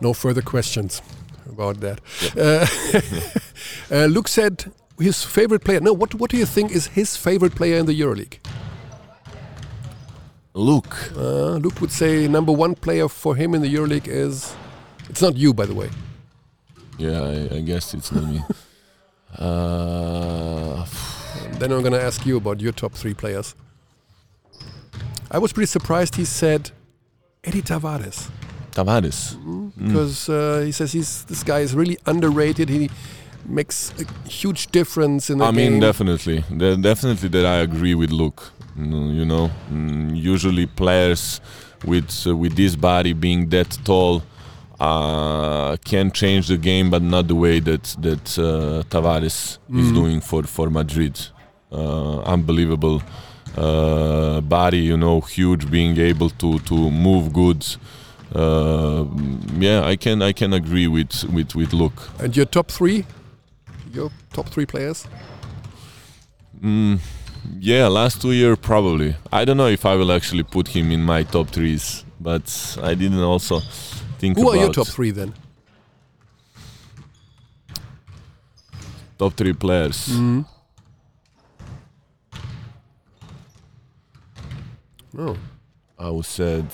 No 0.00 0.12
further 0.12 0.42
questions 0.42 1.02
about 1.48 1.80
that. 1.80 2.00
Uh, 2.36 2.66
uh, 3.94 4.06
Luke 4.06 4.28
said 4.28 4.64
his 5.00 5.24
favorite 5.24 5.64
player. 5.64 5.80
No, 5.80 5.92
what 5.92 6.14
what 6.14 6.30
do 6.30 6.36
you 6.36 6.46
think 6.46 6.70
is 6.72 6.86
his 6.88 7.16
favorite 7.16 7.54
player 7.54 7.78
in 7.78 7.86
the 7.86 7.94
EuroLeague? 8.00 8.38
Luke, 10.54 10.96
Uh, 11.16 11.56
Luke 11.62 11.80
would 11.80 11.92
say 11.92 12.26
number 12.28 12.52
one 12.52 12.74
player 12.74 13.08
for 13.08 13.36
him 13.36 13.54
in 13.54 13.62
the 13.62 13.68
EuroLeague 13.74 14.08
is. 14.08 14.54
It's 15.08 15.22
not 15.22 15.36
you, 15.36 15.54
by 15.54 15.66
the 15.66 15.74
way. 15.74 15.90
yeah, 16.98 17.22
I, 17.22 17.56
I 17.56 17.60
guess 17.60 17.94
it's 17.94 18.12
not 18.12 18.24
me. 18.24 18.40
Uh, 19.38 20.84
Then 21.58 21.70
I'm 21.72 21.80
going 21.82 21.92
to 21.92 22.02
ask 22.02 22.24
you 22.26 22.36
about 22.38 22.60
your 22.60 22.72
top 22.72 22.92
three 22.94 23.14
players. 23.14 23.54
I 25.30 25.38
was 25.38 25.52
pretty 25.52 25.66
surprised 25.66 26.14
he 26.16 26.24
said 26.24 26.70
Edy 27.44 27.62
Tavares 27.62 28.28
Tavares. 28.72 29.36
because 29.76 30.28
uh, 30.28 30.62
he 30.64 30.72
says 30.72 30.92
he's 30.92 31.24
this 31.24 31.42
guy 31.42 31.60
is 31.60 31.74
really 31.74 31.98
underrated. 32.06 32.68
He 32.68 32.90
makes 33.46 33.92
a 33.98 34.28
huge 34.28 34.66
difference 34.68 35.30
in 35.30 35.38
the 35.38 35.44
game. 35.44 35.54
I 35.54 35.56
game. 35.60 35.72
mean, 35.72 35.80
definitely, 35.80 36.44
De- 36.56 36.76
definitely 36.76 37.28
that 37.30 37.44
I 37.46 37.56
agree 37.60 37.94
with 37.94 38.10
Luke. 38.10 38.50
Mm, 38.78 39.14
You 39.16 39.24
know, 39.24 39.50
mm, 39.72 40.16
usually 40.16 40.66
players 40.66 41.40
with 41.84 42.10
uh, 42.26 42.36
with 42.36 42.54
this 42.56 42.76
body 42.76 43.12
being 43.12 43.48
that 43.50 43.70
tall 43.84 44.22
uh, 44.80 45.76
can 45.84 46.10
change 46.12 46.46
the 46.48 46.56
game, 46.56 46.88
but 46.90 47.02
not 47.02 47.26
the 47.28 47.34
way 47.34 47.60
that 47.60 47.82
that 48.00 48.38
uh, 48.38 48.82
Tavares 48.88 49.58
is 49.80 49.90
Mhm. 49.90 49.94
doing 49.94 50.20
for 50.20 50.42
for 50.44 50.70
Madrid. 50.70 51.18
Uh, 51.70 52.20
unbelievable 52.34 53.02
uh, 53.56 54.40
body, 54.42 54.78
you 54.78 54.96
know, 54.96 55.20
huge, 55.20 55.70
being 55.70 55.98
able 55.98 56.30
to 56.30 56.58
to 56.60 56.90
move 56.90 57.32
goods. 57.32 57.78
Uh, 58.34 59.04
yeah, 59.58 59.84
I 59.84 59.96
can 59.96 60.22
I 60.22 60.32
can 60.32 60.52
agree 60.52 60.86
with 60.86 61.24
with 61.32 61.54
with 61.54 61.72
Luke. 61.72 62.10
and 62.20 62.36
your 62.36 62.46
top 62.46 62.70
three, 62.70 63.04
your 63.92 64.10
top 64.32 64.48
three 64.48 64.66
players. 64.66 65.06
Mm, 66.60 66.98
yeah, 67.60 67.86
last 67.88 68.20
two 68.20 68.32
year 68.32 68.56
probably. 68.56 69.14
I 69.32 69.44
don't 69.44 69.56
know 69.56 69.68
if 69.68 69.86
I 69.86 69.94
will 69.96 70.12
actually 70.12 70.42
put 70.44 70.68
him 70.68 70.90
in 70.92 71.02
my 71.02 71.22
top 71.24 71.48
threes, 71.48 72.04
but 72.20 72.76
I 72.82 72.94
didn't 72.94 73.22
also 73.22 73.60
think 74.18 74.36
Who 74.36 74.50
are 74.50 74.56
your 74.56 74.72
top 74.72 74.88
three 74.88 75.10
then? 75.12 75.32
top 79.18 79.34
three 79.34 79.52
players. 79.52 80.08
Mm. 80.08 80.44
Oh, 85.20 85.36
I 85.98 86.20
said. 86.20 86.66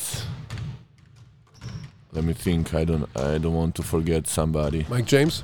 Let 2.13 2.25
me 2.25 2.35
think. 2.35 2.75
I 2.75 2.85
don't. 2.85 3.09
I 3.17 3.39
don't 3.39 3.55
want 3.55 3.75
to 3.77 3.83
forget 3.83 4.27
somebody. 4.27 4.85
Mike 4.91 5.07
James. 5.07 5.43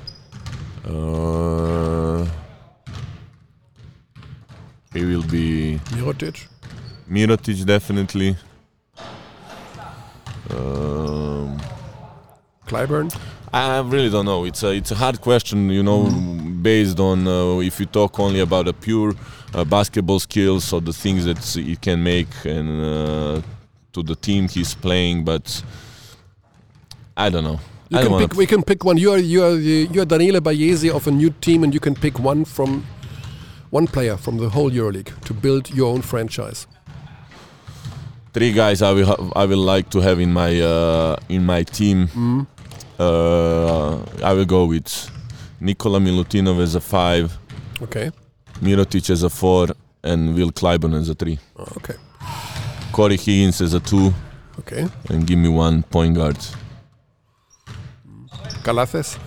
Uh, 0.85 2.27
he 4.93 5.03
will 5.03 5.23
be 5.23 5.79
Mirotic. 5.85 6.45
Mirotic 7.09 7.65
definitely. 7.65 8.37
Um, 10.51 11.59
Clyburn. 12.67 13.19
I 13.51 13.79
really 13.79 14.11
don't 14.11 14.25
know. 14.25 14.45
It's 14.45 14.61
a 14.61 14.75
it's 14.75 14.91
a 14.91 14.95
hard 14.95 15.21
question, 15.21 15.71
you 15.71 15.81
know, 15.81 16.03
based 16.61 16.99
on 16.99 17.27
uh, 17.27 17.59
if 17.59 17.79
you 17.79 17.85
talk 17.85 18.19
only 18.19 18.39
about 18.39 18.67
a 18.67 18.73
pure 18.73 19.13
uh, 19.53 19.63
basketball 19.65 20.19
skills 20.19 20.71
or 20.73 20.81
the 20.81 20.93
things 20.93 21.25
that 21.25 21.39
he 21.65 21.75
can 21.75 22.01
make 22.03 22.29
and 22.45 22.69
uh, 22.83 23.41
to 23.93 24.03
the 24.03 24.15
team 24.15 24.47
he's 24.47 24.73
playing. 24.75 25.23
But 25.25 25.63
I 27.17 27.29
don't 27.29 27.43
know. 27.43 27.59
You 27.89 27.97
I 27.99 28.03
can 28.05 28.17
pick. 28.19 28.33
We 28.35 28.45
can 28.45 28.63
pick 28.63 28.83
one. 28.85 28.97
You 28.97 29.11
are 29.11 29.17
you 29.17 29.43
are 29.43 29.55
the- 29.55 29.89
you 29.91 30.01
are 30.01 30.05
Daniele 30.05 30.39
Baiesi 30.41 30.89
of 30.89 31.07
a 31.07 31.11
new 31.11 31.29
team, 31.41 31.63
and 31.63 31.73
you 31.73 31.79
can 31.79 31.93
pick 31.95 32.19
one 32.19 32.45
from 32.45 32.85
one 33.69 33.87
player 33.87 34.17
from 34.17 34.37
the 34.37 34.49
whole 34.49 34.71
EuroLeague 34.71 35.11
to 35.25 35.33
build 35.33 35.69
your 35.69 35.93
own 35.93 36.01
franchise. 36.01 36.67
three 38.33 38.53
guys 38.53 38.81
I 38.81 38.91
will 38.93 39.05
ha- 39.07 39.31
I 39.35 39.45
will 39.45 39.59
like 39.75 39.89
to 39.89 39.99
have 39.99 40.19
in 40.21 40.31
my 40.31 40.61
uh, 40.61 41.15
in 41.27 41.45
my 41.45 41.63
team. 41.63 42.07
Mm. 42.07 42.47
Uh, 42.99 43.97
I 44.23 44.33
will 44.33 44.45
go 44.45 44.65
with 44.65 44.87
Nikola 45.61 45.99
Milutinov 45.99 46.59
as 46.59 46.75
a 46.75 46.81
five, 46.81 47.37
Okay. 47.81 48.11
Mirotic 48.61 49.09
as 49.09 49.23
a 49.23 49.29
four, 49.29 49.67
and 50.03 50.35
Will 50.35 50.51
Clyburn 50.51 50.93
as 50.99 51.09
a 51.09 51.13
three. 51.15 51.39
Okay. 51.77 51.95
Cory 52.91 53.15
Higgins 53.17 53.61
as 53.61 53.73
a 53.73 53.79
two, 53.79 54.13
Okay. 54.59 54.87
and 55.09 55.25
give 55.27 55.37
me 55.39 55.49
one 55.49 55.83
point 55.83 56.15
guard. 56.15 56.37
Calathes. 58.63 59.17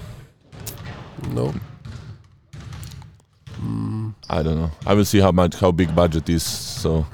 No. 1.31 1.55
I 4.29 4.43
don't 4.43 4.57
know. 4.61 4.71
I 4.87 4.95
will 4.95 5.05
see 5.05 5.21
how 5.21 5.33
much 5.33 5.55
how 5.57 5.71
big 5.73 5.95
budget 5.95 6.29
is. 6.29 6.43
So 6.43 7.07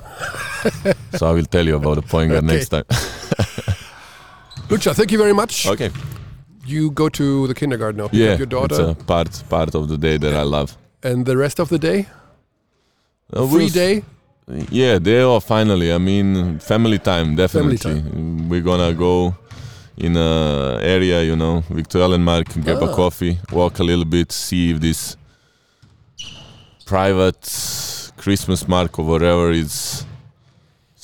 so 1.16 1.26
I 1.28 1.32
will 1.32 1.44
tell 1.44 1.64
you 1.66 1.76
about 1.76 1.96
the 1.96 2.02
point 2.02 2.30
guard 2.30 2.44
Okay. 2.44 2.54
next 2.54 2.68
time. 2.70 2.84
Lucha, 4.68 4.94
thank 4.94 5.12
you 5.12 5.18
very 5.18 5.32
much. 5.34 5.66
okay. 5.66 5.90
You 6.70 6.90
go 7.02 7.08
to 7.08 7.46
the 7.50 7.54
kindergarten 7.54 7.98
now. 8.02 8.08
Yeah. 8.12 8.36
your 8.42 8.46
daughter, 8.56 8.74
It's 8.90 9.00
a 9.02 9.04
part 9.12 9.30
part 9.48 9.74
of 9.74 9.88
the 9.92 9.98
day 10.06 10.16
that 10.24 10.34
I 10.34 10.44
love. 10.56 10.70
and 11.02 11.24
the 11.30 11.36
rest 11.44 11.58
of 11.60 11.68
the 11.68 11.78
day, 11.78 11.98
Uh, 13.32 13.46
free 13.46 13.58
we'll 13.58 13.68
day. 13.84 13.94
Yeah, 14.70 14.98
they 14.98 15.20
are 15.22 15.40
finally. 15.40 15.88
I 15.92 15.98
mean, 15.98 16.58
family 16.58 16.98
time 16.98 17.28
definitely. 17.36 18.02
We're 18.50 18.66
gonna 18.70 18.92
go 18.94 19.14
in 20.06 20.16
a 20.16 20.30
area, 20.96 21.18
you 21.30 21.36
know, 21.42 21.54
Viktualienmarkt, 21.78 22.52
grab 22.64 22.82
Ah. 22.82 22.90
a 22.90 22.94
coffee, 23.02 23.34
walk 23.52 23.74
a 23.80 23.84
little 23.90 24.04
bit, 24.16 24.32
see 24.32 24.62
if 24.72 24.78
this 24.80 25.16
private 26.86 28.12
Christmas 28.16 28.66
mark 28.68 28.98
or 28.98 29.04
whatever 29.06 29.50
is 29.52 30.04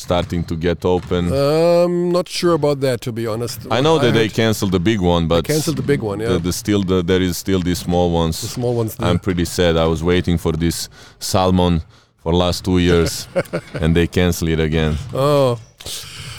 starting 0.06 0.44
to 0.44 0.54
get 0.56 0.84
open. 0.84 1.22
I'm 1.32 2.12
not 2.12 2.28
sure 2.28 2.54
about 2.54 2.78
that, 2.80 3.00
to 3.00 3.12
be 3.12 3.26
honest. 3.26 3.58
I 3.70 3.80
know 3.80 3.98
that 3.98 4.12
they 4.14 4.28
canceled 4.28 4.72
the 4.72 4.78
big 4.90 5.00
one, 5.00 5.26
but 5.26 5.44
canceled 5.44 5.76
the 5.76 5.82
big 5.92 6.00
one, 6.02 6.20
yeah. 6.20 6.28
the, 6.32 6.38
the 6.38 6.52
still 6.52 6.82
the, 6.84 7.02
there 7.02 7.22
is 7.28 7.36
still 7.36 7.60
these 7.60 7.80
small 7.80 8.08
ones. 8.22 8.40
the 8.40 8.46
small 8.48 8.74
ones. 8.76 8.96
I'm 9.00 9.18
pretty 9.18 9.44
sad. 9.44 9.76
I 9.76 9.86
was 9.86 10.02
waiting 10.02 10.38
for 10.38 10.52
this 10.52 10.88
salmon 11.18 11.82
for 12.22 12.32
last 12.32 12.64
two 12.64 12.78
years, 12.78 13.26
and 13.82 13.96
they 13.96 14.06
cancel 14.06 14.48
it 14.48 14.60
again. 14.60 14.94
Oh, 15.12 15.58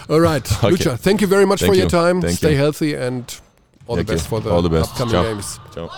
all 0.09 0.21
right, 0.21 0.45
Okay. 0.63 0.75
Lucha. 0.75 0.97
Thank 0.97 1.19
you 1.21 1.27
very 1.27 1.45
much 1.45 1.59
Thank 1.59 1.73
for 1.73 1.77
your 1.77 1.89
time. 1.89 2.21
Thank 2.21 2.37
Stay 2.37 2.51
you. 2.51 2.57
healthy 2.63 2.93
and 2.95 3.23
all 3.87 3.95
Thank 3.97 4.07
the 4.07 4.13
best 4.13 4.25
you. 4.25 4.29
for 4.29 4.39
the 4.43 4.49
All 4.49 4.61
the 4.61 4.69
best. 4.69 4.91
upcoming 4.91 5.13
Ciao. 5.13 5.23
games. 5.23 5.59
Ciao. 5.73 5.89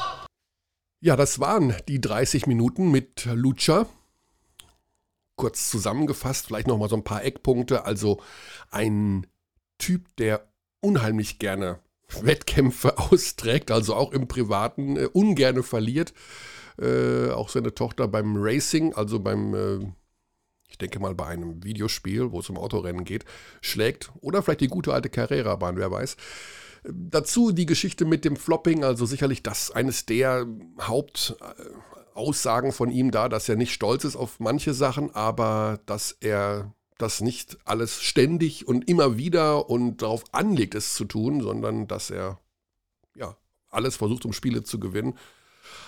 Ja, 1.01 1.15
das 1.15 1.39
waren 1.39 1.73
die 1.87 1.99
30 2.01 2.47
Minuten 2.47 2.89
mit 2.91 3.25
Lucha. 3.33 3.85
Kurz 5.39 5.69
zusammengefasst, 5.69 6.47
vielleicht 6.47 6.67
noch 6.67 6.77
mal 6.77 6.89
so 6.89 6.97
ein 6.97 7.05
paar 7.05 7.23
Eckpunkte. 7.23 7.85
Also 7.85 8.21
ein 8.71 9.25
Typ, 9.77 10.13
der 10.17 10.49
unheimlich 10.81 11.39
gerne 11.39 11.79
Wettkämpfe 12.09 12.97
austrägt, 13.11 13.71
also 13.71 13.95
auch 13.95 14.11
im 14.11 14.27
Privaten 14.27 14.97
äh, 14.97 15.05
ungerne 15.05 15.63
verliert. 15.63 16.13
Äh, 16.77 17.29
auch 17.29 17.47
seine 17.47 17.73
Tochter 17.73 18.09
beim 18.09 18.35
Racing, 18.35 18.93
also 18.93 19.21
beim, 19.21 19.53
äh, 19.55 19.93
ich 20.67 20.77
denke 20.77 20.99
mal 20.99 21.15
bei 21.15 21.27
einem 21.27 21.63
Videospiel, 21.63 22.33
wo 22.33 22.41
es 22.41 22.49
um 22.49 22.57
Autorennen 22.57 23.05
geht, 23.05 23.23
schlägt. 23.61 24.11
Oder 24.19 24.43
vielleicht 24.43 24.59
die 24.59 24.67
gute 24.67 24.93
alte 24.93 25.09
Carrera-Bahn, 25.09 25.77
wer 25.77 25.89
weiß. 25.89 26.17
Dazu 26.83 27.53
die 27.53 27.65
Geschichte 27.65 28.03
mit 28.03 28.25
dem 28.25 28.35
Flopping, 28.35 28.83
also 28.83 29.05
sicherlich 29.05 29.41
das 29.41 29.71
eines 29.71 30.05
der 30.05 30.45
Hauptaussagen 32.15 32.71
von 32.71 32.91
ihm 32.91 33.11
da, 33.11 33.29
dass 33.29 33.49
er 33.49 33.55
nicht 33.55 33.73
stolz 33.73 34.03
ist 34.03 34.15
auf 34.15 34.39
manche 34.39 34.73
Sachen, 34.73 35.13
aber 35.15 35.79
dass 35.85 36.11
er 36.19 36.73
das 36.97 37.21
nicht 37.21 37.57
alles 37.65 38.01
ständig 38.01 38.67
und 38.67 38.89
immer 38.89 39.17
wieder 39.17 39.69
und 39.69 40.01
darauf 40.01 40.23
anlegt, 40.33 40.75
es 40.75 40.95
zu 40.95 41.05
tun, 41.05 41.41
sondern 41.41 41.87
dass 41.87 42.09
er 42.09 42.39
ja 43.15 43.37
alles 43.69 43.95
versucht, 43.95 44.25
um 44.25 44.33
Spiele 44.33 44.63
zu 44.63 44.79
gewinnen, 44.79 45.17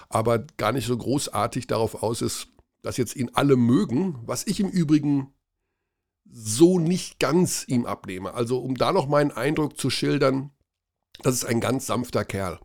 aber 0.07 0.39
gar 0.39 0.72
nicht 0.72 0.88
so 0.88 0.97
großartig 0.97 1.67
darauf 1.67 2.01
aus 2.01 2.22
ist, 2.22 2.47
dass 2.82 2.97
jetzt 2.97 3.15
ihn 3.15 3.32
alle 3.34 3.57
mögen, 3.57 4.19
was 4.26 4.47
ich 4.47 4.59
im 4.59 4.69
Übrigen 4.69 5.34
so 6.32 6.80
nicht 6.80 7.19
ganz 7.19 7.65
ihm 7.67 7.86
abnehme. 7.86 8.34
Also 8.34 8.59
um 8.59 8.76
da 8.76 8.93
noch 8.93 9.07
meinen 9.07 9.32
Eindruck 9.32 9.78
zu 9.78 9.89
schildern, 9.89 10.51
das 11.24 11.36
ist 11.36 11.45
ein 11.45 11.59
ganz 11.59 11.88
sanfter 11.88 12.24
Kerl. 12.24 12.59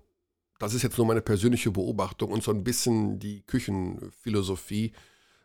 Das 0.58 0.74
ist 0.74 0.82
jetzt 0.82 0.96
nur 0.96 1.06
meine 1.06 1.22
persönliche 1.22 1.70
Beobachtung 1.70 2.30
und 2.30 2.42
so 2.42 2.50
ein 2.50 2.64
bisschen 2.64 3.18
die 3.18 3.42
Küchenphilosophie 3.42 4.92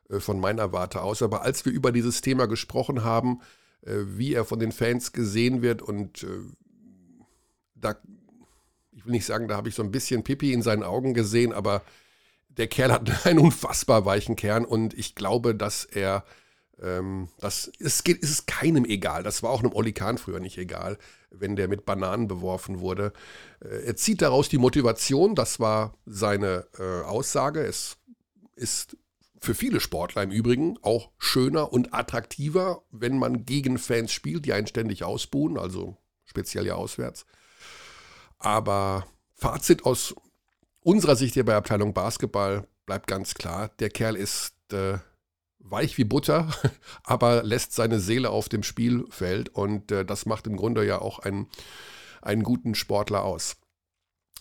äh, 0.10 0.20
von 0.20 0.40
meiner 0.40 0.72
Warte 0.72 1.02
aus. 1.02 1.22
Aber 1.22 1.42
als 1.42 1.66
wir 1.66 1.74
über 1.74 1.92
dieses 1.92 2.22
Thema 2.22 2.48
gesprochen 2.48 3.04
haben, 3.04 3.42
äh, 3.82 3.96
wie 4.06 4.34
er 4.34 4.46
von 4.46 4.60
den 4.60 4.72
Fans 4.72 5.12
gesehen 5.12 5.62
wird 5.62 5.82
und 5.82 6.24
äh, 6.24 6.28
da, 7.76 7.96
ich 8.92 9.06
will 9.06 9.12
nicht 9.12 9.26
sagen, 9.26 9.48
da 9.48 9.56
habe 9.58 9.70
ich 9.70 9.76
so 9.76 9.84
ein 9.84 9.92
bisschen 9.92 10.24
Pipi 10.24 10.54
in 10.54 10.62
seinen 10.62 10.84
Augen 10.84 11.14
gesehen, 11.14 11.52
aber 11.52 11.82
der 12.50 12.68
Kerl 12.68 12.92
hat 12.92 13.26
einen 13.26 13.40
unfassbar 13.40 14.06
weichen 14.06 14.36
Kern 14.36 14.66
und 14.66 14.94
ich 14.94 15.16
glaube, 15.16 15.56
dass 15.56 15.86
er 15.86 16.24
ähm, 16.82 17.30
das, 17.40 17.72
es, 17.80 18.04
geht, 18.04 18.24
es 18.24 18.30
ist 18.30 18.48
keinem 18.48 18.86
egal. 18.86 19.24
Das 19.24 19.44
war 19.44 19.52
auch 19.52 19.60
einem 19.62 19.74
Olli 19.74 19.94
Kahn 19.94 20.18
früher 20.18 20.40
nicht 20.40 20.58
egal, 20.58 20.98
wenn 21.30 21.56
der 21.56 21.68
mit 21.68 21.86
Bananen 21.86 22.28
beworfen 22.28 22.80
wurde. 22.80 23.14
Äh, 23.64 23.86
er 23.86 23.96
zieht 23.96 24.22
daraus 24.22 24.50
die 24.50 24.58
Motivation, 24.58 25.36
das 25.36 25.60
war 25.60 25.98
seine 26.06 26.68
äh, 26.78 27.02
Aussage. 27.04 27.62
Es 27.62 27.98
ist 28.56 28.98
für 29.40 29.56
viele 29.56 29.80
Sportler 29.80 30.24
im 30.24 30.32
Übrigen 30.32 30.78
auch 30.82 31.10
schöner 31.18 31.74
und 31.74 31.94
attraktiver, 31.94 32.84
wenn 32.92 33.18
man 33.18 33.46
gegen 33.46 33.78
Fans 33.78 34.12
spielt, 34.12 34.46
die 34.46 34.54
einen 34.54 34.68
ständig 34.68 35.04
ausbuhen, 35.04 35.58
also 35.58 35.98
speziell 36.26 36.68
ja 36.68 36.76
auswärts. 36.76 37.26
Aber 38.38 39.08
Fazit 39.36 39.86
aus 39.86 40.16
unserer 40.82 41.16
Sicht 41.16 41.34
hier 41.34 41.46
bei 41.46 41.56
Abteilung 41.56 41.94
Basketball 41.94 42.68
bleibt 42.86 43.08
ganz 43.08 43.34
klar, 43.34 43.70
der 43.80 43.90
Kerl 43.90 44.16
ist 44.16 44.54
äh, 44.72 44.98
weich 45.64 45.98
wie 45.98 46.04
Butter, 46.04 46.50
aber 47.04 47.44
lässt 47.44 47.74
seine 47.74 48.00
Seele 48.00 48.30
auf 48.30 48.50
dem 48.50 48.64
Spielfeld 48.64 49.50
und 49.50 49.92
äh, 49.92 50.06
das 50.06 50.26
macht 50.26 50.48
im 50.48 50.58
Grunde 50.58 50.86
ja 50.86 51.00
auch 51.00 51.20
einen, 51.20 51.48
einen 52.22 52.44
guten 52.44 52.76
Sportler 52.76 53.24
aus. 53.24 53.58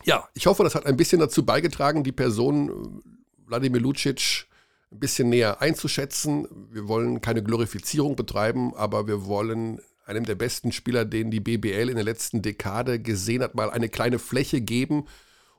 Ja, 0.04 0.28
ich 0.34 0.46
hoffe, 0.46 0.64
das 0.64 0.74
hat 0.74 0.86
ein 0.86 0.96
bisschen 0.96 1.20
dazu 1.20 1.44
beigetragen, 1.44 2.04
die 2.04 2.12
Person 2.12 2.68
äh, 2.68 3.48
Wladimir 3.48 3.80
Lucic 3.80 4.46
ein 4.92 4.98
bisschen 4.98 5.28
näher 5.28 5.60
einzuschätzen. 5.60 6.48
Wir 6.72 6.88
wollen 6.88 7.20
keine 7.20 7.42
Glorifizierung 7.42 8.16
betreiben, 8.16 8.74
aber 8.74 9.06
wir 9.06 9.26
wollen 9.26 9.80
einem 10.04 10.24
der 10.24 10.34
besten 10.34 10.72
Spieler, 10.72 11.04
den 11.04 11.30
die 11.30 11.40
BBL 11.40 11.88
in 11.88 11.94
der 11.94 12.04
letzten 12.04 12.42
Dekade 12.42 13.00
gesehen 13.00 13.42
hat, 13.42 13.54
mal 13.54 13.70
eine 13.70 13.88
kleine 13.88 14.18
Fläche 14.18 14.60
geben, 14.60 15.06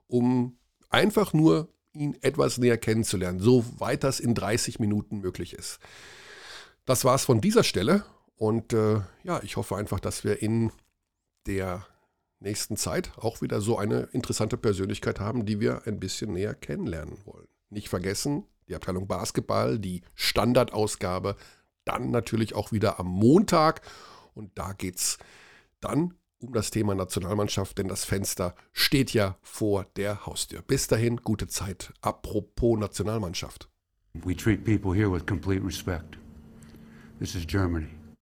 um 0.08 0.58
einfach 0.90 1.32
nur 1.32 1.70
ihn 1.94 2.18
etwas 2.22 2.58
näher 2.58 2.78
kennenzulernen, 2.78 3.40
soweit 3.40 4.04
das 4.04 4.20
in 4.20 4.34
30 4.34 4.80
Minuten 4.80 5.20
möglich 5.20 5.54
ist. 5.54 5.80
Das 6.86 7.06
war's 7.06 7.26
von 7.26 7.42
dieser 7.42 7.64
Stelle 7.64 8.06
und 8.36 8.74
äh, 8.74 9.02
ja, 9.24 9.42
ich 9.44 9.58
hoffe 9.58 9.76
einfach, 9.76 10.00
dass 10.00 10.24
wir 10.24 10.42
in 10.42 10.72
der 11.46 11.86
nächsten 12.40 12.76
Zeit 12.76 13.12
auch 13.18 13.42
wieder 13.42 13.62
so 13.62 13.78
eine 13.78 14.10
interessante 14.14 14.58
Persönlichkeit 14.58 15.20
haben, 15.20 15.46
die 15.46 15.60
wir 15.60 15.86
ein 15.86 16.00
bisschen 16.00 16.34
näher 16.34 16.56
kennenlernen 16.56 17.18
wollen. 17.26 17.48
Nicht 17.70 17.90
vergessen, 17.90 18.46
die 18.68 18.76
Abteilung 18.76 19.08
Basketball, 19.08 19.78
die 19.78 20.02
Standardausgabe, 20.16 21.36
dann 21.86 22.12
natürlich 22.12 22.56
auch 22.56 22.72
wieder 22.72 23.00
am 23.00 23.08
Montag 23.08 23.82
und 24.34 24.58
da 24.58 24.74
geht's 24.74 25.18
dann 25.80 26.16
um 26.42 26.54
das 26.54 26.72
Thema 26.72 26.96
Nationalmannschaft, 26.96 27.78
denn 27.78 27.88
das 27.88 28.06
Fenster 28.06 28.56
steht 28.74 29.14
ja 29.14 29.38
vor 29.42 29.86
der 29.96 30.26
Haustür. 30.26 30.62
Bis 30.62 30.88
dahin, 30.88 31.18
gute 31.18 31.48
Zeit. 31.48 31.94
Apropos 32.02 32.78
Nationalmannschaft. 32.80 33.70
We 34.14 34.36
treat 34.36 34.66
people 34.66 34.94
here 34.94 35.12
with 35.12 35.26
complete 35.26 35.64
respect. 35.64 36.18
This 37.20 37.36
is 37.36 37.46
Germany. 37.46 38.01